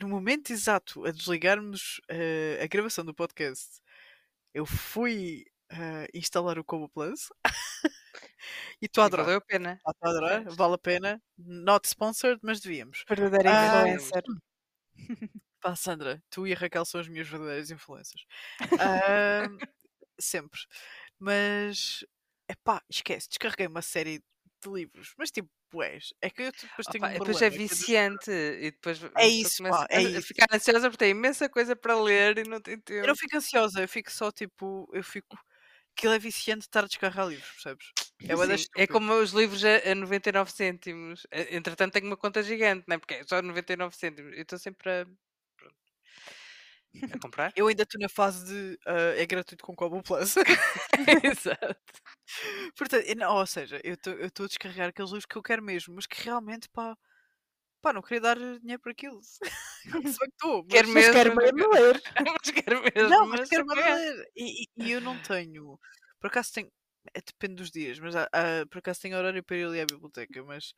no 0.00 0.08
momento 0.08 0.50
exato 0.52 1.04
a 1.04 1.10
desligarmos 1.10 2.00
ah, 2.10 2.64
a 2.64 2.66
gravação 2.66 3.04
do 3.04 3.14
podcast, 3.14 3.80
eu 4.54 4.66
fui 4.66 5.44
ah, 5.70 6.06
instalar 6.14 6.58
o 6.58 6.64
Kobo 6.64 6.88
Plus 6.88 7.28
e 8.82 8.86
estou 8.86 9.02
a 9.02 9.06
E 9.06 9.08
adorar. 9.08 9.24
valeu 9.26 9.38
a 9.38 9.40
pena. 9.42 9.80
A 9.86 10.08
adorar, 10.08 10.44
vale 10.50 10.74
a 10.74 10.78
pena. 10.78 11.22
Not 11.38 11.88
sponsored, 11.88 12.40
mas 12.42 12.60
devíamos. 12.60 13.04
Verdadeira 13.08 13.50
Ah, 13.50 13.88
influencer. 13.88 14.22
Pá, 15.60 15.74
Sandra, 15.74 16.22
tu 16.30 16.46
e 16.46 16.52
a 16.52 16.56
Raquel 16.56 16.84
são 16.84 17.00
as 17.00 17.08
minhas 17.08 17.28
verdadeiras 17.28 17.70
influências. 17.70 18.24
Sempre. 20.18 20.60
Mas, 21.18 22.04
epá, 22.48 22.82
esquece, 22.90 23.28
descarreguei 23.28 23.66
uma 23.66 23.82
série 23.82 24.18
de 24.62 24.70
livros, 24.70 25.14
mas 25.18 25.30
tipo, 25.30 25.48
és, 25.82 26.12
é 26.22 26.30
que 26.30 26.42
eu 26.42 26.52
depois 26.52 26.86
tenho 26.88 27.04
Opa, 27.04 27.08
um 27.08 27.12
depois 27.12 27.40
é 27.42 27.50
viciante 27.50 28.30
e 28.30 28.70
depois 28.70 29.02
uma 29.02 29.10
É 29.16 29.26
isso, 29.28 29.62
pá, 29.66 29.86
é 29.90 30.00
a- 30.18 30.18
isso. 30.18 30.28
ficar 30.28 30.46
ansiosa 30.52 30.88
porque 30.90 31.04
tem 31.04 31.10
imensa 31.10 31.48
coisa 31.48 31.74
para 31.76 32.00
ler 32.00 32.38
e 32.38 32.44
não 32.44 32.60
tem 32.60 32.78
Eu 33.00 33.06
não 33.08 33.14
tempo. 33.14 33.16
fico 33.16 33.36
ansiosa, 33.36 33.80
eu 33.82 33.88
fico 33.88 34.10
só 34.10 34.30
tipo, 34.32 34.88
eu 34.92 35.02
fico. 35.04 35.38
Aquilo 35.96 36.14
é 36.14 36.18
viciante 36.18 36.62
estar 36.66 36.84
a 36.84 36.86
descarregar 36.88 37.28
livros, 37.28 37.48
percebes? 37.52 37.86
É 38.28 38.34
bué 38.36 38.46
da 38.46 38.56
Sim, 38.56 38.66
é 38.76 38.86
como 38.86 39.12
os 39.14 39.32
livros 39.32 39.64
a, 39.64 39.90
a 39.92 39.94
99 39.94 40.50
cêntimos. 40.52 41.26
Eh, 41.30 41.56
Entretanto, 41.56 41.92
tenho 41.94 42.06
uma 42.06 42.16
conta 42.16 42.42
gigante, 42.42 42.84
não 42.88 42.96
é? 42.96 42.98
Porque 42.98 43.14
é 43.14 43.24
só 43.24 43.40
99 43.42 43.96
cêntimos. 43.96 44.32
Eu 44.34 44.42
estou 44.42 44.58
sempre 44.58 44.90
a, 44.90 45.06
a 47.10 47.18
comprar. 47.18 47.54
Eu 47.56 47.66
ainda 47.68 47.82
estou 47.84 48.00
na 48.00 48.08
fase 48.08 48.44
de 48.46 48.78
ah, 48.86 49.14
é 49.16 49.26
gratuito 49.26 49.64
com 49.64 49.74
Kobo 49.74 50.02
Plus. 50.02 50.34
Exato. 51.24 51.76
Portanto, 52.76 53.04
não- 53.16 53.36
ou 53.36 53.46
seja, 53.46 53.80
eu 53.84 53.94
estou 53.94 54.44
a 54.44 54.48
descarregar 54.48 54.88
aqueles 54.88 55.10
livros 55.10 55.26
que 55.26 55.36
eu 55.36 55.42
quero 55.42 55.62
mesmo, 55.62 55.94
mas 55.94 56.06
que 56.06 56.22
realmente, 56.22 56.68
pá, 56.70 56.96
pá, 57.82 57.92
não 57.92 58.02
queria 58.02 58.20
dar 58.20 58.36
dinheiro 58.60 58.80
por 58.82 58.92
aquilo. 58.92 59.20
Só 60.06 60.24
que 60.26 60.32
estou, 60.32 60.64
Quero 60.68 60.88
mas, 60.88 60.94
Mas 60.94 61.04
mesmo, 61.06 61.12
quero 61.12 61.36
mesmo 61.36 61.70
ler. 61.72 62.02
mas 62.42 62.50
quero 62.50 62.82
mesmo. 62.82 63.08
não, 63.08 63.26
mas 63.28 63.40
mas 63.40 63.48
quero 63.48 63.66
mesmo 63.66 63.82
ler. 63.94 64.26
E, 64.36 64.64
e- 64.76 64.90
eu 64.90 65.00
não 65.00 65.18
tenho, 65.20 65.78
por 66.20 66.28
acaso 66.28 66.52
tenho, 66.52 66.70
é, 67.14 67.20
depende 67.20 67.56
dos 67.56 67.70
dias, 67.70 67.98
mas 67.98 68.16
há- 68.16 68.28
há- 68.32 68.66
por 68.70 68.78
acaso 68.78 69.00
tenho 69.00 69.16
horário 69.16 69.42
para 69.44 69.56
ir 69.56 69.64
ali 69.66 69.80
à 69.80 69.86
biblioteca, 69.86 70.42
mas, 70.44 70.74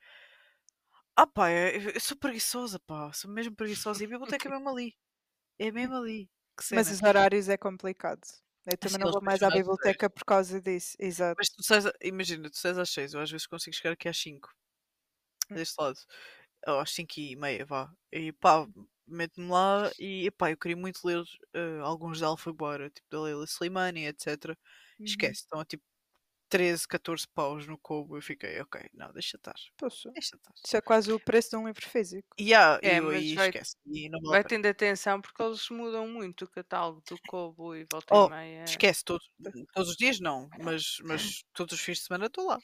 ah 1.16 1.26
pá, 1.26 1.50
eu, 1.50 1.90
eu 1.90 2.00
sou 2.00 2.16
preguiçosa, 2.16 2.78
pá, 2.80 3.12
sou 3.12 3.30
mesmo 3.30 3.54
preguiçosa 3.54 4.02
e 4.02 4.06
a 4.06 4.08
biblioteca 4.08 4.48
é 4.48 4.50
mesmo 4.52 4.68
ali, 4.68 4.94
é 5.58 5.70
mesmo 5.72 5.94
ali, 5.96 6.30
Mas 6.70 6.90
os 6.90 7.02
horários 7.02 7.48
é 7.48 7.56
complicado. 7.56 8.20
Eu 8.66 8.76
também 8.78 8.98
Assim, 8.98 9.00
não 9.00 9.08
vou 9.08 9.22
mais 9.22 9.42
à 9.42 9.50
biblioteca 9.50 10.10
por 10.10 10.24
causa 10.24 10.60
disso. 10.60 10.96
Exato. 10.98 11.38
Mas 11.38 11.48
tu 11.50 11.62
sais, 11.62 11.84
imagina, 12.02 12.50
tu 12.50 12.56
sais 12.58 12.78
às 12.78 12.90
6, 12.90 13.12
eu 13.14 13.20
às 13.20 13.30
vezes 13.30 13.46
consigo 13.46 13.76
chegar 13.76 13.92
aqui 13.92 14.08
às 14.08 14.16
5, 14.18 14.48
Hum. 15.50 15.58
deste 15.58 15.80
lado, 15.80 15.98
ou 16.68 16.80
às 16.80 16.90
5 16.92 17.20
e 17.20 17.36
meia, 17.36 17.66
vá. 17.66 17.92
E 18.12 18.32
pá, 18.34 18.66
meto-me 19.06 19.48
lá 19.50 19.92
e 19.98 20.30
pá, 20.32 20.50
eu 20.52 20.58
queria 20.58 20.76
muito 20.76 21.00
ler 21.06 21.24
eh, 21.54 21.80
alguns 21.82 22.20
da 22.20 22.28
Alfaguara, 22.28 22.90
tipo 22.90 23.08
da 23.10 23.22
Leila 23.22 23.44
Slimani, 23.46 24.06
etc. 24.06 24.58
Uhum. 24.98 25.36
Esquece, 25.36 25.42
estão 25.42 25.60
a 25.60 25.64
tipo 25.66 25.84
13, 26.48 26.86
14 26.88 27.26
paus 27.28 27.66
no 27.66 27.78
cubo. 27.78 28.16
Eu 28.16 28.22
fiquei, 28.22 28.60
ok, 28.60 28.88
não, 28.94 29.12
deixa 29.12 29.36
estar, 29.36 29.54
Poxa, 29.78 30.10
deixa 30.14 30.36
estar. 30.36 30.54
isso 30.64 30.76
é 30.76 30.80
quase 30.80 31.12
o 31.12 31.20
preço 31.20 31.50
de 31.50 31.56
um 31.56 31.66
livro 31.66 31.86
físico. 31.88 32.36
E 32.38 32.54
ah, 32.54 32.78
É, 32.82 33.00
eu 33.00 33.02
mas 33.02 33.14
aí 33.14 33.34
vai- 33.34 33.48
esquece, 33.48 33.76
e 33.86 34.08
Vai 34.30 34.44
tendo 34.44 34.66
atenção 34.66 35.20
porque 35.20 35.42
eles 35.42 35.68
mudam 35.70 36.08
muito 36.08 36.44
o 36.46 36.50
catálogo 36.50 37.02
do 37.08 37.18
Kobo 37.20 37.74
e 37.76 37.84
volta 37.84 38.14
Oh, 38.14 38.18
e 38.18 38.22
meia. 38.24 38.64
Esquece, 38.68 39.04
todos, 39.04 39.28
todos 39.72 39.90
os 39.90 39.96
dias 39.96 40.20
não, 40.20 40.48
mas, 40.56 40.96
mas 41.02 41.42
todos 41.52 41.74
os 41.74 41.80
fins 41.84 41.98
de 41.98 42.04
semana 42.04 42.26
estou 42.26 42.46
lá, 42.46 42.58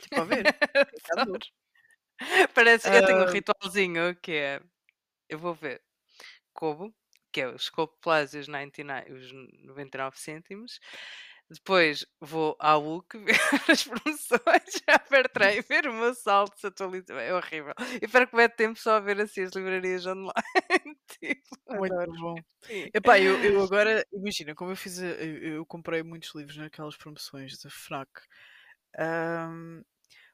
tipo 0.00 0.20
a 0.20 0.24
ver. 0.24 0.50
já 1.06 1.22
ando. 1.24 1.46
Parece, 2.54 2.94
eu 2.94 3.02
tenho 3.02 3.22
um 3.22 3.24
Ah. 3.24 3.32
ritualzinho 3.32 4.14
que 4.16 4.32
é 4.32 4.60
eu 5.28 5.38
vou 5.38 5.54
ver 5.54 5.82
Kobo, 6.54 6.94
que 7.32 7.42
é 7.42 7.48
os 7.48 7.70
Kobo 7.70 7.94
Plus 8.02 8.34
e 8.34 8.38
os, 8.40 8.48
99, 8.48 9.12
os 9.14 9.32
99 9.32 10.18
cêntimos. 10.20 10.80
Depois 11.50 12.04
vou 12.20 12.56
ao 12.58 12.84
UC 12.84 13.18
ver 13.24 13.38
as 13.70 13.84
promoções, 13.84 14.82
à 14.88 14.98
Fairtrade, 14.98 15.62
ver 15.68 15.86
o 15.88 15.94
meu 15.94 16.14
saldo 16.14 16.52
se 16.56 16.66
atualiza. 16.66 17.14
É 17.14 17.32
horrível. 17.34 17.72
E 18.02 18.06
para 18.08 18.26
que 18.26 18.36
mete 18.36 18.56
tempo 18.56 18.78
só 18.78 18.96
a 18.96 19.00
ver 19.00 19.20
assim 19.20 19.42
as 19.42 19.52
livrarias 19.54 20.04
online. 20.06 20.32
tipo, 21.08 21.56
Muito 21.70 21.94
Adoro. 21.94 22.12
bom. 22.20 22.42
Epá, 22.94 23.18
eu, 23.20 23.38
eu 23.42 23.60
agora, 23.62 24.04
imagina, 24.12 24.54
como 24.54 24.72
eu 24.72 24.76
fiz, 24.76 24.98
a- 25.00 25.06
eu, 25.06 25.38
eu 25.56 25.66
comprei 25.66 26.02
muitos 26.02 26.34
livros 26.34 26.56
naquelas 26.56 26.96
promoções 26.96 27.58
da 27.62 27.70
FNAC. 27.70 28.08
Ahm, 28.98 29.82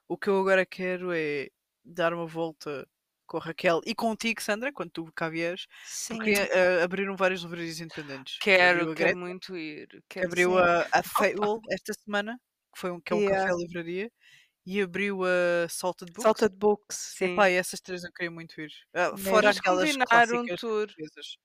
o 0.08 0.18
que 0.18 0.28
eu 0.28 0.40
agora 0.40 0.66
quero 0.66 1.12
é 1.12 1.48
dar 1.84 2.14
uma 2.14 2.26
volta 2.26 2.86
com 3.34 3.38
a 3.38 3.40
Raquel 3.40 3.80
e 3.84 3.94
contigo, 3.96 4.40
Sandra, 4.40 4.72
quando 4.72 4.90
tu 4.90 5.12
cá 5.12 5.28
vieres, 5.28 5.66
Sim. 5.84 6.16
porque 6.16 6.34
ah, 6.34 6.84
abriram 6.84 7.16
várias 7.16 7.40
livrarias 7.40 7.80
independentes. 7.80 8.38
Quero, 8.40 8.78
quero 8.78 8.94
Greta, 8.94 9.18
muito 9.18 9.56
ir. 9.56 9.88
que 9.88 10.02
Quero 10.08 10.26
abriu 10.28 10.50
sim. 10.50 10.58
a, 10.58 10.86
a 10.92 11.02
Fable 11.58 11.60
esta 11.68 11.92
semana, 11.94 12.38
que, 12.72 12.80
foi 12.80 12.90
um, 12.92 13.00
que 13.00 13.12
é 13.12 13.16
um 13.16 13.20
Yeah. 13.20 13.44
café 13.48 13.56
livraria, 13.56 14.12
e 14.64 14.80
abriu 14.80 15.24
a 15.24 15.68
Salted 15.68 16.12
Books. 16.12 16.22
Salted 16.22 16.56
Books. 16.56 16.96
Sim. 17.16 17.32
Epá, 17.32 17.48
essas 17.48 17.80
três 17.80 18.04
eu 18.04 18.12
queria 18.12 18.30
muito 18.30 18.60
ir. 18.60 18.70
Ah, 18.94 19.16
fora 19.16 19.48
Mesmo. 19.48 19.60
aquelas 19.60 19.90
combinar 19.90 20.32
um 20.32 20.46
tour. 20.56 20.86
portuguesas. 20.86 21.36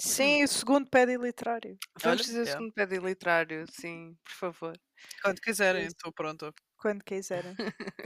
Sim, 0.00 0.42
o 0.42 0.48
segundo 0.48 0.90
pé 0.90 1.06
de 1.06 1.16
literário. 1.16 1.78
Vamos 2.02 2.20
Olha, 2.20 2.26
fazer 2.26 2.40
o 2.40 2.42
yeah. 2.42 2.52
segundo 2.52 2.72
pé 2.72 2.84
literário, 2.84 3.64
sim, 3.70 4.16
por 4.24 4.32
favor. 4.32 4.78
Quando 5.22 5.40
quiserem, 5.40 5.86
estou 5.86 6.12
pronta. 6.12 6.52
Quando 6.78 7.02
quiserem. 7.04 7.58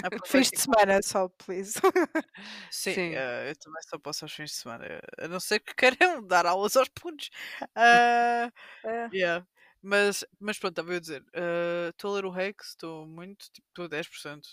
Fins 0.27 0.51
de 0.53 0.61
semana 0.61 1.01
só, 1.03 1.29
please. 1.29 1.75
Sim, 2.71 2.99
Sim. 2.99 3.13
eh, 3.13 3.51
eu 3.51 3.57
também 3.57 3.81
só 3.89 3.99
posso 3.99 4.25
aos 4.25 4.33
fins 4.33 4.51
de 4.51 4.57
semana. 4.57 5.01
A 5.19 5.29
não 5.29 5.41
ser 5.41 5.61
que 5.61 5.75
queiram 5.75 6.23
dar 6.27 6.47
aulas 6.47 6.77
aos 6.77 6.89
putos. 6.89 7.31
Ah, 7.75 8.51
É. 8.85 9.13
yeah. 9.13 9.47
Mas, 9.83 10.25
mas 10.41 10.59
pronto, 10.59 10.73
estava 10.75 10.93
eu 10.93 10.97
a 10.99 11.01
dizer. 11.01 11.25
eh, 11.35 11.89
Estou 11.91 12.13
a 12.13 12.15
ler 12.17 12.25
o 12.27 12.31
Rex, 12.31 12.71
estou 12.71 13.07
muito, 13.07 13.51
tipo, 13.53 13.67
estou 13.69 13.85
a 13.87 13.89
10%. 13.89 14.49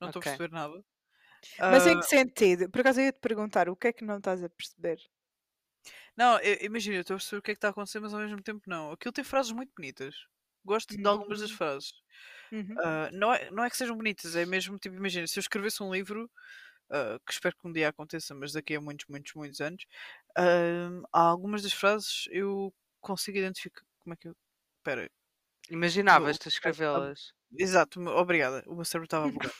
Não 0.00 0.06
estou 0.08 0.20
a 0.20 0.22
Ok. 0.22 0.24
perceber 0.24 0.50
nada. 0.52 0.84
Mas 1.66 1.86
em 1.86 1.96
Ah, 1.96 2.00
que 2.00 2.04
sentido? 2.14 2.70
Por 2.70 2.80
acaso 2.80 3.00
eu 3.00 3.06
ia 3.06 3.12
te 3.12 3.20
perguntar, 3.20 3.68
o 3.70 3.76
que 3.76 3.88
é 3.88 3.92
que 3.94 4.04
não 4.04 4.18
estás 4.18 4.42
a 4.44 4.48
perceber? 4.50 4.98
Não, 6.16 6.38
imagina, 6.60 6.96
eu 6.96 7.00
estou 7.02 7.14
a 7.14 7.18
perceber 7.18 7.38
o 7.38 7.42
que 7.42 7.50
é 7.52 7.54
que 7.54 7.58
está 7.58 7.68
a 7.68 7.70
acontecer, 7.70 8.00
mas 8.00 8.12
ao 8.14 8.20
mesmo 8.20 8.42
tempo 8.42 8.62
não. 8.66 8.92
Aquilo 8.92 9.12
tem 9.12 9.24
frases 9.24 9.52
muito 9.52 9.72
bonitas. 9.76 10.14
Gosto 10.64 10.96
de 10.96 11.06
algumas 11.08 11.40
das 11.40 11.50
Hum. 11.52 11.56
frases. 11.56 11.92
Uhum. 12.52 12.74
Ah, 12.84 13.10
não, 13.12 13.32
é, 13.34 13.50
não 13.50 13.64
é 13.64 13.70
que 13.70 13.76
sejam 13.76 13.96
bonitas, 13.96 14.36
é 14.36 14.46
mesmo 14.46 14.78
tipo, 14.78 14.96
imagina, 14.96 15.26
se 15.26 15.38
eu 15.38 15.42
escrevesse 15.42 15.82
um 15.82 15.92
livro, 15.92 16.30
ah, 16.90 17.18
que 17.26 17.32
espero 17.32 17.56
que 17.56 17.68
um 17.68 17.72
dia 17.72 17.88
aconteça, 17.90 18.34
mas 18.34 18.52
daqui 18.52 18.76
a 18.76 18.80
muitos, 18.80 19.06
muitos, 19.08 19.34
muitos 19.34 19.60
anos, 19.60 19.84
ah, 20.38 20.90
há 21.12 21.22
algumas 21.22 21.62
das 21.62 21.72
frases 21.72 22.26
eu 22.32 22.72
consigo 23.00 23.38
identificar. 23.38 23.82
Como 24.00 24.14
é 24.14 24.16
que 24.16 24.28
eu. 24.28 24.36
Espera. 24.78 25.10
Imaginavas-te 25.70 26.48
o- 26.48 26.50
escrevê-las. 26.50 27.32
Exato, 27.58 28.00
obrigada. 28.00 28.62
O 28.66 28.76
meu 28.76 28.84
cérebro 28.84 29.06
estava 29.06 29.26
a 29.26 29.30
bugar. 29.30 29.52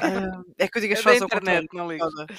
Ah, 0.00 0.42
é 0.58 0.68
que 0.68 0.78
eu 0.78 0.82
digo 0.82 0.94
as 0.94 1.00
É 1.00 1.02
da 1.02 1.04
frases 1.04 1.22
ao 1.22 1.26
internet, 1.26 1.68
não 1.72 1.92
exato. 1.92 2.34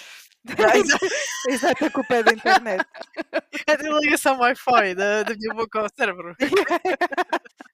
Exato, 1.50 1.86
a 1.86 1.92
culpa 1.92 2.16
é 2.18 2.24
da 2.24 2.34
internet. 2.34 2.86
É 3.68 3.78
da 3.78 3.90
ligação 4.00 4.40
Wi-Fi 4.40 4.96
da, 4.96 5.24
da 5.24 5.36
minha 5.36 5.54
boca 5.54 5.80
ao 5.82 5.88
cérebro. 5.96 6.36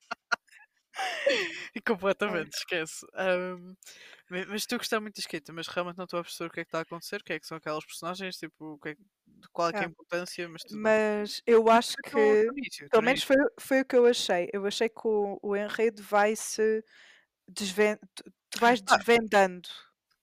E 1.74 1.80
completamente, 1.86 2.54
esquece. 2.56 3.06
Ma- 4.30 4.46
mas 4.48 4.62
estou 4.62 4.76
a 4.76 4.78
gostar 4.78 5.00
muito 5.00 5.16
da 5.16 5.20
escrita, 5.20 5.52
mas 5.52 5.66
realmente 5.68 5.96
não 5.96 6.04
estou 6.04 6.20
a 6.20 6.22
perceber 6.22 6.48
o 6.48 6.52
que 6.52 6.60
é 6.60 6.64
que 6.64 6.68
está 6.68 6.78
a 6.78 6.82
acontecer, 6.82 7.20
o 7.20 7.24
que 7.24 7.32
é 7.32 7.40
que 7.40 7.46
são 7.46 7.56
aquelas 7.56 7.84
personagens, 7.84 8.36
tipo, 8.36 8.74
o 8.74 8.78
que 8.78 8.90
é 8.90 8.94
que- 8.94 9.02
de 9.26 9.48
qual 9.52 9.68
é 9.68 9.72
que 9.72 9.78
é 9.78 9.80
a 9.82 9.84
Ah, 9.84 9.88
importância, 9.88 10.48
mas 10.48 10.62
tudo. 10.62 10.80
Mas 10.80 11.42
eu 11.46 11.70
acho 11.70 11.96
que, 12.02 12.08
estou 12.10 12.88
pelo 12.90 13.02
no 13.02 13.06
menos 13.06 13.22
foi, 13.22 13.36
foi 13.60 13.80
o 13.80 13.84
que 13.84 13.96
eu 13.96 14.06
achei. 14.06 14.48
Eu 14.52 14.66
achei 14.66 14.88
que 14.88 15.00
o, 15.06 15.38
o 15.42 15.56
enredo 15.56 16.02
vai 16.02 16.34
se 16.34 16.84
desven... 17.46 17.96
tu, 18.14 18.24
vais 18.58 18.80
Ah, 18.86 18.96
desvendando. 18.96 19.68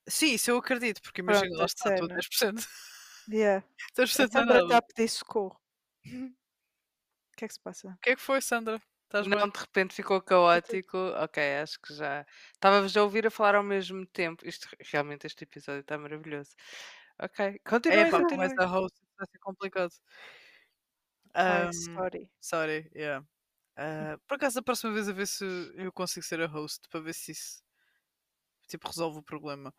sim, 0.07 0.34
isso 0.34 0.51
eu 0.51 0.57
acredito, 0.57 1.01
porque 1.01 1.21
imagina, 1.21 1.47
Pronto, 1.47 1.59
lá 1.59 1.65
está, 1.65 1.89
estou 1.89 2.07
cena. 2.07 2.15
10%. 2.19 2.67
Yeah. 3.30 3.65
A 3.91 3.95
10% 3.95 4.34
não 4.34 4.41
é 4.41 4.43
Sandra 4.45 4.59
está 4.59 4.78
a 4.78 4.82
pedir 4.82 5.09
socorro. 5.09 5.59
O 7.34 7.38
que 7.38 7.43
é 7.43 7.47
que 7.49 7.53
se 7.53 7.59
passa? 7.59 7.89
O 7.89 7.97
que 8.01 8.09
é 8.11 8.15
que 8.15 8.21
foi, 8.21 8.39
Sandra? 8.41 8.82
Estás 9.07 9.27
bem? 9.27 9.39
Não, 9.39 9.49
de 9.49 9.59
repente 9.59 9.93
ficou 9.95 10.21
caótico. 10.21 10.97
Ok, 11.23 11.41
acho 11.61 11.79
que 11.81 11.93
já. 11.93 12.25
Estava-vos 12.53 12.95
a 12.97 13.03
ouvir 13.03 13.25
a 13.27 13.31
falar 13.31 13.55
ao 13.55 13.63
mesmo 13.63 14.05
tempo. 14.05 14.45
Isto, 14.47 14.67
realmente, 14.81 15.25
este 15.27 15.43
episódio 15.45 15.81
está 15.81 15.97
maravilhoso. 15.97 16.51
Ok, 17.19 17.59
É 17.87 17.99
continuem, 17.99 18.11
pá, 18.11 18.23
continuem. 18.23 18.59
começa 18.63 18.63
a 18.63 18.65
host, 18.67 18.95
isso 18.97 19.13
vai 19.17 19.27
ser 19.31 19.39
complicado. 19.39 19.91
Ai, 21.45 21.67
Ahm, 21.67 21.71
sorry. 21.71 22.29
sorry, 22.39 22.89
yeah. 22.95 23.21
Ah, 23.77 24.17
por 24.27 24.35
acaso, 24.35 24.55
da 24.55 24.63
próxima 24.63 24.93
vez 24.93 25.09
a 25.09 25.13
ver 25.13 25.27
se 25.27 25.45
eu 25.75 25.91
consigo 25.93 26.25
ser 26.25 26.41
a 26.41 26.47
host, 26.47 26.87
para 26.89 27.01
ver 27.01 27.13
se 27.13 27.31
isso 27.31 27.63
tipo, 28.67 28.87
resolve 28.87 29.19
o 29.19 29.23
problema. 29.23 29.73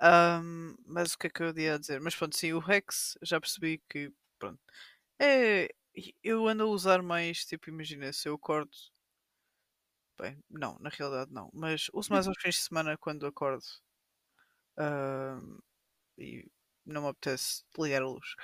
Ahm, 0.00 0.76
mas 0.86 1.14
o 1.14 1.18
que 1.18 1.28
é 1.28 1.30
que 1.30 1.42
eu 1.42 1.54
ia 1.58 1.78
dizer? 1.78 2.00
Mas 2.00 2.16
pronto, 2.16 2.36
sim, 2.36 2.52
o 2.52 2.58
Rex 2.60 3.18
já 3.22 3.40
percebi 3.40 3.82
que 3.90 4.12
pronto. 4.38 4.60
É, 5.20 5.68
eu 6.22 6.46
ando 6.48 6.62
a 6.64 6.66
usar 6.66 7.02
mais, 7.02 7.44
tipo, 7.44 7.68
imagina, 7.70 8.12
se 8.12 8.28
eu 8.28 8.34
acordo. 8.34 8.70
Bem, 10.18 10.42
não, 10.50 10.78
na 10.78 10.88
realidade 10.90 11.32
não. 11.32 11.50
Mas 11.52 11.88
uso 11.92 12.12
mais 12.12 12.26
aos 12.26 12.36
fins 12.40 12.54
de 12.56 12.60
semana 12.62 12.96
quando 12.98 13.26
acordo. 13.26 13.64
ahm, 14.76 15.58
e 16.18 16.50
não 16.86 17.02
me 17.04 17.08
apetece 17.10 17.64
ligar 17.78 18.02
a 18.02 18.06
luz. 18.08 18.34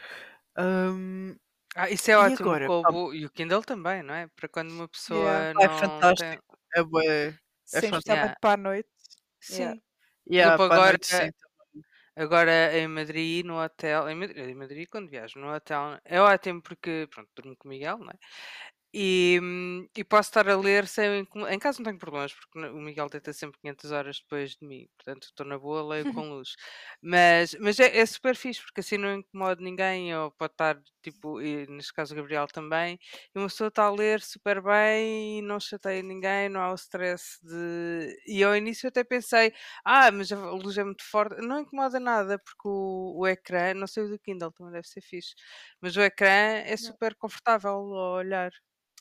Ahm, 0.57 1.36
Ah, 1.76 1.88
isso 1.90 2.11
é 2.11 2.16
e 2.16 2.18
ótimo, 2.18 2.32
agora? 2.32 2.70
com 2.82 2.82
o 2.82 2.82
Pá, 2.82 2.94
e 3.14 3.24
o 3.26 3.30
Kindle 3.30 3.62
também, 3.64 4.03
não 4.03 4.14
é? 4.14 4.28
Para 4.28 4.49
quando 4.49 4.70
uma 4.72 4.88
pessoa 4.88 5.30
Yeah. 5.30 5.49
pá, 5.55 5.64
é 5.64 5.68
não 5.68 5.68
fantástico. 5.68 6.14
tem. 6.14 6.40
É 6.76 6.82
bué. 6.82 7.38
É 7.72 7.80
Sim, 7.80 7.90
fantástico. 7.90 7.99
especialmente 7.99 8.34
Yeah. 8.34 8.38
para 8.40 8.55
a 8.55 8.57
noite. 8.57 8.88
Yeah. 9.49 9.74
Sim. 9.74 9.82
Yeah, 10.26 10.59
Tipo, 10.59 10.62
para 10.66 10.76
a 10.78 10.80
agora, 10.80 10.99
noite 10.99 11.07
sim. 11.07 11.30
Agora 12.18 12.76
em 12.78 12.88
Madrid, 12.88 13.44
no 13.46 13.62
hotel. 13.62 14.08
Em 14.08 14.14
Madrid, 14.14 14.38
em 14.48 14.54
Madrid, 14.54 14.88
quando 14.90 15.08
viajo 15.10 15.38
no 15.38 15.52
hotel, 15.54 15.98
é 16.04 16.20
ótimo 16.20 16.62
porque, 16.62 17.08
pronto, 17.10 17.30
durmo 17.34 17.56
com 17.56 17.68
o 17.68 17.70
Miguel, 17.70 17.98
não 17.98 18.10
é? 18.10 18.18
E, 18.95 19.39
hum, 19.43 19.86
e 19.97 20.03
posso 20.03 20.30
estar 20.30 20.49
a 20.49 20.57
ler 20.57 20.86
sem. 20.89 21.26
Em 21.51 21.59
casa 21.59 21.78
não 21.78 21.84
tenho 21.84 21.99
problemas, 21.99 22.32
porque 22.32 22.59
o 22.59 22.80
Miguel 22.80 23.09
deita 23.11 23.32
sempre 23.34 23.61
500 23.61 23.91
horas 23.93 24.18
depois 24.20 24.57
de 24.57 24.66
mim, 24.66 24.89
portanto 24.97 25.24
estou 25.24 25.45
na 25.47 25.59
boa, 25.59 25.82
leio 25.86 26.07
com 26.09 26.22
luz. 26.30 26.55
Mas, 27.03 27.55
mas 27.61 27.78
é, 27.80 27.99
é 27.99 28.07
super 28.07 28.34
fixe, 28.36 28.62
porque 28.62 28.80
assim 28.80 28.97
não 28.97 29.14
incomodo 29.16 29.62
ninguém, 29.62 30.14
ou 30.16 30.30
pode 30.32 30.53
estar, 30.55 30.80
tipo, 31.03 31.41
e 31.41 31.66
neste 31.68 31.93
caso 31.93 32.14
o 32.14 32.16
Gabriel 32.16 32.47
também, 32.47 32.99
e 33.34 33.39
uma 33.39 33.47
pessoa 33.49 33.68
está 33.68 33.84
a 33.84 33.91
ler 33.91 34.20
super 34.22 34.62
bem 34.62 35.39
e 35.39 35.43
não 35.43 35.61
chateia 35.61 36.03
ninguém, 36.03 36.49
não 36.49 36.61
há 36.61 36.70
o 36.72 36.74
stress 36.74 37.39
de. 37.43 38.16
E 38.26 38.43
ao 38.43 38.57
início 38.57 38.89
até 38.89 39.05
pensei, 39.05 39.53
ah, 39.84 40.11
mas 40.11 40.32
a 40.32 40.36
luz 40.51 40.76
é 40.78 40.84
muito 40.84 41.05
forte, 41.05 41.36
não 41.43 41.61
incomoda 41.61 42.01
nada, 42.01 42.39
porque 42.39 42.66
o, 42.68 43.18
o 43.20 43.26
ecrã, 43.26 43.74
não 43.74 43.86
sei 43.86 44.05
o 44.05 44.09
do 44.09 44.18
Kindle, 44.18 44.53
também 44.53 44.72
deve 44.72 44.89
ser 44.89 45.01
fixe, 45.03 45.34
mas 45.80 45.97
o 45.97 46.01
ecrã 46.01 46.28
é 46.64 46.76
super 46.76 47.14
confortável 47.16 47.70
ao 47.72 48.16
olhar. 48.18 48.51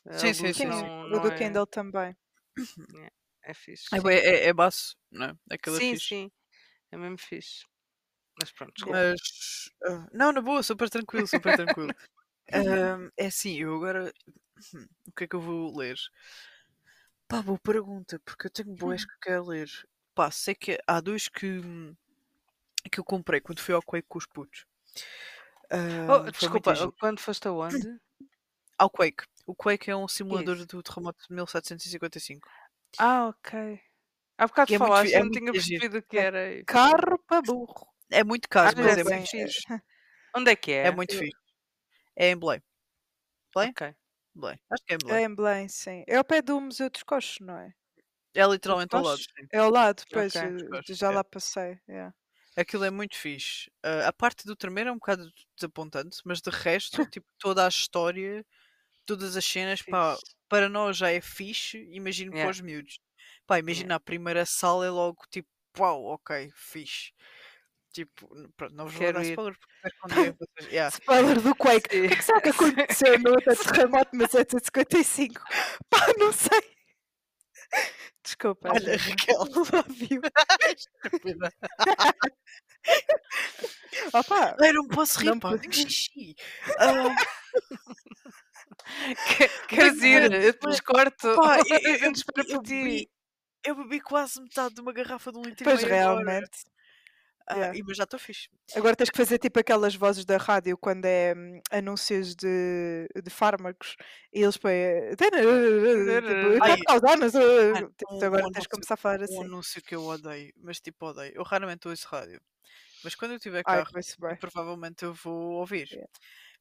A 0.06 0.10
Sim, 0.16 0.34
sim, 0.34 0.52
sim, 0.52 0.70
Sim, 0.70 0.72
sim. 0.72 0.88
não, 0.88 1.08
o 1.10 1.18
não 1.18 1.20
do 1.20 1.30
é. 1.30 1.32
Kindle 1.32 1.66
também. 1.66 2.16
É, 3.44 3.50
é 3.50 3.54
fixe. 3.54 3.90
É, 3.92 4.00
sim. 4.00 4.02
bué- 4.02 4.20
é, 4.32 4.46
é 4.48 4.52
baço, 4.52 4.96
não 5.10 5.26
é? 5.26 5.34
Aquilo 5.50 5.76
é 5.76 5.80
Sim, 5.80 5.90
fixe. 5.90 6.08
sim. 6.08 6.30
É 6.92 6.96
mesmo 6.98 7.18
fixe. 7.18 7.64
Mas 8.38 8.50
pronto, 8.52 8.72
desculpa. 8.74 9.02
Mas. 9.02 9.70
ah, 9.84 10.06
não, 10.12 10.32
na 10.32 10.40
boa, 10.40 10.62
super 10.62 10.88
tranquilo, 10.88 11.26
super 11.26 11.52
tranquilo. 11.54 11.94
É 13.16 13.26
assim, 13.26 13.56
eu 13.58 13.74
agora. 13.76 14.12
hum, 14.74 14.86
O 15.08 15.12
que 15.12 15.24
é 15.24 15.28
que 15.28 15.36
eu 15.36 15.40
vou 15.40 15.76
ler? 15.76 15.96
Pá, 17.26 17.40
boa 17.42 17.58
pergunta, 17.58 18.18
porque 18.20 18.46
eu 18.46 18.50
tenho 18.50 18.74
boas 18.76 19.04
que 19.04 19.12
eu 19.14 19.18
quero 19.22 19.44
ler. 19.46 19.68
Pá, 20.14 20.30
sei 20.30 20.54
que 20.54 20.78
há 20.86 21.00
dois 21.00 21.28
que. 21.28 21.60
que 22.90 22.98
eu 22.98 23.04
comprei 23.04 23.40
quando 23.40 23.60
fui 23.60 23.72
ao 23.74 23.82
Quake 23.82 24.08
com 24.08 24.18
os 24.18 24.26
putos. 24.26 24.66
Oh, 26.08 26.28
desculpa, 26.30 26.74
quando 26.98 27.20
foste 27.20 27.46
aonde? 27.48 27.88
Ao 28.78 28.88
Quake. 28.90 29.24
O 29.46 29.54
Quake 29.54 29.90
é 29.90 29.96
um 29.96 30.06
simulador 30.06 30.56
Isso. 30.56 30.66
do 30.66 30.82
terremoto 30.82 31.18
de 31.28 31.34
1755. 31.34 32.48
Ah, 32.98 33.26
ok. 33.28 33.80
Há 34.38 34.46
bocado 34.46 34.74
é 34.74 34.78
falaste, 34.78 35.12
é 35.14 35.18
eu 35.20 35.24
não 35.24 35.30
tinha 35.32 35.52
percebido 35.52 35.98
o 35.98 36.02
que 36.02 36.16
É 36.18 36.20
era. 36.22 36.48
fiquei- 36.48 36.64
Carro 36.64 37.18
para 37.26 37.42
burro. 37.42 37.88
É 38.10 38.22
muito 38.22 38.46
Ah, 38.46 38.48
caro, 38.48 38.76
mas 38.76 38.96
deve 38.96 39.00
é 39.12 39.16
muito 39.16 39.30
fixe. 39.30 39.60
Onde 40.36 40.50
é 40.52 40.56
que 40.56 40.70
É 40.72 40.86
é? 40.86 40.90
muito 40.90 41.12
Eu- 41.14 41.18
fixe. 41.18 41.36
É 42.16 42.30
em 42.30 42.38
Belém. 42.38 42.62
Belém? 43.54 43.70
Ok. 43.70 43.94
Belém. 44.34 44.60
Acho 44.70 44.84
que 44.84 44.92
é 44.92 44.94
em 44.94 44.98
É 45.02 45.06
Belém. 45.06 45.24
em 45.24 45.34
Belém, 45.34 45.68
sim. 45.68 46.04
É 46.06 46.16
ao 46.16 46.24
pé 46.24 46.40
do 46.42 46.60
Museu 46.60 46.88
dos 46.90 47.02
Coches, 47.02 47.38
não 47.40 47.58
é? 47.58 47.72
É 48.34 48.46
literalmente 48.46 48.94
ao 48.94 49.02
lado. 49.02 49.18
Sim. 49.18 49.46
É 49.52 49.58
ao 49.58 49.70
lado, 49.70 50.04
pois, 50.12 50.36
Ok. 50.36 50.48
eh, 50.90 50.94
já 50.94 51.10
é. 51.10 51.14
lá 51.14 51.24
passei. 51.24 51.80
yeah. 51.88 52.14
Aquilo 52.56 52.84
é 52.84 52.90
muito 52.90 53.16
fixe. 53.16 53.70
Ah, 53.82 54.08
a 54.08 54.12
parte 54.12 54.44
do 54.46 54.54
tremer 54.54 54.86
é 54.86 54.92
um 54.92 54.96
bocado 54.98 55.28
desapontante, 55.56 56.18
mas 56.24 56.40
de 56.40 56.50
resto, 56.50 57.04
tipo, 57.10 57.26
toda 57.38 57.64
a 57.64 57.68
história, 57.68 58.44
todas 59.08 59.36
as 59.36 59.44
cenas, 59.44 59.80
pá, 59.82 60.16
para 60.48 60.68
nós 60.68 60.96
já 60.98 61.10
é 61.10 61.20
fixe, 61.20 61.78
imagino 61.90 62.30
para 62.30 62.40
Yeah. 62.40 62.50
os 62.52 62.60
miúdos. 62.60 63.00
Pá, 63.46 63.58
imagina 63.58 63.94
a 63.94 64.00
primeira 64.00 64.44
sala 64.44 64.84
é 64.86 64.90
logo 64.90 65.22
tipo, 65.30 65.48
uau, 65.78 66.04
ok, 66.04 66.50
fixe. 66.54 67.12
Tipo, 67.92 68.28
pronto, 68.56 68.74
não 68.74 68.84
vos 68.84 68.94
vou 68.94 69.12
dar 69.12 69.24
ir. 69.24 69.30
spoilers 69.30 69.58
porque 69.58 69.78
vocês. 70.02 70.34
Yeah. 70.72 70.94
Spoiler 70.94 71.40
do 71.40 71.54
Quake. 71.56 71.88
O 71.96 72.02
Sim. 72.02 72.08
que 72.08 72.12
é 72.12 72.16
que 72.16 72.22
será 72.22 72.40
que 72.42 72.48
aconteceu 72.50 73.18
no 73.18 73.30
outro 73.34 73.56
terremoto 73.72 74.10
de 74.12 74.18
1755? 74.18 75.42
Pá, 75.88 76.06
não 76.18 76.30
sei. 76.32 76.60
Desculpa, 78.22 78.68
Olha. 78.74 78.96
Raquel. 78.96 79.44
You. 80.10 80.20
Estúpida. 80.76 81.52
Opa, 84.12 84.56
Ai, 84.60 84.72
não 84.72 84.86
posso 84.88 85.18
rir, 85.20 85.26
Não 85.26 85.38
pá, 85.40 85.52
eu 85.52 85.58
tenho 85.58 85.72
xixi. 85.72 86.34
Que- 86.34 86.36
Queres 89.68 90.02
ir? 90.02 90.22
Eu 90.24 90.52
depois 90.52 90.80
corto. 90.80 91.34
pá, 91.34 91.58
eu, 91.68 91.78
eu, 91.78 91.96
eu, 91.96 92.12
eu 92.48 92.62
bebi, 92.62 93.10
eu 93.64 93.74
bebi 93.74 94.00
quase 94.00 94.40
metade 94.40 94.74
de 94.74 94.80
uma 94.80 94.92
garrafa 94.92 95.32
de 95.32 95.38
um 95.38 95.42
litro 95.42 95.64
pois 95.64 95.82
realmente. 95.82 96.64
Ah, 97.50 97.56
Yeah. 97.56 97.80
mas 97.86 97.96
já 97.96 98.04
estou 98.04 98.20
fixe. 98.20 98.50
Agora 98.76 98.94
tens 98.94 99.08
que 99.08 99.16
fazer 99.16 99.38
tipo 99.38 99.58
aquelas 99.58 99.94
vozes 99.94 100.26
da 100.26 100.36
rádio 100.36 100.76
quando 100.76 101.06
é 101.06 101.34
hum, 101.34 101.60
anúncios 101.70 102.34
de, 102.36 103.08
de 103.24 103.30
fármacos 103.30 103.96
e 104.30 104.42
eles 104.42 104.58
põem 104.58 105.16
tipo, 105.16 105.34
Ai, 106.62 106.76
tipo, 106.76 108.14
um, 108.14 108.18
tu 108.18 108.24
agora 108.26 108.46
um 108.46 108.52
tens 108.52 108.66
que 108.66 108.70
começar 108.70 108.94
a 108.94 108.96
falar 108.98 109.20
um 109.20 109.24
assim. 109.24 109.44
anúncio 109.44 109.82
que 109.82 109.94
eu 109.94 110.04
odeio, 110.04 110.52
mas 110.58 110.78
tipo 110.78 111.06
odeio. 111.06 111.32
Eu 111.34 111.42
raramente 111.42 111.88
ouço 111.88 112.06
rádio. 112.08 112.38
Mas 113.02 113.14
quando 113.14 113.32
eu 113.32 113.40
tiver 113.40 113.62
Ai, 113.64 113.82
carro, 113.82 113.92
bem. 114.20 114.36
provavelmente 114.36 115.04
eu 115.06 115.14
vou 115.14 115.52
ouvir. 115.52 115.88
Yeah. 115.90 116.10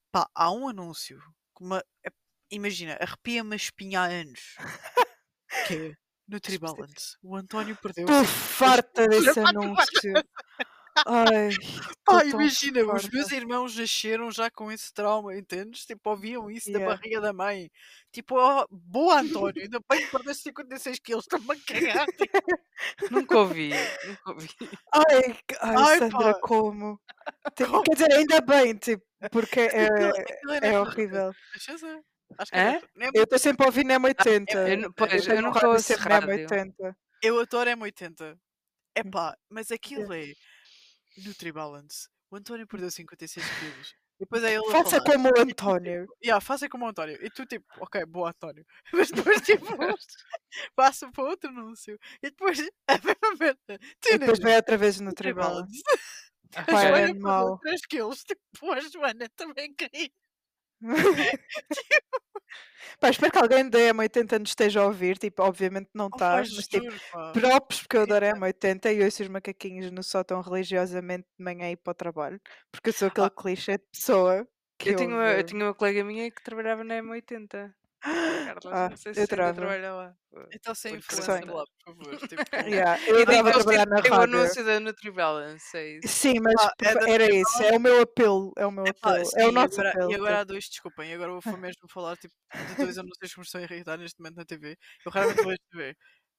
Pá, 0.10 0.30
há 0.34 0.52
um 0.52 0.70
anúncio 0.70 1.20
que 1.58 1.64
uma, 1.64 1.84
imagina, 2.52 2.98
arrepia-me 3.02 3.54
a 3.54 3.56
espinha 3.58 4.02
há 4.02 4.06
anos. 4.06 4.56
Que 5.68 5.74
é 5.74 5.94
Nutribalance. 6.28 7.16
O 7.24 7.36
António 7.36 7.76
perdeu 7.82 8.04
Estou 8.06 8.24
5 8.26 8.28
farta 8.28 9.08
desse 9.08 9.40
anúncio. 9.40 10.14
Ai, 11.06 11.50
Pá, 12.04 12.26
imagina, 12.26 12.82
os 12.82 12.88
farta. 13.04 13.10
meus 13.16 13.32
irmãos 13.32 13.76
nasceram 13.78 14.32
já 14.32 14.50
com 14.50 14.72
esse 14.72 14.92
trauma, 14.92 15.38
entendes? 15.38 15.86
Tipo, 15.86 16.10
ouviam 16.10 16.50
isso 16.50 16.72
da 16.72 16.80
Yeah. 16.80 16.96
barriga 16.98 17.22
da 17.22 17.32
mãe. 17.32 17.70
Tipo, 18.12 18.36
ó, 18.36 18.66
boa 18.72 19.22
António, 19.22 19.62
ainda 19.62 19.80
bem 19.90 20.04
que 20.04 20.12
perdeste 20.12 20.44
56 20.44 21.00
quilos, 21.00 21.26
estou-me 21.26 21.52
a 21.52 21.66
cagar. 21.66 22.08
Nunca 23.12 23.38
ouvi. 23.38 23.70
Nunca 24.08 24.32
ouvi. 24.32 24.50
Ai, 24.92 25.38
ai, 25.62 25.76
Ai, 25.78 25.98
Sandra, 26.00 26.34
pá. 26.34 26.40
como? 26.42 27.00
Tipo, 27.56 27.84
quer 27.84 27.94
dizer, 27.94 28.14
ainda 28.14 28.42
bem, 28.42 28.76
tipo, 28.76 29.06
Porque 29.32 29.60
é, 29.62 29.86
Aquilo 29.88 30.52
é 30.54 30.72
na- 30.72 30.82
horrível. 30.82 31.34
Acho 32.38 32.52
que 32.52 32.58
Hã? 32.58 32.62
é. 32.74 32.82
nem- 32.96 33.10
Eu 33.16 33.24
estou 33.24 33.40
sempre 33.40 33.64
a 33.66 33.68
ouvir 33.68 33.86
NEM 33.86 34.04
80. 34.04 34.70
eu 34.70 34.78
não- 34.78 34.92
pois, 34.94 35.26
tenho 35.26 35.38
eu 35.38 35.42
não 35.42 35.52
estou 35.52 35.72
a 35.72 35.80
ser 35.80 35.98
NEM 36.00 36.08
rádio. 36.10 36.30
80. 36.30 36.98
Eu 37.24 37.40
adoro 37.40 37.70
M80. 37.70 38.38
É 38.96 39.02
Hum. 39.02 39.12
pá, 39.12 39.36
mas 39.50 39.72
aquilo 39.72 40.14
é 40.14 40.34
NutriBalance. 41.26 42.08
O 42.30 42.36
António 42.36 42.68
perdeu 42.68 42.92
56 42.92 43.46
quilos. 43.60 43.96
E 44.20 44.26
depois 44.26 44.44
é 44.44 44.56
ele 44.56 44.72
Faça 44.72 45.00
como 45.00 45.30
o 45.30 45.40
António. 45.40 46.08
Yeah, 46.24 46.42
faça 46.42 46.68
como 46.68 46.86
o 46.86 46.90
António. 46.90 47.18
E 47.24 47.30
tu 47.30 47.46
tipo, 47.46 47.66
ok, 47.80 48.04
boa 48.06 48.30
António. 48.30 48.66
Mas 48.94 49.12
depois 49.12 49.42
tipo, 49.42 49.66
passa 50.76 51.10
para 51.12 51.24
outro 51.24 51.50
anúncio. 51.52 51.98
E 52.24 52.30
depois 52.32 52.58
a 52.88 52.94
mesma 52.98 53.36
merda. 53.40 53.80
E 54.06 54.18
depois 54.18 54.40
vai 54.40 54.56
outra 54.56 54.76
vez 54.78 55.00
no 55.00 55.14
trabalho. 55.14 55.66
A 56.56 56.72
Joana 56.72 57.14
mau. 57.14 57.60
3 57.60 57.82
quilos. 57.86 58.24
Tipo, 58.24 58.72
a 58.72 58.80
Joana 58.80 59.30
também 59.36 59.74
queria. 59.74 60.10
Pá, 63.00 63.10
espero 63.10 63.32
que 63.32 63.38
alguém 63.38 63.70
da 63.70 63.80
M80 63.80 64.40
nos 64.40 64.50
esteja 64.50 64.82
a 64.82 64.86
ouvir. 64.86 65.18
Tipo, 65.18 65.44
obviamente 65.44 65.90
não 65.94 66.06
Oh, 66.06 66.10
pá, 66.10 66.42
estás, 66.42 66.56
mas 66.56 66.68
tipo, 66.68 66.88
props, 67.34 67.82
porque 67.82 67.98
eu 67.98 68.02
adoro 68.04 68.26
a 68.26 68.34
M80 68.34 68.96
e 68.96 69.04
ouço 69.04 69.24
os 69.24 69.30
macaquinhos 69.30 69.92
no 69.92 70.04
sótão 70.04 70.42
religiosamente 70.42 71.28
de 71.38 71.44
manhã 71.44 71.70
ir 71.70 71.78
para 71.78 71.92
o 71.92 71.96
trabalho. 71.96 72.42
Porque 72.72 72.90
eu 72.90 72.94
sou 72.94 73.08
aquele 73.10 73.30
clichê 73.30 73.78
de 73.78 73.86
pessoa 73.92 74.48
que 74.78 74.92
Eu 74.92 74.96
tinha, 74.96 75.10
uma, 75.10 75.32
eu 75.32 75.44
tinha 75.44 75.66
uma 75.66 75.74
colega 75.74 76.04
minha 76.04 76.32
que 76.32 76.44
trabalhava 76.44 76.84
na 76.84 76.96
M80. 77.02 77.74
Carla, 78.44 78.76
Ah, 78.76 78.90
não 78.90 78.96
sei 78.98 79.14
se 79.16 79.32
eu 79.32 79.38
ainda 79.38 79.52
trabalha 79.52 79.94
lá. 79.94 80.18
Então 80.52 80.74
sem 80.76 80.96
influência 80.98 81.46
lá, 81.52 81.64
por 81.66 81.96
favor. 81.96 82.22
Tipo, 82.28 82.44
Yeah, 82.66 83.00
eu 83.06 83.26
E 83.26 83.26
digo, 83.26 83.50
eles 83.50 83.66
trabalhar 83.66 83.86
na 83.88 84.00
têm 84.02 84.12
o 84.12 84.20
rádio. 84.20 84.22
anúncio 84.22 84.64
da 84.66 84.80
Nutribalance, 84.80 85.76
é 85.78 85.98
isso. 86.00 86.10
Sim, 86.14 86.40
mas 86.42 86.56
Pá, 86.56 86.74
é 86.82 87.14
era 87.14 87.26
isso, 87.34 87.64
é 87.64 87.76
o 87.76 87.80
meu 87.80 88.02
apelo, 88.02 88.52
é 88.58 88.66
o 88.66 88.72
meu 88.72 88.88
apelo, 88.90 89.26
sim, 89.26 89.36
é 89.36 89.48
o 89.48 89.52
e 89.52 89.52
nosso 89.52 89.82
agora, 89.82 89.96
apelo. 89.96 90.14
E 90.14 90.14
agora 90.16 90.40
tipo. 90.40 90.42
há 90.42 90.44
dois, 90.44 90.66
desculpem, 90.70 91.14
agora 91.14 91.32
eu 91.32 91.42
vou 91.42 91.58
mesmo 91.60 91.88
falar 91.90 92.18
tipo, 92.18 92.34
de 92.56 92.76
dois 92.76 92.98
anúncios 92.98 93.34
que 93.34 93.40
me 93.40 93.46
estão 93.46 93.62
a 93.62 93.64
irritar 93.64 93.98
neste 93.98 94.20
momento 94.20 94.38
na 94.38 94.46
TV. 94.46 94.78
Eu 95.06 95.12
raramente 95.12 95.44
vejo 95.46 95.58
TV, 95.72 95.96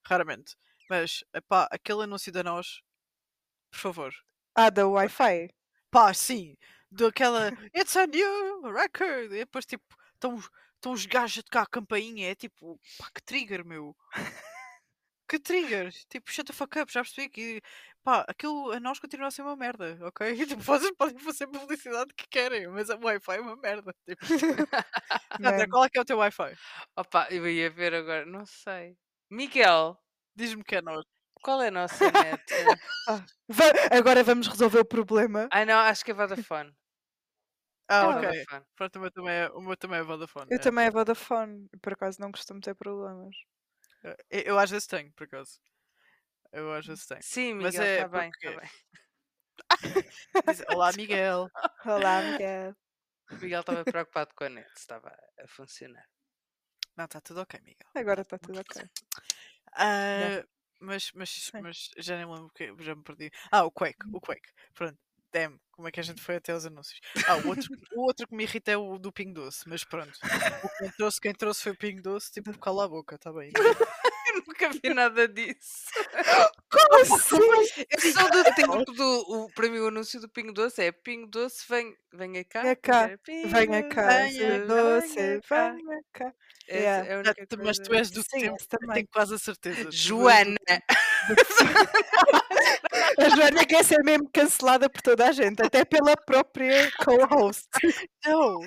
raramente. 0.06 0.56
Mas, 0.88 1.20
epá, 1.34 1.68
aquele 1.70 2.04
anúncio 2.04 2.32
da 2.32 2.42
nós, 2.42 2.80
por 3.72 3.80
favor. 3.80 4.14
Ah, 4.54 4.70
da 4.70 4.86
Wi-Fi. 4.86 5.48
Pá, 5.90 6.12
sim, 6.14 6.56
daquela 6.90 7.52
It's 7.74 7.96
a 7.96 8.06
new 8.06 8.62
record. 8.72 9.32
E 9.32 9.38
depois, 9.40 9.64
tipo, 9.66 9.84
estão 10.14 10.38
estão 10.78 10.92
os 10.92 11.06
gajos 11.06 11.38
a 11.40 11.42
tocar 11.42 11.62
a 11.62 11.66
campainha. 11.66 12.30
É 12.30 12.34
tipo, 12.34 12.78
pá, 12.98 13.08
que 13.14 13.22
trigger, 13.22 13.64
meu. 13.64 13.94
Que 15.28 15.38
trigger. 15.38 15.92
Tipo, 16.08 16.30
shut 16.30 16.46
the 16.46 16.52
fuck 16.54 16.78
up, 16.78 16.90
já 16.92 17.02
percebi 17.02 17.28
que, 17.28 17.60
pá, 18.02 18.24
aquilo 18.26 18.72
a 18.72 18.80
nós 18.80 18.98
continua 18.98 19.28
a 19.28 19.30
ser 19.30 19.42
uma 19.42 19.56
merda, 19.56 19.98
ok? 20.02 20.26
Tipo, 20.56 20.62
vocês 20.62 20.90
podem 20.96 21.18
fazer 21.18 21.44
a 21.44 21.48
publicidade 21.48 22.14
que 22.14 22.26
querem, 22.28 22.66
mas 22.68 22.88
a 22.88 22.96
Wi-Fi 22.96 23.36
é 23.36 23.40
uma 23.40 23.56
merda. 23.56 23.94
Tipo. 24.08 24.24
Man. 25.40 25.68
qual 25.70 25.84
é 25.84 25.90
que 25.90 25.98
é 25.98 26.00
o 26.00 26.04
teu 26.04 26.18
Wi-Fi? 26.18 26.56
Opa, 26.96 27.28
eu 27.30 27.46
ia 27.48 27.68
ver 27.70 27.94
agora, 27.94 28.24
não 28.24 28.46
sei. 28.46 28.96
Miguel, 29.30 29.98
Diz-me 30.34 30.64
que 30.64 30.76
é 30.76 30.80
nós. 30.82 31.04
qual 31.42 31.60
é 31.62 31.68
a 31.68 31.70
nossa 31.70 32.04
net? 32.12 32.42
Ah, 33.08 33.24
agora 33.90 34.22
vamos 34.24 34.48
resolver 34.48 34.80
o 34.80 34.84
problema. 34.84 35.48
ah, 35.52 35.64
não, 35.66 35.78
acho 35.80 36.04
que 36.04 36.10
é 36.12 36.14
Vodafone. 36.14 36.72
Ah, 37.89 38.03
É 38.03 38.07
ok. 38.07 38.28
Vodafone. 38.28 38.66
Pronto, 38.76 38.97
o 38.97 39.01
meu 39.01 39.11
também 39.11 39.34
é, 39.34 39.49
o 39.51 39.61
meu 39.61 39.76
também 39.76 39.99
é 39.99 40.03
Vodafone. 40.03 40.47
Eu 40.51 40.57
é. 40.57 40.61
também 40.61 40.86
é 40.86 40.91
Vodafone, 40.91 41.68
por 41.80 41.93
acaso 41.95 42.20
não 42.20 42.30
costumo 42.30 42.61
ter 42.61 42.74
problemas. 42.74 43.34
Eu, 44.03 44.16
eu 44.30 44.59
às 44.59 44.70
vezes 44.70 44.86
tenho, 44.86 45.11
por 45.12 45.24
acaso. 45.24 45.59
Eu 46.53 46.72
às 46.72 46.86
vezes 46.86 47.07
tenho. 47.07 47.22
Sim, 47.22 47.55
Mas 47.55 47.74
Miguel, 47.74 47.82
é 47.82 47.95
está 47.97 48.09
bem, 48.09 48.30
bem. 48.43 48.70
Diz, 50.47 50.64
Olá, 50.68 50.93
Miguel. 50.93 51.49
Olá, 51.86 52.22
Miguel. 52.22 52.76
O 53.30 53.34
Miguel 53.36 53.61
estava 53.61 53.84
preocupado 53.84 54.34
com 54.34 54.45
a 54.45 54.49
net, 54.49 54.70
estava 54.76 55.14
a 55.39 55.49
funcionar. 55.49 56.07
Não, 56.97 57.05
está 57.05 57.20
tudo 57.20 57.41
ok, 57.41 57.61
Miguel. 57.61 57.89
Agora 57.95 58.22
está 58.22 58.39
tudo 58.39 58.61
ok. 58.61 58.82
Ah, 59.72 60.43
mas, 60.80 61.12
mas, 61.12 61.51
mas 61.62 61.91
já 61.99 62.16
nem 62.16 62.26
lembro, 62.26 62.82
já 62.82 62.95
me 62.95 63.03
perdi. 63.03 63.30
Ah, 63.51 63.64
o 63.64 63.70
Quake, 63.70 63.99
o 64.12 64.20
Quake. 64.20 64.51
Pronto. 64.74 64.99
Damn, 65.32 65.58
como 65.72 65.86
é 65.88 65.90
que 65.90 66.00
a 66.00 66.02
gente 66.02 66.20
foi 66.20 66.36
até 66.36 66.52
aos 66.52 66.64
anúncios? 66.64 67.00
Ah, 67.26 67.36
o 67.36 67.48
outro, 67.48 67.68
o 67.96 68.02
outro 68.02 68.26
que 68.26 68.34
me 68.34 68.44
irrita 68.44 68.70
é 68.70 68.76
o 68.76 68.98
do 68.98 69.12
Ping 69.12 69.32
Doce, 69.32 69.68
mas 69.68 69.84
pronto. 69.84 70.12
Quem 70.78 70.90
trouxe, 70.90 71.20
quem 71.20 71.34
trouxe 71.34 71.62
foi 71.62 71.72
o 71.72 71.76
Ping 71.76 72.00
Doce, 72.00 72.32
tipo, 72.32 72.56
cala 72.58 72.84
a 72.84 72.88
boca, 72.88 73.16
está 73.16 73.32
bem. 73.32 73.52
Nunca 74.46 74.70
vi 74.70 74.94
nada 74.94 75.28
disso. 75.28 75.86
Como 76.70 77.02
assim? 77.02 77.84
Eu 77.90 78.12
sou 78.12 78.30
do 78.30 78.44
tempo 78.54 78.84
do. 78.92 79.20
O, 79.28 79.50
para 79.54 79.68
mim, 79.68 79.78
o 79.78 79.88
anúncio 79.88 80.20
do 80.20 80.28
Pingo 80.28 80.52
Doce 80.52 80.82
é 80.82 80.92
Pingo 80.92 81.26
Doce, 81.28 81.64
vem, 81.68 81.94
venha 82.12 82.44
cá. 82.44 82.62
Venha 82.62 82.76
cá, 82.76 83.02
é, 83.10 83.16
Pingo 83.18 83.48
Venha 83.48 83.88
cá, 83.88 84.06
Venha 84.08 84.66
doce, 84.66 85.40
cá. 85.48 85.70
venha 85.70 86.00
cá. 86.12 86.32
Yeah. 86.70 87.08
é 87.08 87.14
Ah, 87.30 87.56
mas 87.64 87.78
tu 87.78 87.94
és 87.94 88.10
do 88.10 88.22
Sim, 88.22 88.40
tempo, 88.40 88.56
também. 88.68 88.94
tenho 88.96 89.08
quase 89.10 89.34
a 89.34 89.38
certeza. 89.38 89.90
Joana! 89.90 90.56
A 93.18 93.28
Joana 93.30 93.64
quer 93.64 93.84
ser 93.84 94.02
mesmo 94.04 94.28
cancelada 94.32 94.88
por 94.90 95.00
toda 95.02 95.26
a 95.28 95.32
gente, 95.32 95.62
até 95.62 95.84
pela 95.84 96.14
própria 96.16 96.90
co-host. 97.04 97.66
Não! 98.24 98.60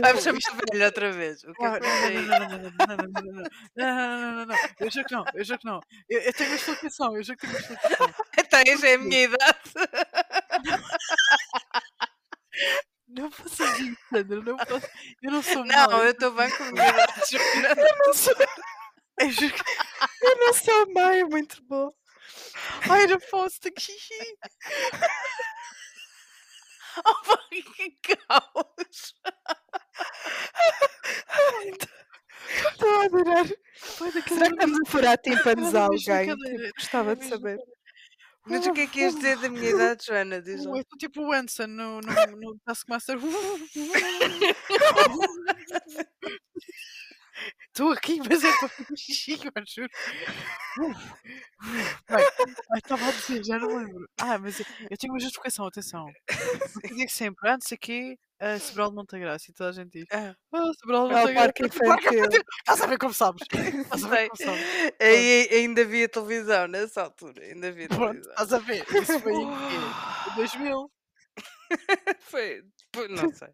Vamos 0.00 0.22
chamar 0.22 0.38
velha 0.72 0.86
outra 0.86 1.10
vez. 1.12 1.42
O 1.44 1.52
que 1.52 1.64
é 1.64 1.66
Ah, 1.66 1.80
que 1.80 1.86
Não, 1.86 1.96
foi 1.98 2.14
não, 2.14 2.20
aí? 2.20 2.26
não, 2.28 2.38
não, 2.38 2.58
não, 2.58 2.60
não, 2.60 2.96
não, 2.96 2.96
não, 2.96 3.22
não, 3.22 3.32
não, 3.32 3.42
não, 3.76 4.06
não, 4.20 4.32
não, 4.36 4.46
não, 4.46 4.56
eu 4.80 4.90
juro 4.90 5.04
que 5.06 5.14
não, 5.14 5.24
eu 5.34 5.44
juro 5.44 5.58
que 5.58 5.66
não. 5.66 5.80
Eu, 6.08 6.20
eu 6.20 6.32
tenho 6.32 6.50
uma 6.50 6.58
explicação, 6.98 7.16
eu 7.16 7.22
juro 7.22 7.38
que 7.38 7.46
tenho 7.46 7.52
uma 7.52 7.60
explicação. 7.60 8.14
Então, 8.38 8.60
essa 8.66 8.86
é 8.88 8.94
a 8.94 8.98
minha 8.98 9.22
idade. 9.24 9.72
Não 13.06 13.30
faças 13.30 13.78
isso, 13.80 13.98
Sandra, 14.10 14.42
não 14.42 14.56
posso. 14.58 14.86
Eu 15.22 15.32
não 15.32 15.42
sou 15.42 15.64
Não, 15.64 15.88
má, 15.90 15.98
eu 16.04 16.10
estou 16.10 16.30
bem 16.32 16.50
com 16.50 16.64
a 16.64 16.72
minha 16.72 16.88
idade. 16.88 17.36
Eu 17.36 17.98
não 18.06 18.14
sou, 18.14 18.34
eu 19.20 19.30
juro 19.30 19.54
que 19.54 19.62
eu 20.22 20.36
não 20.36 20.52
sou 20.52 20.92
má, 20.92 21.14
é 21.14 21.24
muito 21.24 21.62
bom. 21.64 21.92
Ai, 22.90 23.06
não 23.06 23.18
posso, 23.20 23.58
xixi. 23.78 24.14
Oh, 27.04 27.38
que 27.76 27.90
caos! 28.02 29.14
Estou 32.70 33.00
a 33.00 33.04
adorar. 33.04 33.46
Será 33.74 34.12
que 34.22 34.34
estamos 34.34 34.80
a 34.80 34.90
furar 34.90 35.18
tímpanos 35.22 35.74
a 35.74 35.84
alguém? 35.84 36.34
Gostava 36.76 37.16
de 37.16 37.24
saber. 37.26 37.58
Mas 38.46 38.66
o 38.66 38.72
que 38.72 38.80
é 38.80 38.86
que 38.86 39.00
ias 39.00 39.14
dizer 39.14 39.38
da 39.38 39.48
minha 39.48 39.70
idade, 39.70 40.06
Joana? 40.06 40.40
Diz 40.40 40.64
lá. 40.64 40.76
Eu 40.76 40.80
estou 40.80 40.98
tipo 40.98 41.22
o 41.22 41.32
Anson 41.32 41.66
no, 41.66 42.00
no, 42.00 42.36
no 42.36 42.58
Taskmaster. 42.64 43.18
Estou 47.68 47.92
aqui, 47.92 48.18
mas 48.18 48.42
é 48.42 48.50
para 48.58 48.96
xixi, 48.96 49.32
eu 49.32 49.52
juro. 49.66 49.88
Bem, 52.08 52.26
estava 52.76 53.06
a 53.06 53.12
dizer, 53.12 53.44
já 53.44 53.58
não 53.58 53.68
lembro. 53.68 54.08
Ah, 54.20 54.38
mas 54.38 54.58
eu, 54.58 54.66
eu 54.90 54.96
tenho 54.96 55.12
uma 55.12 55.20
justificação, 55.20 55.66
atenção. 55.66 56.10
Eu 56.90 56.96
digo 56.96 57.10
sempre, 57.10 57.48
antes 57.48 57.72
aqui, 57.72 58.18
uh, 58.42 58.58
Sobral 58.60 58.90
de 58.90 58.96
Montagraça, 58.96 59.50
e 59.50 59.54
toda 59.54 59.70
a 59.70 59.72
gente 59.72 59.90
diz, 59.90 60.06
Ah, 60.12 60.34
ah, 60.52 60.72
Sobral 60.80 61.08
de 61.08 61.14
É 61.14 61.16
Montagraça. 61.16 61.52
parque 61.52 61.66
infantil. 61.66 62.24
Estás 62.60 62.80
a 62.82 62.86
ver 62.86 62.98
como 62.98 63.14
sabes? 63.14 63.42
Estás 63.92 64.04
a 64.04 64.08
ver 64.08 64.28
como 64.28 64.42
sabes? 64.42 64.64
Ainda 65.52 65.82
havia 65.82 66.08
televisão 66.08 66.68
nessa 66.68 67.02
altura. 67.02 67.42
Ainda 67.44 67.68
havia 67.68 67.88
Pronto, 67.88 68.20
televisão. 68.22 68.30
estás 68.30 68.52
a 68.52 68.58
ver. 68.58 68.86
Isso 69.02 69.20
foi 69.20 69.34
em 69.34 69.46
quê? 69.50 70.30
Em 70.32 70.34
2000. 70.36 70.90
Foi. 72.20 72.62
Não 73.10 73.32
sei. 73.32 73.48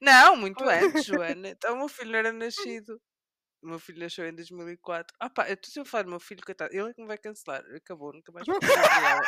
Não, 0.00 0.36
muito 0.36 0.64
antes, 0.68 1.04
Joana. 1.04 1.48
Então 1.50 1.74
o 1.74 1.78
meu 1.78 1.88
filho 1.88 2.12
não 2.12 2.18
era 2.18 2.32
nascido. 2.32 3.00
O 3.62 3.68
meu 3.68 3.78
filho 3.78 4.00
nasceu 4.00 4.26
em 4.28 4.34
2004. 4.34 5.14
Ah 5.20 5.30
pá, 5.30 5.48
eu 5.48 5.54
estou 5.54 5.82
a 5.82 5.86
falar 5.86 6.04
do 6.04 6.10
meu 6.10 6.20
filho, 6.20 6.42
coitado. 6.44 6.74
Ele 6.74 6.90
é 6.90 6.94
que 6.94 7.00
me 7.02 7.08
vai 7.08 7.18
cancelar. 7.18 7.62
Acabou, 7.76 8.12
nunca 8.12 8.32
mais 8.32 8.46
vou 8.46 8.58
falar 8.62 9.20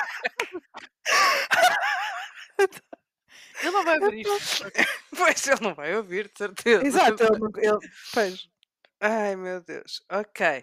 Ele 3.60 3.70
não 3.70 3.84
vai 3.84 3.98
ver 4.00 4.14
isto. 4.14 4.64
Pois 5.16 5.46
ele 5.46 5.60
não 5.60 5.74
vai 5.74 5.94
ouvir, 5.94 6.28
de 6.32 6.38
certeza. 6.38 6.86
Exato, 6.86 7.22
ele, 7.22 7.38
não- 7.38 7.50
ele, 7.56 7.78
pois. 8.14 8.48
Ai 9.00 9.36
meu 9.36 9.60
Deus. 9.60 10.02
Ok. 10.10 10.62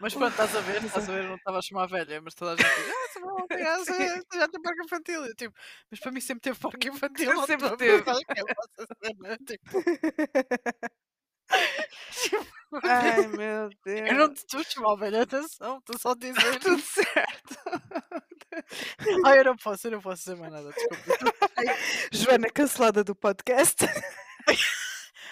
Mas 0.00 0.14
pronto, 0.14 0.30
estás 0.30 0.56
a 0.56 0.60
ver, 0.60 0.82
estás 0.84 1.08
a 1.08 1.12
ver, 1.12 1.24
eu 1.24 1.28
não 1.30 1.36
estava 1.36 1.58
a 1.58 1.62
chamar 1.62 1.86
velha, 1.86 2.20
mas 2.22 2.34
toda 2.34 2.52
a 2.52 2.56
gente 2.56 2.66
diz, 2.74 2.88
ah, 2.88 3.12
Sobral 3.12 3.36
de 3.36 3.42
Montagraça, 3.42 4.22
já 4.34 4.48
tem 4.48 4.62
parque 4.62 4.82
infantil. 4.84 5.24
Eu, 5.26 5.34
tipo, 5.34 5.54
mas 5.90 6.00
para 6.00 6.10
mim 6.12 6.20
sempre 6.20 6.40
teve 6.40 6.58
parque 6.58 6.88
infantil. 6.88 7.34
não 7.34 7.46
Sempre 7.46 7.66
a 7.68 7.76
teve. 7.76 8.02
pensar 8.02 8.18
tipo, 12.12 12.46
Ai 12.84 13.26
meu 13.36 13.70
Deus. 13.84 14.10
Eu 14.10 14.14
não 14.14 14.32
te 14.32 14.38
estou 14.38 14.62
chamar 14.62 14.94
velha, 14.96 15.22
atenção, 15.22 15.78
estou 15.78 15.98
só 15.98 16.10
a 16.12 16.14
dizer. 16.14 16.58
Tudo 16.60 16.80
certo. 16.80 17.56
Ai, 19.24 19.40
eu 19.40 19.44
não 19.44 19.56
posso, 19.56 19.86
eu 19.86 19.92
não 19.92 20.00
posso 20.00 20.22
dizer 20.22 20.36
mais 20.36 20.52
nada, 20.52 20.70
desculpa. 20.72 21.34
Joana 22.12 22.50
cancelada 22.50 23.02
do 23.02 23.14
podcast. 23.14 23.86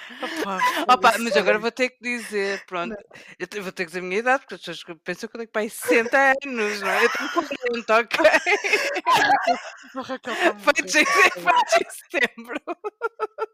Opa, 0.89 1.19
mas 1.19 1.37
agora 1.37 1.59
vou 1.59 1.71
ter 1.71 1.91
que 1.91 1.99
dizer, 2.01 2.65
pronto, 2.67 2.97
eu 3.39 3.47
te- 3.47 3.61
vou 3.61 3.73
ter 3.73 3.85
que 3.85 3.91
dizer 3.91 4.01
a 4.01 4.03
minha 4.03 4.19
idade, 4.19 4.41
porque 4.41 4.55
as 4.55 4.61
pessoas 4.61 4.99
pensam 5.05 5.29
que 5.29 5.37
eu 5.37 5.41
tenho 5.41 5.51
pai 5.53 5.69
60 5.69 6.17
anos, 6.45 6.81
não 6.81 6.89
é? 6.91 7.05
Eu 7.05 7.11
tenho 7.11 7.31
40, 7.33 7.97
ok? 8.01 8.19
A 9.99 10.01
Raquel 10.03 10.33
está 10.35 10.55
Feitos 10.57 10.95
morrer. 10.95 11.81
em, 11.81 11.91
setembro. 11.91 12.61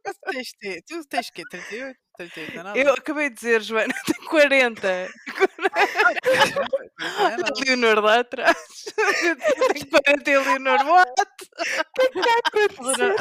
Tu 0.05 0.13
tens, 0.31 0.49
de- 0.61 0.83
tu 0.83 1.05
tens 1.09 1.31
que 1.31 1.43
38? 1.49 1.99
38 2.17 2.55
não 2.55 2.61
é 2.61 2.65
nada. 2.65 2.79
Eu 2.79 2.93
acabei 2.95 3.29
de 3.31 3.35
dizer, 3.37 3.63
Joana, 3.63 3.95
tenho 4.07 4.29
40. 4.29 5.09
Não 5.59 5.71
é 5.75 7.35
A 7.35 7.37
nada. 7.39 7.53
Leonor 7.65 8.01
lá 8.01 8.21
atrás. 8.21 8.57
Eu 9.23 9.37
tenho 9.37 9.87
40 9.91 10.31
e 10.31 10.35
a 10.35 10.41
Leonor, 10.41 10.87
what? 10.87 11.11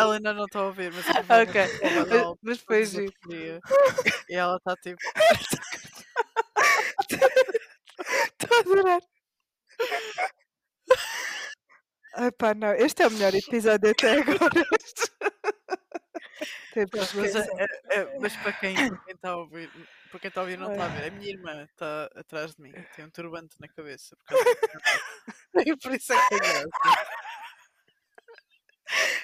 A 0.04 0.08
Leonor- 0.08 0.30
A 0.30 0.32
Leonor 0.32 0.34
não 0.36 0.46
está 0.46 0.60
a 0.60 0.64
ouvir, 0.64 0.92
mas 0.94 1.06
Ok, 1.08 1.62
mas, 2.42 2.60
foi 2.60 2.86
giro. 2.86 3.14
E 4.30 4.36
ela 4.36 4.58
está 4.58 4.76
tipo. 4.78 4.98
Estou 8.42 8.58
a 8.58 8.60
adorar. 8.60 9.02
Ai 12.16 12.32
pá, 12.32 12.54
não. 12.54 12.74
Este 12.74 13.04
é 13.04 13.08
o 13.08 13.12
melhor 13.12 13.34
episódio 13.34 13.90
até 13.92 14.20
agora. 14.20 14.40
Mas, 16.76 17.36
é- 17.36 17.48
é- 17.92 18.00
é- 18.00 18.20
mas 18.20 18.36
para 18.38 18.52
quem 18.54 18.74
está 19.08 19.30
a 19.30 19.36
ouvir, 19.38 19.70
para 20.10 20.20
quem 20.20 20.28
está 20.28 20.42
a 20.42 20.44
ouvir 20.44 20.58
não 20.58 20.72
está 20.72 20.86
a 20.86 20.88
ver. 20.88 21.08
A 21.08 21.12
minha 21.12 21.30
irmã 21.30 21.64
está 21.66 22.10
atrás 22.16 22.56
de 22.56 22.62
mim, 22.64 22.74
tem 22.96 23.06
um 23.06 23.12
turbante 23.12 23.56
na 23.60 23.68
cabeça. 23.68 24.16
Por, 24.18 24.26
causa 24.26 24.44
do- 24.44 25.62
E 25.70 25.78
por 25.78 25.94
isso 25.94 26.14
é 26.14 26.18
que 26.24 26.30
tem 26.30 26.40
graça. 26.40 26.68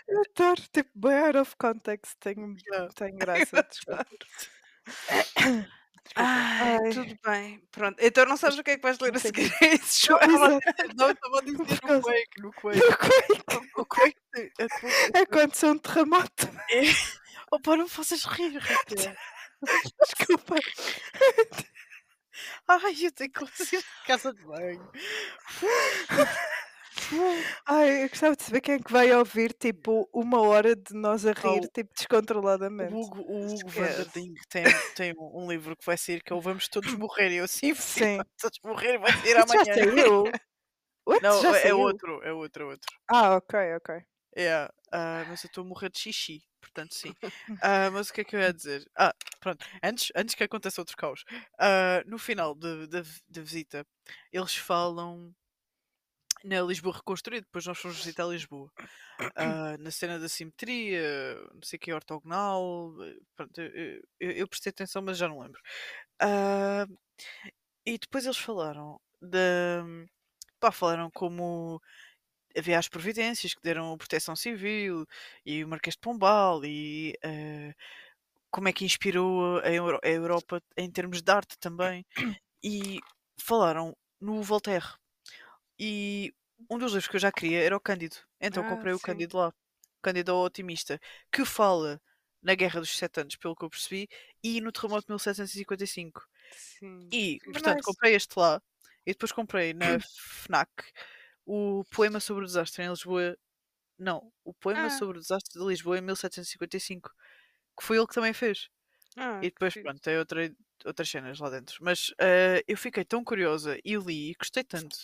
Eu 0.07 0.21
adoro, 0.21 0.61
tipo, 0.73 0.89
bem 0.95 1.17
out 1.19 1.37
of 1.37 1.55
context. 1.57 2.15
Tenho, 2.19 2.55
Yeah. 2.71 2.93
tenho 2.95 3.17
graça. 3.19 3.63
Desculpa. 3.69 4.05
Ai, 6.15 6.77
Ai. 6.83 6.89
tudo 6.91 7.15
bem. 7.23 7.61
Pronto. 7.71 7.97
Então 8.01 8.25
não 8.25 8.35
sabes 8.35 8.57
o 8.57 8.63
que 8.63 8.71
é 8.71 8.75
que 8.77 8.81
vais 8.81 8.97
ler 8.99 9.15
a 9.15 9.19
sei 9.19 9.31
seguir? 9.33 9.53
É 9.61 9.75
isso, 9.75 10.07
Joana? 10.07 10.25
Exato. 10.59 10.95
Não, 10.95 11.05
eu 11.07 11.11
estava 11.13 11.37
a 11.37 11.41
dizer 11.41 11.57
no 11.59 12.01
Quake, 12.01 12.41
no 12.41 12.51
Quake. 12.59 12.81
O 13.77 13.85
Quake. 13.85 14.17
é 15.13 15.19
Aconteceu 15.21 15.69
um 15.69 15.77
terremoto. 15.77 16.47
Opa, 17.51 17.77
não 17.77 17.83
me 17.83 17.89
faças 17.89 18.23
rir, 18.25 18.57
Raquel. 18.57 19.13
Desculpa. 20.17 20.55
Ai, 22.67 22.95
eu 23.05 23.11
tenho 23.11 23.31
que 23.31 23.43
ir 23.43 23.79
a 24.03 24.07
casa 24.07 24.33
de 24.33 24.41
banho. 24.45 24.91
Ai, 27.65 28.03
eu 28.03 28.09
gostava 28.09 28.35
de 28.35 28.43
saber 28.43 28.61
quem 28.61 28.75
é 28.75 28.79
que 28.79 28.91
vai 28.91 29.11
ouvir, 29.15 29.53
tipo, 29.53 30.09
uma 30.13 30.41
hora 30.41 30.75
de 30.75 30.93
nós 30.93 31.25
a 31.25 31.31
rir, 31.33 31.61
Oh. 31.61 31.69
tipo, 31.73 31.91
O 32.77 32.85
descontroladamente. 32.85 32.99
Hugo, 33.01 33.21
o 33.21 33.65
Hugo. 33.67 33.69
Vanderding 33.69 34.39
tem, 34.47 34.81
tem 34.93 35.13
um 35.17 35.49
livro 35.49 35.75
que 35.75 35.85
vai 35.85 35.97
sair 35.97 36.21
que 36.23 36.31
é 36.31 36.35
o 36.35 36.39
Vamos 36.41 36.67
Todos 36.69 36.93
Morrer. 36.95 37.31
E 37.31 37.37
eu 37.37 37.43
assim, 37.45 37.73
Sim. 37.73 38.05
vamos 38.15 38.31
todos 38.39 38.59
morrer, 38.63 38.97
vai 38.99 39.11
sair 39.13 39.37
Isso 39.37 39.47
já 39.53 39.63
amanhã. 39.63 39.75
saiu? 39.75 40.33
What? 41.07 41.21
Não, 41.21 41.43
já 41.43 41.53
é 41.53 41.73
saiu? 41.73 41.75
outro, 41.75 42.21
é 42.23 42.33
outro, 42.33 42.65
é 42.65 42.67
outro. 42.67 42.99
Ah, 43.07 43.35
ok, 43.35 43.53
ok. 43.77 44.05
É, 44.35 44.69
ah, 44.93 45.25
mas 45.27 45.43
eu 45.43 45.47
estou 45.47 45.63
a 45.63 45.67
morrer 45.67 45.89
de 45.89 45.99
xixi, 45.99 46.43
portanto 46.61 46.93
sim. 46.93 47.15
Ah, 47.61 47.89
mas 47.91 48.09
o 48.09 48.13
que 48.13 48.21
é 48.21 48.23
que 48.23 48.35
eu 48.35 48.39
ia 48.39 48.53
dizer? 48.53 48.85
Ah, 48.97 49.13
pronto, 49.39 49.65
antes, 49.83 50.11
antes 50.15 50.35
que 50.35 50.43
aconteça 50.43 50.81
outro 50.81 50.95
caos, 50.97 51.23
ah, 51.59 52.03
no 52.05 52.17
final 52.19 52.53
da 52.55 53.01
visita, 53.41 53.85
eles 54.31 54.55
falam 54.55 55.33
na 56.43 56.61
Lisboa 56.61 56.95
reconstruída, 56.95 57.45
depois 57.45 57.65
nós 57.65 57.77
fomos 57.77 57.97
visitar 57.97 58.25
Lisboa. 58.27 58.71
Ah, 59.35 59.77
na 59.79 59.91
cena 59.91 60.19
da 60.19 60.29
simetria, 60.29 61.01
não 61.53 61.61
sei 61.63 61.77
o 61.77 61.79
que, 61.79 61.93
ortogonal, 61.93 62.93
pronto, 63.35 63.59
eu, 63.61 64.01
eu, 64.19 64.31
eu 64.31 64.47
prestei 64.47 64.71
atenção, 64.71 65.01
mas 65.01 65.17
já 65.17 65.27
não 65.27 65.39
lembro. 65.41 65.61
Ah, 66.21 66.85
e 67.85 67.97
depois 67.97 68.25
eles 68.25 68.37
falaram 68.37 68.99
da. 69.21 69.83
Pá, 70.59 70.71
falaram 70.71 71.09
como 71.11 71.81
havia 72.57 72.79
as 72.79 72.89
providências 72.89 73.53
que 73.53 73.61
deram 73.63 73.97
proteção 73.97 74.35
civil 74.35 75.05
e 75.45 75.63
o 75.63 75.67
Marquês 75.67 75.95
de 75.95 76.01
Pombal 76.01 76.65
e 76.65 77.15
eh, 77.23 77.73
como 78.51 78.69
é 78.69 78.73
que 78.73 78.85
inspirou 78.85 79.59
a, 79.59 79.71
Euro- 79.71 79.99
a 80.03 80.09
Europa 80.09 80.61
em 80.77 80.91
termos 80.91 81.21
de 81.21 81.31
arte 81.31 81.57
também. 81.59 82.05
E 82.63 82.99
falaram 83.39 83.95
no 84.21 84.41
Voltaire. 84.43 84.87
E 85.79 86.33
um 86.69 86.77
dos 86.77 86.91
livros 86.93 87.07
que 87.07 87.15
eu 87.15 87.19
já 87.19 87.31
queria 87.31 87.63
era 87.63 87.75
o 87.75 87.79
Cândido. 87.81 88.17
Então 88.41 88.63
Ah, 88.63 88.65
comprei 88.65 88.93
o 88.93 88.99
sim. 88.99 88.99
Cândido 88.99 89.37
lá. 89.37 89.49
O 89.49 90.01
Cândido 90.01 90.31
ao 90.31 90.43
Otimista, 90.45 90.99
que 91.31 91.45
fala 91.45 92.01
na 92.41 92.55
Guerra 92.55 92.79
dos 92.79 92.95
Sete 92.97 93.21
Anos, 93.21 93.35
pelo 93.35 93.55
que 93.55 93.65
eu 93.65 93.69
percebi, 93.69 94.07
e 94.43 94.61
no 94.61 94.71
terremoto 94.71 95.03
de 95.07 95.11
1755. 95.11 96.25
Sim. 96.51 97.13
E, 97.13 97.39
portanto, 97.51 97.81
nice. 97.81 97.83
comprei 97.83 98.15
este 98.15 98.37
lá 98.39 98.61
e 99.05 99.11
depois 99.13 99.31
comprei 99.31 99.73
na 99.73 99.97
FNAC 99.99 100.69
o 101.45 101.83
poema 101.91 102.19
sobre 102.19 102.43
o 102.43 102.47
desastre 102.47 102.83
em 102.83 102.89
Lisboa. 102.89 103.37
Não, 103.99 104.31
o 104.45 104.53
poema 104.53 104.89
Ah. 104.89 104.91
sobre 104.91 105.17
o 105.19 105.21
desastre 105.21 105.59
de 105.61 105.67
Lisboa 105.67 105.97
em 105.99 106.01
1755, 106.01 107.11
que 107.79 107.85
foi 107.85 107.97
ele 107.97 108.07
que 108.07 108.15
também 108.15 108.33
fez. 108.33 108.69
Ah, 109.17 109.43
E 109.43 109.49
depois, 109.51 109.77
pronto, 109.77 110.01
tem 110.01 110.17
outra, 110.17 110.51
outras 110.85 111.09
cenas 111.09 111.39
lá 111.39 111.49
dentro. 111.49 111.77
Mas 111.83 112.13
eh, 112.21 112.63
eu 112.67 112.77
fiquei 112.77 113.05
tão 113.05 113.23
curiosa 113.23 113.77
e 113.85 113.95
li 113.97 114.31
e 114.31 114.35
gostei 114.35 114.63
tanto. 114.63 114.97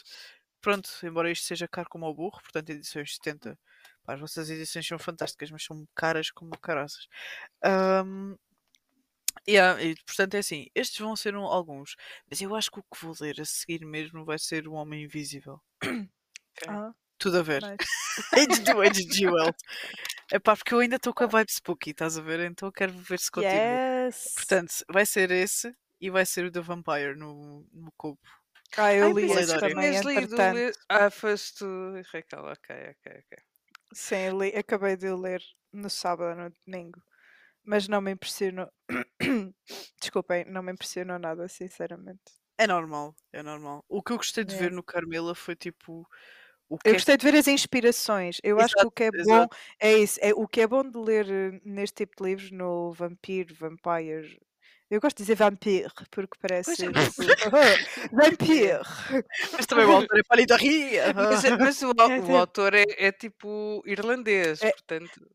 Pronto, 0.65 0.89
embora 1.03 1.29
isto 1.29 1.45
seja 1.45 1.67
caro 1.67 1.87
como 1.87 2.07
ao 2.07 2.13
burro, 2.15 2.41
portanto, 2.41 2.71
edições 2.71 3.13
70. 3.17 3.55
Pá, 4.03 4.15
as 4.15 4.19
vossas 4.19 4.49
edições 4.49 4.87
são 4.87 4.97
fantásticas, 4.97 5.51
mas 5.51 5.63
são 5.63 5.87
caras 5.93 6.31
como 6.31 6.57
caraças. 6.57 7.07
Ahm, 7.63 8.33
yeah, 9.47 9.79
e, 9.79 9.95
portanto, 10.07 10.33
é 10.33 10.39
assim, 10.39 10.65
estes 10.73 10.97
vão 10.97 11.15
ser 11.15 11.35
um- 11.35 11.43
alguns, 11.45 11.95
mas 12.27 12.41
eu 12.41 12.55
acho 12.55 12.71
que 12.71 12.79
o 12.79 12.83
que 12.83 13.05
vou 13.05 13.13
ler 13.21 13.39
a 13.39 13.45
seguir 13.45 13.85
mesmo 13.85 14.25
vai 14.25 14.39
ser 14.39 14.67
O 14.67 14.73
Homem 14.73 15.03
Invisível. 15.03 15.61
Ok? 15.83 15.87
Ah, 16.67 16.91
Tudo 17.19 17.37
a 17.37 17.41
ver. 17.43 17.63
Age 17.63 18.61
do 18.63 18.81
H.G. 18.81 19.27
Wells. 19.29 19.57
É 20.31 20.39
pá, 20.39 20.55
porque 20.55 20.73
eu 20.73 20.79
ainda 20.79 20.95
estou 20.95 21.13
com 21.13 21.25
a 21.25 21.27
vibe 21.27 21.51
spooky, 21.51 21.91
estás 21.91 22.17
a 22.17 22.21
ver? 22.21 22.39
Então 22.39 22.69
eu 22.69 22.73
quero 22.73 22.91
ver 22.91 23.19
se 23.19 23.29
continua. 23.29 24.07
Yes. 24.07 24.33
Portanto, 24.33 24.73
vai 24.89 25.05
ser 25.05 25.29
esse 25.29 25.75
e 26.01 26.09
vai 26.09 26.25
ser 26.25 26.45
o 26.45 26.51
The 26.51 26.61
Vampire 26.61 27.15
no, 27.15 27.67
no 27.71 27.91
cubo. 27.95 28.19
Ah, 28.77 28.93
eu 28.93 29.07
Ai, 29.07 29.13
li 29.13 29.31
esse 29.33 29.55
também, 29.57 29.95
tinhas 29.95 30.01
lido 30.01 30.35
entretanto. 30.35 30.67
li- 30.67 30.73
Ah, 30.89 31.09
foste 31.09 31.59
tu, 31.59 31.65
Raquel, 32.11 32.43
ok, 32.45 32.69
ok, 32.91 33.05
ok. 33.23 33.43
Sim, 33.93 34.37
li, 34.39 34.49
acabei 34.57 34.95
de 34.97 35.09
o 35.09 35.17
ler 35.17 35.41
no 35.73 35.89
sábado, 35.89 36.35
no 36.39 36.49
domingo. 36.65 37.01
Mas 37.63 37.87
não 37.87 38.01
me 38.01 38.11
impressionou. 38.11 38.71
Desculpem, 40.01 40.45
não 40.45 40.63
me 40.63 40.73
impressionou 40.73 41.19
nada, 41.19 41.47
sinceramente. 41.49 42.33
É 42.57 42.67
normal, 42.67 43.15
é 43.33 43.41
normal. 43.43 43.83
O 43.89 44.01
que 44.03 44.11
eu 44.13 44.17
gostei 44.17 44.43
de 44.45 44.55
ver 44.55 44.69
É. 44.69 44.71
no 44.71 44.83
Carmela 44.83 45.35
foi 45.35 45.55
tipo. 45.55 46.07
O 46.69 46.79
que 46.79 46.83
Eu 46.83 46.93
é 46.97 47.01
gostei 47.01 47.17
de 47.17 47.23
ver 47.25 47.35
as 47.37 47.47
inspirações. 47.47 48.37
Eu 48.43 48.59
acho 48.59 48.75
que 48.77 48.85
Exato, 48.85 48.85
o 48.85 48.91
que 48.91 49.03
é 49.05 49.11
bom 49.11 49.47
exato. 49.47 49.55
é 49.79 49.93
isso. 49.97 50.19
É, 50.21 50.33
o 50.33 50.47
que 50.47 50.61
é 50.61 50.67
bom 50.67 50.83
de 50.89 50.97
ler 50.97 51.27
eh, 51.29 51.59
neste 51.65 52.05
tipo 52.05 52.15
de 52.17 52.29
livros, 52.29 52.51
no 52.51 52.91
Vampiro, 52.93 53.55
Vampires. 53.55 54.37
Eu 54.89 55.01
gosto 55.01 55.17
de 55.17 55.23
dizer 55.23 55.35
vampire, 55.35 55.89
porque 56.11 56.37
parece. 56.39 56.71
é, 56.71 56.75
tipo, 56.75 56.91
mas- 56.93 57.15
vampire! 58.11 58.79
Mas 59.53 59.65
também 59.65 59.85
o 59.85 59.91
autor 59.91 60.19
é 60.19 60.23
pálida 60.23 60.55
ria. 60.57 61.13
Mas, 61.15 61.43
é- 61.43 61.57
mas 61.57 61.81
o, 61.81 61.87
É, 61.87 62.05
o 62.17 62.21
tipo- 62.21 62.35
autor 62.35 62.73
é, 62.75 62.83
é 62.97 63.11
tipo 63.11 63.81
irlandês, 63.85 64.61
É- 64.61 64.71
portanto. 64.71 65.27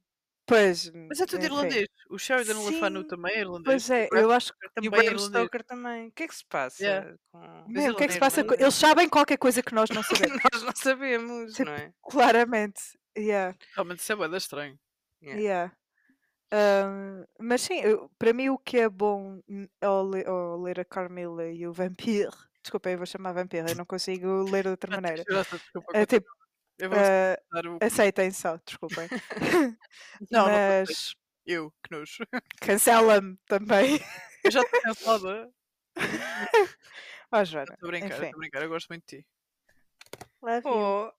Pois. 0.47 0.91
Mas 1.09 1.21
é 1.21 1.27
tudo 1.27 1.39
enfim. 1.45 1.47
irlandês. 1.47 1.87
O 2.09 2.19
Sheridan 2.19 2.61
Lefanu 2.65 3.05
também 3.05 3.35
é 3.37 3.41
irlandês. 3.41 3.65
Pois 3.65 3.91
é, 3.91 4.09
eu 4.13 4.33
acho 4.33 4.53
que. 4.53 4.67
Stoker 4.67 4.83
E 4.85 4.89
o 4.89 4.91
também 4.91 5.07
é 5.07 5.11
Bram 5.11 5.15
irlandês. 5.21 5.43
Stoker 5.45 5.65
também. 5.65 6.07
O 6.09 6.13
que 6.13 6.23
é 6.25 6.29
que 6.29 6.35
se 6.35 6.45
passa 6.49 6.83
Yeah. 6.83 7.15
com. 7.33 7.65
Meu, 7.69 7.93
o 7.93 7.97
que 7.97 8.05
é 8.05 8.07
que 8.09 8.13
se 8.15 8.19
passa? 8.19 8.43
com- 8.45 8.55
é? 8.55 8.63
Eles 8.63 8.75
sabem 8.75 9.09
qualquer 9.09 9.37
coisa 9.37 9.63
que 9.63 9.73
nós 9.75 9.91
não 9.91 10.03
sabemos. 10.03 10.43
Nós 10.53 10.63
não 10.65 10.73
sabemos, 10.75 11.53
Tipo, 11.55 11.71
não 11.71 11.77
é? 11.77 11.93
Claramente. 12.03 12.83
Yeah. 13.17 13.57
Realmente 13.77 14.01
isso 14.01 14.13
é 14.13 14.17
bem 14.17 14.37
estranho. 14.37 14.79
Yeah. 15.23 15.41
Yeah. 15.41 15.73
Ahm, 16.53 17.25
mas 17.39 17.63
sim, 17.63 17.81
para 18.19 18.33
mim 18.33 18.49
o 18.49 18.59
que 18.59 18.79
é 18.79 18.89
bom 18.89 19.41
ao, 19.81 20.05
le- 20.09 20.25
ao 20.27 20.61
ler 20.61 20.81
a 20.81 20.85
Carmilla 20.85 21.47
e 21.49 21.67
o 21.67 21.73
Vampire, 21.73 22.29
desculpa, 22.63 22.91
eu 22.91 22.97
vou 22.99 23.07
chamar 23.07 23.33
Vampire, 23.33 23.69
eu 23.71 23.77
não 23.77 23.87
consigo 23.87 24.43
ler 24.51 24.65
de 24.65 24.71
outra 24.71 24.91
maneira. 24.91 25.25
Desculpa, 25.25 25.97
É 25.97 26.05
tipo, 26.07 26.29
dar 26.79 27.67
o. 27.67 27.79
aceitem 27.81 28.31
só, 28.33 28.57
desculpem. 28.67 29.09
Não, 30.31 30.47
não 30.47 30.51
mas 30.87 31.15
Eu, 31.47 31.71
que 31.83 31.95
nojo. 31.95 32.25
cancela-me 32.61 33.37
também. 33.47 33.99
Eu 34.45 34.51
já 34.51 34.61
estou 34.61 34.81
cansada. 34.83 35.51
Ó 37.33 37.45
Joana, 37.45 37.73
Estou 37.75 37.89
a 37.89 37.91
brincar, 37.91 38.11
estou 38.23 38.29
a 38.29 38.39
brincar. 38.39 38.63
Eu 38.63 38.69
gosto 38.69 38.89
muito 38.89 39.05
de 39.07 39.19
ti. 39.23 39.27
Love 40.43 40.65
you. 40.65 40.73
Oh, 40.73 41.13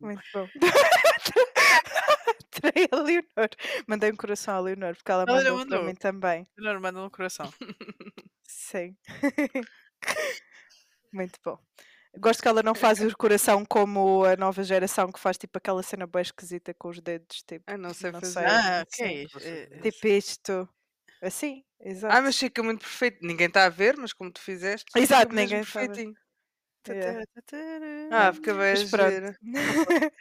Muito 0.00 0.22
bom. 0.32 0.48
Terei 2.50 2.88
a 2.90 2.96
Leonor. 2.96 3.48
Mandei 3.86 4.10
um 4.12 4.16
coração 4.16 4.54
à 4.56 4.60
Leonor 4.60 4.94
porque 4.96 5.10
ela 5.12 5.24
Ela 5.26 5.42
já 5.42 5.52
mandou 5.52 5.66
para 5.66 5.78
mandou? 5.78 5.86
mim 5.86 5.94
também. 5.94 6.46
Não, 6.56 6.80
manda 6.80 7.00
no 7.00 7.10
coração. 7.10 7.50
Sim. 8.46 8.96
Muito 11.12 11.38
bom. 11.44 11.58
Gosto 12.18 12.42
que 12.42 12.48
ela 12.48 12.62
não 12.62 12.74
faz 12.74 13.00
o 13.00 13.16
coração 13.16 13.64
como 13.64 14.24
a 14.24 14.36
nova 14.36 14.62
geração 14.62 15.10
que 15.10 15.18
faz 15.18 15.36
tipo 15.36 15.58
aquela 15.58 15.82
cena 15.82 16.06
bem 16.06 16.22
esquisita 16.22 16.72
com 16.74 16.88
os 16.88 17.00
dedos, 17.00 17.42
tipo, 17.42 17.64
Ah, 17.66 17.76
não 17.76 17.92
sei 17.92 18.12
não 18.12 18.20
fazer. 18.20 18.32
sei. 18.34 18.46
Ah, 18.46 18.84
Sim, 18.88 19.04
ok. 19.04 19.28
não 19.32 19.40
sei 19.40 19.52
Eh, 19.52 19.66
fazer. 19.66 19.82
tipo 19.92 20.06
isto. 20.08 20.68
Assim, 21.22 21.64
exato. 21.80 22.14
Ah, 22.16 22.22
mas 22.22 22.38
fica 22.38 22.62
muito 22.62 22.80
perfeito. 22.80 23.18
Ninguém 23.22 23.48
está 23.48 23.64
a 23.64 23.68
ver, 23.68 23.96
mas 23.96 24.12
como 24.12 24.30
tu 24.30 24.40
fizeste, 24.40 24.86
Exato, 24.96 25.34
ninguém 25.34 25.64
tá 25.64 25.72
perfeitinho. 25.72 26.14
Yeah. 26.86 27.14
Ah, 28.10 28.32
fica 28.32 28.54
bem 28.54 28.72
a 28.72 28.74
Mas 28.74 28.84
pronto. 28.84 29.20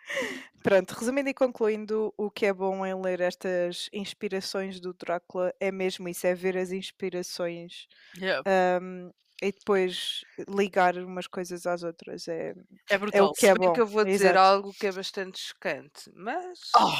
Pronto, 0.63 0.91
resumindo 0.93 1.29
e 1.29 1.33
concluindo, 1.33 2.13
o 2.17 2.31
que 2.31 2.45
é 2.45 2.53
bom 2.53 2.85
em 2.85 2.93
ler 3.01 3.21
estas 3.21 3.89
inspirações 3.93 4.79
do 4.79 4.93
Drácula 4.93 5.53
é 5.59 5.71
mesmo 5.71 6.07
isso, 6.09 6.25
é 6.27 6.33
ver 6.35 6.57
as 6.57 6.71
inspirações 6.71 7.87
Yeah. 8.15 8.43
ahm, 8.47 9.11
e 9.43 9.51
depois 9.51 10.25
ligar 10.49 10.97
umas 10.97 11.27
coisas 11.27 11.65
às 11.67 11.83
outras. 11.83 12.27
É, 12.29 12.53
É 12.89 12.97
é 13.11 13.21
brutal. 13.21 13.23
o 13.23 13.31
que 13.31 13.47
é 13.47 13.55
bom. 13.55 13.73
que 13.73 13.81
eu 13.81 13.87
vou 13.87 14.03
dizer 14.05 14.35
Exato. 14.35 14.37
algo 14.37 14.73
que 14.73 14.87
é 14.87 14.91
bastante 14.91 15.39
chocante, 15.39 16.09
mas. 16.13 16.59
Oh, 16.75 16.97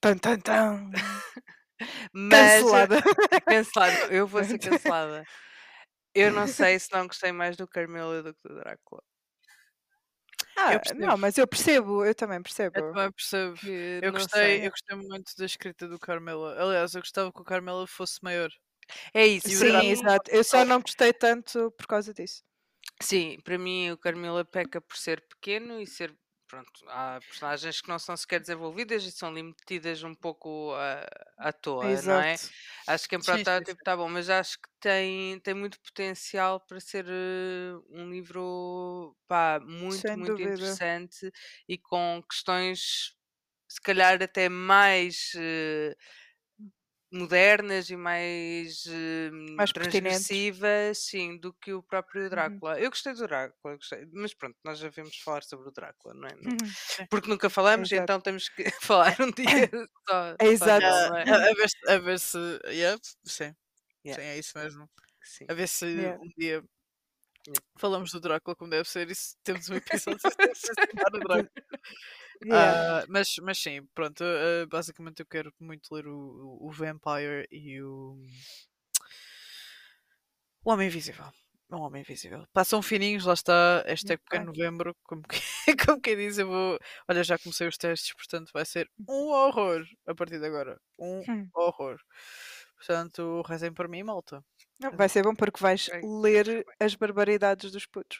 Tan, 0.00 0.18
tan, 0.18 0.40
tan. 0.40 0.92
mas 2.14 2.66
Cancelada. 2.68 2.98
cancelada. 3.48 3.98
Eu 4.10 4.26
vou 4.26 4.44
ser 4.44 4.58
cancelada. 4.60 5.26
Eu 6.16 6.32
não 6.32 6.46
sei 6.74 6.78
se 6.78 6.92
não 6.92 7.06
gostei 7.06 7.32
mais 7.32 7.56
do 7.56 7.66
Carmelo 7.68 8.22
do 8.22 8.34
que 8.34 8.48
do 8.48 8.54
Drácula. 8.56 9.02
Ah, 10.58 10.80
não, 10.96 11.18
mas 11.18 11.36
eu 11.36 11.46
percebo, 11.46 12.02
eu 12.04 12.14
também 12.14 12.42
percebo. 12.42 12.78
eu 12.78 12.92
também 12.92 13.12
percebo. 13.12 13.54
Que 13.58 14.00
Eu 14.02 14.10
gostei, 14.12 14.40
sei. 14.58 14.66
eu 14.66 14.70
gostei 14.70 14.96
muito 14.96 15.32
da 15.36 15.44
escrita 15.44 15.86
do 15.86 15.98
Carmela. 15.98 16.58
Aliás, 16.60 16.94
eu 16.94 17.02
gostava 17.02 17.30
que 17.30 17.40
o 17.40 17.44
Carmela 17.44 17.86
fosse 17.86 18.18
maior. 18.22 18.50
É 19.12 19.26
isso. 19.26 19.48
Sim, 19.50 19.58
Drácula- 19.68 19.84
exato. 19.92 20.30
Eu 20.30 20.42
só 20.42 20.64
não 20.64 20.80
gostei 20.80 21.12
tanto 21.12 21.70
por 21.72 21.86
causa 21.86 22.14
disso. 22.14 22.42
Sim, 23.02 23.38
para 23.44 23.58
mim 23.58 23.90
o 23.90 23.98
Carmila 23.98 24.44
peca 24.44 24.80
por 24.80 24.96
ser 24.96 25.20
pequeno 25.28 25.78
e 25.80 25.86
ser. 25.86 26.14
Pronto, 26.48 26.70
há 26.88 27.20
personagens 27.26 27.80
que 27.80 27.88
não 27.88 27.98
são 27.98 28.16
sequer 28.16 28.38
desenvolvidas 28.38 29.02
e 29.04 29.10
são 29.10 29.30
ali 29.30 29.42
metidas 29.42 30.04
um 30.04 30.14
pouco 30.14 30.72
à, 30.74 31.48
à 31.48 31.52
toa, 31.52 32.00
não 32.02 32.20
é? 32.20 32.38
Exato. 32.38 32.50
Acho 32.86 33.08
que 33.08 33.16
em 33.16 33.22
protótipo 33.22 33.72
está 33.80 33.96
bom, 33.96 34.08
mas 34.08 34.30
acho 34.30 34.56
que 34.60 34.68
tem, 34.80 35.40
tem 35.40 35.54
muito 35.54 35.80
potencial 35.80 36.60
para 36.60 36.78
ser 36.78 37.04
eh, 37.08 37.74
um 37.90 38.08
livro 38.12 39.16
pá, 39.26 39.58
muito, 39.60 40.06
Sem 40.06 40.16
muito 40.16 40.40
dúvida. 40.40 40.80
interessante 40.80 41.32
e 41.68 41.76
com 41.76 42.22
questões 42.30 43.16
se 43.68 43.80
calhar 43.82 44.22
até 44.22 44.48
mais 44.48 45.32
eh, 45.36 45.96
modernas 47.12 47.88
e 47.90 47.96
mais, 47.96 48.84
eh, 48.86 49.30
Mais 49.56 49.72
transgressivas, 49.72 50.98
sim, 50.98 51.38
do 51.38 51.52
que 51.54 51.72
o 51.72 51.82
próprio 51.82 52.22
Uhum. 52.24 52.28
Drácula. 52.30 52.80
Eu 52.80 52.90
gostei 52.90 53.14
do 53.14 53.26
Drácula, 53.26 53.76
gostei, 53.76 54.06
mas 54.12 54.34
pronto, 54.34 54.56
nós 54.64 54.78
já 54.78 54.88
vimos 54.88 55.16
falar 55.18 55.42
sobre 55.44 55.68
o 55.68 55.72
Drácula, 55.72 56.14
não 56.14 56.28
é? 56.28 56.34
Uhum. 56.34 57.06
Porque 57.10 57.28
nunca 57.28 57.48
falamos, 57.50 57.90
Exato. 57.90 58.02
então 58.02 58.20
temos 58.20 58.48
que 58.48 58.64
falar 58.82 59.16
um 59.20 59.30
dia 59.30 59.44
só, 60.08 60.36
só 60.36 60.36
Exato. 60.40 60.82
não 60.86 61.16
é? 61.16 61.22
a, 61.50 61.54
ver 61.54 61.68
se, 61.68 61.90
a 61.90 61.98
ver 61.98 62.18
se. 62.20 62.38
Yeah, 62.66 63.00
sim. 63.24 63.54
Yeah. 64.04 64.22
Sim, 64.22 64.28
é 64.28 64.38
isso 64.38 64.58
mesmo. 64.58 64.90
Sim. 65.22 65.46
A 65.48 65.54
ver 65.54 65.68
se 65.68 65.86
Yeah. 65.86 66.20
um 66.22 66.28
dia 66.38 66.64
falamos 67.78 68.10
do 68.12 68.20
Drácula 68.20 68.56
como 68.56 68.70
deve 68.70 68.88
ser 68.88 69.08
e 69.10 69.14
se 69.14 69.36
temos 69.44 69.68
um 69.70 69.74
episódio 70.20 70.20
a 70.26 70.54
citar 70.54 71.14
o 71.14 71.18
Drácula. 71.20 71.50
Yeah. 72.44 73.02
Ah, 73.02 73.04
mas, 73.08 73.36
mas 73.42 73.58
sim, 73.58 73.84
pronto, 73.94 74.22
ah, 74.24 74.66
basicamente 74.68 75.20
eu 75.20 75.26
quero 75.26 75.52
muito 75.60 75.92
ler 75.94 76.06
o, 76.06 76.58
o- 76.60 76.70
Vampire 76.70 77.46
e 77.50 77.80
o. 77.82 78.16
O 80.64 80.70
Homem 80.72 80.88
Invisível. 80.88 81.26
O 81.70 81.76
Homem 81.76 82.02
Invisível. 82.02 82.46
Passam 82.52 82.82
fininhos, 82.82 83.24
lá 83.24 83.34
está, 83.34 83.82
esta 83.86 84.14
época 84.14 84.38
Ok. 84.38 84.46
novembro, 84.46 84.96
como, 85.04 85.22
que, 85.22 85.38
como 85.88 86.00
quem 86.00 86.16
diz, 86.16 86.38
eu 86.38 86.46
vou. 86.48 86.78
Olha, 87.08 87.24
já 87.24 87.38
comecei 87.38 87.66
os 87.68 87.76
testes, 87.76 88.12
portanto 88.14 88.50
vai 88.52 88.64
ser 88.64 88.88
um 89.08 89.28
horror 89.28 89.84
a 90.06 90.14
partir 90.14 90.38
de 90.38 90.46
agora. 90.46 90.78
Um 90.98 91.20
Hum. 91.28 91.48
horror. 91.54 91.98
Portanto, 92.76 93.42
rezem 93.42 93.72
por 93.72 93.88
mim, 93.88 94.02
malta. 94.02 94.44
Não, 94.78 94.90
Vai 94.92 95.08
ser 95.08 95.22
bom 95.22 95.34
porque 95.34 95.60
vais 95.62 95.88
ler 96.02 96.64
as 96.78 96.94
barbaridades 96.94 97.72
dos 97.72 97.86
putos. 97.86 98.18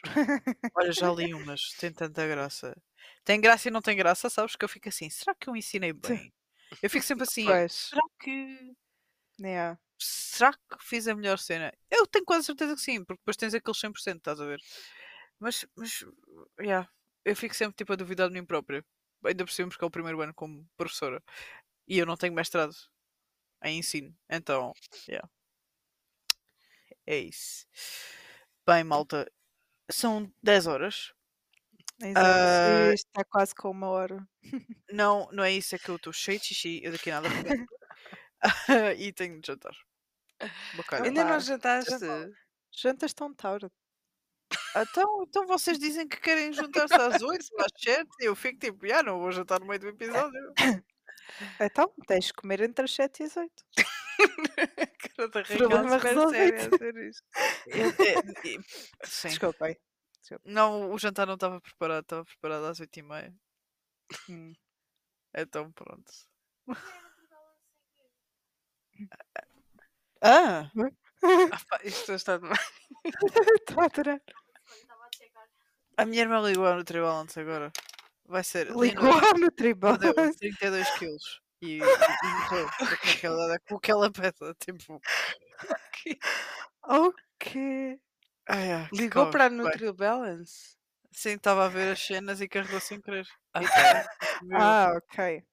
Olha, 0.75 0.91
já 0.91 1.11
li 1.11 1.33
umas, 1.35 1.61
tem 1.79 1.91
tanta 1.93 2.25
graça. 2.27 2.75
Tem 3.27 3.41
graça 3.41 3.67
e 3.67 3.71
não 3.71 3.81
tem 3.81 3.97
graça, 3.97 4.29
sabes? 4.29 4.55
Que 4.55 4.63
eu 4.63 4.69
fico 4.69 4.87
assim, 4.87 5.09
será 5.09 5.35
que 5.35 5.49
eu 5.49 5.55
ensinei 5.57 5.91
bem? 5.91 6.33
Eu 6.81 6.89
fico 6.89 7.03
sempre 7.03 7.25
assim, 7.25 7.43
Pois. 7.43 7.73
será 7.73 8.01
que. 8.21 8.73
Yeah. 9.37 9.77
Será 9.99 10.53
que 10.53 10.77
fiz 10.79 11.09
a 11.09 11.13
melhor 11.13 11.37
cena? 11.37 11.73
Eu 11.91 12.07
tenho 12.07 12.23
quase 12.23 12.45
certeza 12.45 12.73
que 12.73 12.79
sim, 12.81 13.03
porque 13.03 13.19
depois 13.19 13.35
tens 13.35 13.53
aqueles 13.53 13.81
100%, 13.81 14.15
estás 14.15 14.39
a 14.39 14.45
ver? 14.45 14.61
Mas, 15.41 15.65
mas, 15.75 16.05
yeah, 16.57 16.89
eu 17.25 17.35
fico 17.35 17.53
sempre 17.53 17.75
tipo 17.75 17.91
a 17.91 17.97
duvidar 17.97 18.29
de 18.29 18.33
mim 18.33 18.45
própria. 18.45 18.85
Ainda 19.25 19.43
por 19.43 19.51
cima 19.51 19.67
porque 19.67 19.83
é 19.83 19.87
o 19.87 19.91
primeiro 19.91 20.21
ano 20.21 20.33
como 20.33 20.65
professora. 20.77 21.21
E 21.85 21.97
eu 21.97 22.05
não 22.05 22.15
tenho 22.15 22.33
mestrado 22.33 22.73
em 23.61 23.79
ensino. 23.79 24.15
Então, 24.29 24.71
yeah. 25.09 25.29
É 27.05 27.17
isso. 27.17 27.67
Bem, 28.65 28.85
malta, 28.85 29.29
são 29.91 30.31
10 30.41 30.67
horas. 30.67 31.13
Ah, 32.15 32.93
isto 32.93 33.07
está 33.07 33.23
quase 33.25 33.55
com 33.55 33.71
uma 33.71 33.87
hora. 33.89 34.27
Não, 34.91 35.27
não 35.31 35.43
é 35.43 35.51
isso, 35.51 35.75
é 35.75 35.79
que 35.79 35.89
eu 35.89 35.95
estou 35.97 36.13
cheio 36.13 36.39
de 36.39 36.45
xixi, 36.45 36.79
eu 36.83 36.91
daqui 36.91 37.11
a 37.11 37.19
nada 37.21 37.29
vou- 37.29 37.67
e 38.97 39.11
tenho 39.11 39.41
de 39.41 39.47
jantar. 39.47 39.73
Bacana. 40.75 41.05
Ainda 41.05 41.23
não 41.23 41.31
Opa, 41.31 41.39
jantaste? 41.39 41.95
Jantas 42.71 43.13
tão 43.13 43.33
tarde. 43.33 43.67
Então, 44.75 45.23
então 45.27 45.45
vocês 45.47 45.77
dizem 45.79 46.07
que 46.07 46.17
querem 46.21 46.53
juntar-se 46.53 46.93
às 46.93 47.21
8, 47.21 47.45
às 47.59 47.71
7, 47.83 48.07
e 48.21 48.25
eu 48.25 48.35
fico 48.35 48.59
tipo, 48.59 48.87
já 48.87 49.01
não 49.03 49.19
vou 49.19 49.31
jantar 49.31 49.59
no 49.59 49.65
meio 49.67 49.79
do 49.79 49.87
episódio. 49.89 50.53
Então, 51.59 51.91
tens 52.07 52.27
de 52.27 52.33
comer 52.33 52.61
entre 52.61 52.85
as 52.85 52.93
7 52.93 53.19
e 53.19 53.23
as 53.25 53.35
8. 53.35 53.51
Cara 55.17 55.27
da 55.29 55.43
Problema 55.43 55.89
Raquel, 55.97 55.99
super 55.99 56.07
resolvido. 56.07 56.31
séria 56.31 56.65
a 56.65 56.69
dizer 56.69 57.09
isto. 57.09 57.23
Eu- 57.67 57.89
é, 58.05 58.47
e- 58.47 58.59
sim. 59.05 59.27
Desculpem. 59.27 59.77
Não, 60.45 60.91
o 60.91 60.97
jantar 60.99 61.27
não 61.27 61.35
estava 61.35 61.61
preparado, 61.61 62.03
estava 62.03 62.25
preparado 62.25 62.65
às 62.65 62.79
8 62.79 62.97
e 62.99 63.03
meia. 63.03 63.35
Hum. 64.29 64.53
Então 65.35 65.71
pronto. 65.73 66.11
Ah! 70.21 70.71
Ah, 71.23 71.59
pá, 71.67 71.79
isto 71.83 72.13
está 72.13 72.37
demais. 72.37 72.59
Estou 73.59 73.81
a 73.81 73.85
adorar. 73.85 74.21
A 75.97 76.05
minha 76.05 76.21
irmã 76.21 76.39
ligou 76.41 76.65
ao 76.65 76.75
Nutribalance 76.75 77.39
agora. 77.39 77.71
Vai 78.27 78.43
ser. 78.43 78.69
Ligou 78.69 79.09
no 79.39 79.51
tribal. 79.51 79.97
Perdeu 79.97 80.35
32 80.35 80.89
quilos. 80.99 81.41
E, 81.61 81.79
e, 81.79 81.79
e. 81.79 81.81
Com 82.49 82.85
aquela, 82.85 83.59
com 83.67 83.75
aquela 83.77 84.11
pesa. 84.11 84.55
Tipo. 84.59 85.01
ok. 86.83 87.99
Ai, 88.49 88.71
ai, 88.71 88.89
que 88.93 89.01
Ligou 89.01 89.27
para 89.27 89.45
a 89.45 89.49
Bem, 89.63 89.79
NutriBalance? 89.89 90.77
Sim, 91.11 91.31
estava 91.31 91.65
a 91.65 91.69
ver 91.69 91.91
as 91.91 91.99
cenas 91.99 92.39
e 92.41 92.47
carregou 92.47 92.79
sem 92.79 93.01
querer. 93.01 93.27
Ah. 93.53 94.07
Viu? 94.41 94.75
Ah, 94.91 94.93
ok. 94.97 95.43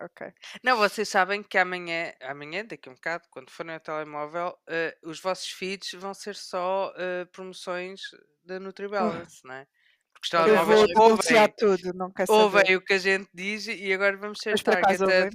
Ok. 0.00 0.32
Não, 0.64 0.78
vocês 0.78 1.08
sabem 1.08 1.42
que 1.42 1.58
amanhã, 1.58 2.12
amanhã, 2.22 2.64
daqui 2.64 2.88
a 2.88 2.92
um 2.92 2.94
bocado, 2.94 3.28
quando 3.30 3.50
forem 3.50 3.74
ao 3.74 3.80
telemóvel, 3.80 4.56
eh, 4.68 4.96
os 5.04 5.20
vossos 5.20 5.48
feeds 5.50 5.92
vão 5.92 6.14
ser 6.14 6.34
só 6.36 6.92
eh, 6.96 7.26
promoções 7.26 8.00
da 8.42 8.58
NutriBalance, 8.58 9.40
não 9.44 9.54
é? 9.54 9.66
Porque 10.12 10.24
os 10.26 10.30
Eu 10.44 10.56
telemóveis 10.56 10.80
vou 10.82 10.86
denunciar 10.88 11.48
ouvem, 11.48 11.52
tudo, 11.56 11.92
não 11.94 12.12
quer 12.12 12.26
saber. 12.26 12.64
ouvem 12.64 12.76
o 12.76 12.84
que 12.84 12.94
a 12.94 12.98
gente 12.98 13.30
diz 13.34 13.66
e 13.68 13.92
agora 13.92 14.16
vamos 14.18 14.40
ser 14.40 14.58
Mas 14.58 14.62
targeted 14.62 15.30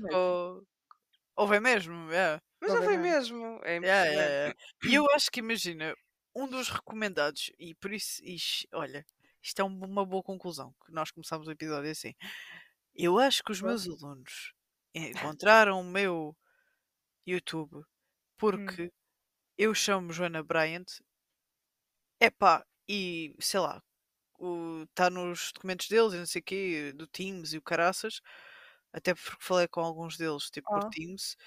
ouvem 1.35 1.59
mesmo. 1.61 2.11
é. 2.11 2.39
Mas 2.61 2.73
Ouvem 2.73 2.89
ouvem 2.89 2.97
mesmo. 2.97 3.59
é 3.63 3.75
Yeah, 3.81 4.05
yeah, 4.05 4.09
impressionante. 4.09 4.35
yeah. 4.35 4.53
E 4.83 4.95
eu 4.95 5.05
acho 5.11 5.29
que 5.31 5.39
imagina, 5.39 5.95
um 6.35 6.47
dos 6.47 6.69
recomendados, 6.69 7.51
e 7.59 7.75
por 7.75 7.93
isso, 7.93 8.21
ix, 8.23 8.65
olha, 8.73 9.05
isto 9.41 9.59
é 9.61 9.63
um- 9.65 9.85
uma 9.85 10.05
boa 10.05 10.23
conclusão, 10.23 10.73
que 10.85 10.91
nós 10.91 11.11
começámos 11.11 11.47
o 11.47 11.51
episódio 11.51 11.91
assim. 11.91 12.13
Eu 12.95 13.19
acho 13.19 13.43
que 13.43 13.51
os 13.51 13.61
meus 13.61 13.87
alunos 13.87 14.53
encontraram 14.95 15.81
o 15.81 15.83
meu 15.83 16.35
YouTube 17.27 17.83
porque 18.37 18.91
eu 19.57 19.73
chamo 19.75 20.13
Joana 20.13 20.43
Bryant, 20.43 20.85
epá, 22.19 22.65
e 22.87 23.35
sei 23.39 23.59
lá, 23.59 23.81
está 24.89 25.09
nos 25.09 25.51
documentos 25.53 25.87
deles 25.89 26.13
e 26.13 26.17
não 26.17 26.25
sei 26.25 26.41
o 26.41 26.43
quê, 26.45 26.93
do 26.95 27.07
Teams 27.07 27.53
e 27.53 27.57
o 27.57 27.61
caraças, 27.61 28.21
até 28.93 29.13
porque 29.15 29.37
falei 29.41 29.67
com 29.67 29.81
alguns 29.81 30.17
deles, 30.17 30.49
tipo 30.49 30.69
por 30.71 30.85
Ah. 30.85 30.89
Teams, 30.91 31.37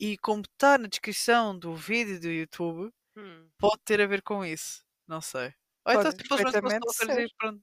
e 0.00 0.18
como 0.18 0.42
está 0.42 0.78
na 0.78 0.88
descrição 0.88 1.58
do 1.58 1.74
vídeo 1.76 2.20
do 2.20 2.28
YouTube, 2.30 2.92
Hum. 3.16 3.48
pode 3.58 3.82
ter 3.84 4.00
a 4.00 4.06
ver 4.06 4.22
com 4.22 4.44
isso. 4.44 4.84
Não 5.06 5.20
sei. 5.20 5.54
Ou 5.86 5.92
então 5.94 6.12
simplesmente 6.12 7.22
e 7.22 7.34
pronto. 7.38 7.62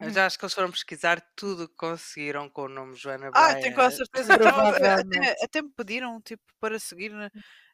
Eu 0.00 0.10
já 0.10 0.26
acho 0.26 0.36
que 0.36 0.44
eles 0.44 0.54
foram 0.54 0.70
pesquisar 0.70 1.20
tudo 1.36 1.64
o 1.64 1.68
que 1.68 1.76
conseguiram 1.76 2.48
com 2.50 2.62
o 2.62 2.68
nome 2.68 2.96
Joana 2.96 3.28
Ah, 3.28 3.30
Bryant. 3.30 3.62
tenho 3.62 3.74
quase 3.74 3.96
certeza. 3.98 4.34
Então, 4.34 4.48
até, 4.48 5.44
até 5.44 5.62
me 5.62 5.70
pediram 5.70 6.20
tipo, 6.20 6.42
para 6.58 6.78
seguir 6.80 7.10
na, 7.10 7.30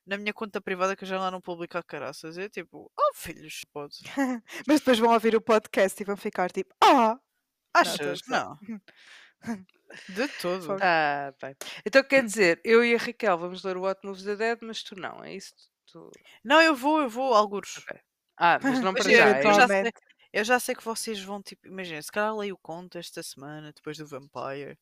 na 0.06 0.18
minha 0.18 0.34
conta 0.34 0.60
privada 0.60 0.94
que 0.94 1.04
eu 1.04 1.08
já 1.08 1.18
lá 1.18 1.30
não 1.30 1.40
publico 1.40 1.78
a 1.78 1.82
caraças. 1.82 2.36
É 2.36 2.48
tipo, 2.48 2.92
oh 2.94 3.14
filhos, 3.14 3.64
pode. 3.72 3.96
Mas 4.68 4.80
depois 4.80 4.98
vão 4.98 5.12
ouvir 5.12 5.34
o 5.36 5.40
podcast 5.40 6.02
e 6.02 6.04
vão 6.04 6.16
ficar 6.18 6.50
tipo, 6.50 6.74
ah! 6.82 7.18
Achas? 7.72 8.20
tô 8.20 8.34
a 8.34 8.38
Não. 8.38 8.58
De 10.08 10.28
todo. 10.42 10.76
Ah, 10.82 11.32
bem. 11.40 11.56
Então 11.86 12.02
quer 12.02 12.24
dizer, 12.24 12.60
eu 12.62 12.84
e 12.84 12.94
a 12.94 12.98
Raquel 12.98 13.38
vamos 13.38 13.62
ler 13.64 13.76
o 13.76 13.82
What 13.82 14.00
Moves 14.04 14.24
the 14.24 14.36
Dead, 14.36 14.58
mas 14.62 14.82
tu 14.82 14.94
não, 14.96 15.24
é 15.24 15.34
isso? 15.34 15.54
Tu... 15.92 16.10
Não, 16.44 16.60
eu 16.62 16.74
vou, 16.74 17.00
eu 17.00 17.08
vou, 17.08 17.34
algures. 17.34 17.78
Ok. 17.78 18.00
Ah, 18.36 18.58
mas 18.60 18.80
não 18.80 18.94
para 18.96 19.10
já. 19.12 19.40
eu 19.42 19.52
já 19.52 19.68
isso? 19.68 19.76
sei, 19.80 19.90
Eventualmente. 19.90 20.00
eu 20.32 20.44
já 20.44 20.60
sei 20.60 20.74
que 20.74 20.84
vocês 20.84 21.20
vão, 21.22 21.42
tipo, 21.42 21.66
imagina, 21.66 22.02
se 22.02 22.12
calhar 22.12 22.36
leio 22.36 22.54
o 22.54 22.58
conto 22.58 22.98
esta 22.98 23.22
semana, 23.22 23.72
depois 23.72 23.98
do 23.98 24.06
Vampire, 24.06 24.78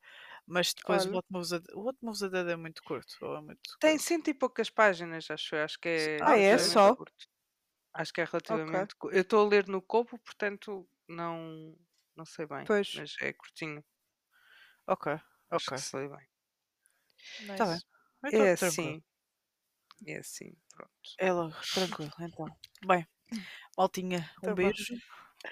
mas 0.47 0.75
depois 0.75 1.07
o 1.07 1.11
Olha. 1.11 1.17
What 1.17 1.27
Moves 1.31 1.53
a, 1.53 1.59
o 1.75 1.85
What 1.85 1.99
Moves 2.03 2.23
a 2.23 2.29
Dead 2.29 2.49
é 2.49 2.57
muito 2.57 2.83
curto. 2.83 3.17
ou 3.23 3.37
É 3.37 3.41
muito 3.41 3.79
Tem 3.81 3.99
curto. 3.99 4.05
cento 4.09 4.29
e 4.29 4.35
poucas 4.35 4.69
páginas, 4.71 5.31
acho 5.31 5.55
eu. 5.57 5.65
Acho 5.65 5.79
que 5.81 5.89
é. 5.89 6.17
Ah, 6.21 6.37
é? 6.37 6.57
relativamente 6.57 6.59
Só? 6.59 6.97
curto. 6.97 7.27
Acho 7.95 8.13
que 8.13 8.21
é 8.21 8.25
relativamente. 8.25 8.95
cu- 8.97 9.11
Eu 9.11 9.23
estou 9.23 9.45
a 9.45 9.49
ler 9.49 9.67
no 9.69 9.83
copo, 9.83 10.19
portanto 10.21 10.89
não, 11.09 11.77
não 12.17 12.25
sei 12.27 12.47
bem. 12.47 12.67
Pois. 12.67 12.89
Mas 12.93 13.17
é 13.21 13.33
curtinho. 13.33 13.85
Ok, 14.87 15.07
Acho 15.51 15.67
ok. 15.67 15.73
que 15.73 15.81
se 15.81 15.97
lê 15.97 16.09
bem. 16.09 16.27
Tá 17.55 17.67
bem. 17.67 17.81
Então, 18.25 18.49
É 18.49 18.57
tranquilo. 18.57 18.97
assim. 18.97 19.03
É 20.07 20.17
assim, 20.19 20.57
pronto. 20.77 20.93
É 21.19 21.33
logo, 21.33 21.55
tranquilo, 21.75 22.13
então. 22.21 22.47
Bem, 22.87 23.07
Maltinha, 23.77 24.31
um 24.43 24.55
vá. 24.55 24.55
beijo. 24.55 24.95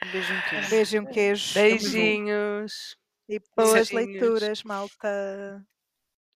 Um 0.02 0.10
beijo 0.10 0.32
e 0.34 0.36
um 0.36 0.40
Um 0.40 0.42
queijo. 0.42 0.70
beijo 0.70 0.96
e 0.96 1.00
um 1.00 1.06
queijo. 1.06 1.54
Beijinhos. 1.54 2.96
E 3.28 3.38
boas 3.56 3.90
Beijinhos. 3.90 3.92
leituras, 3.92 4.62
malta. 4.62 5.66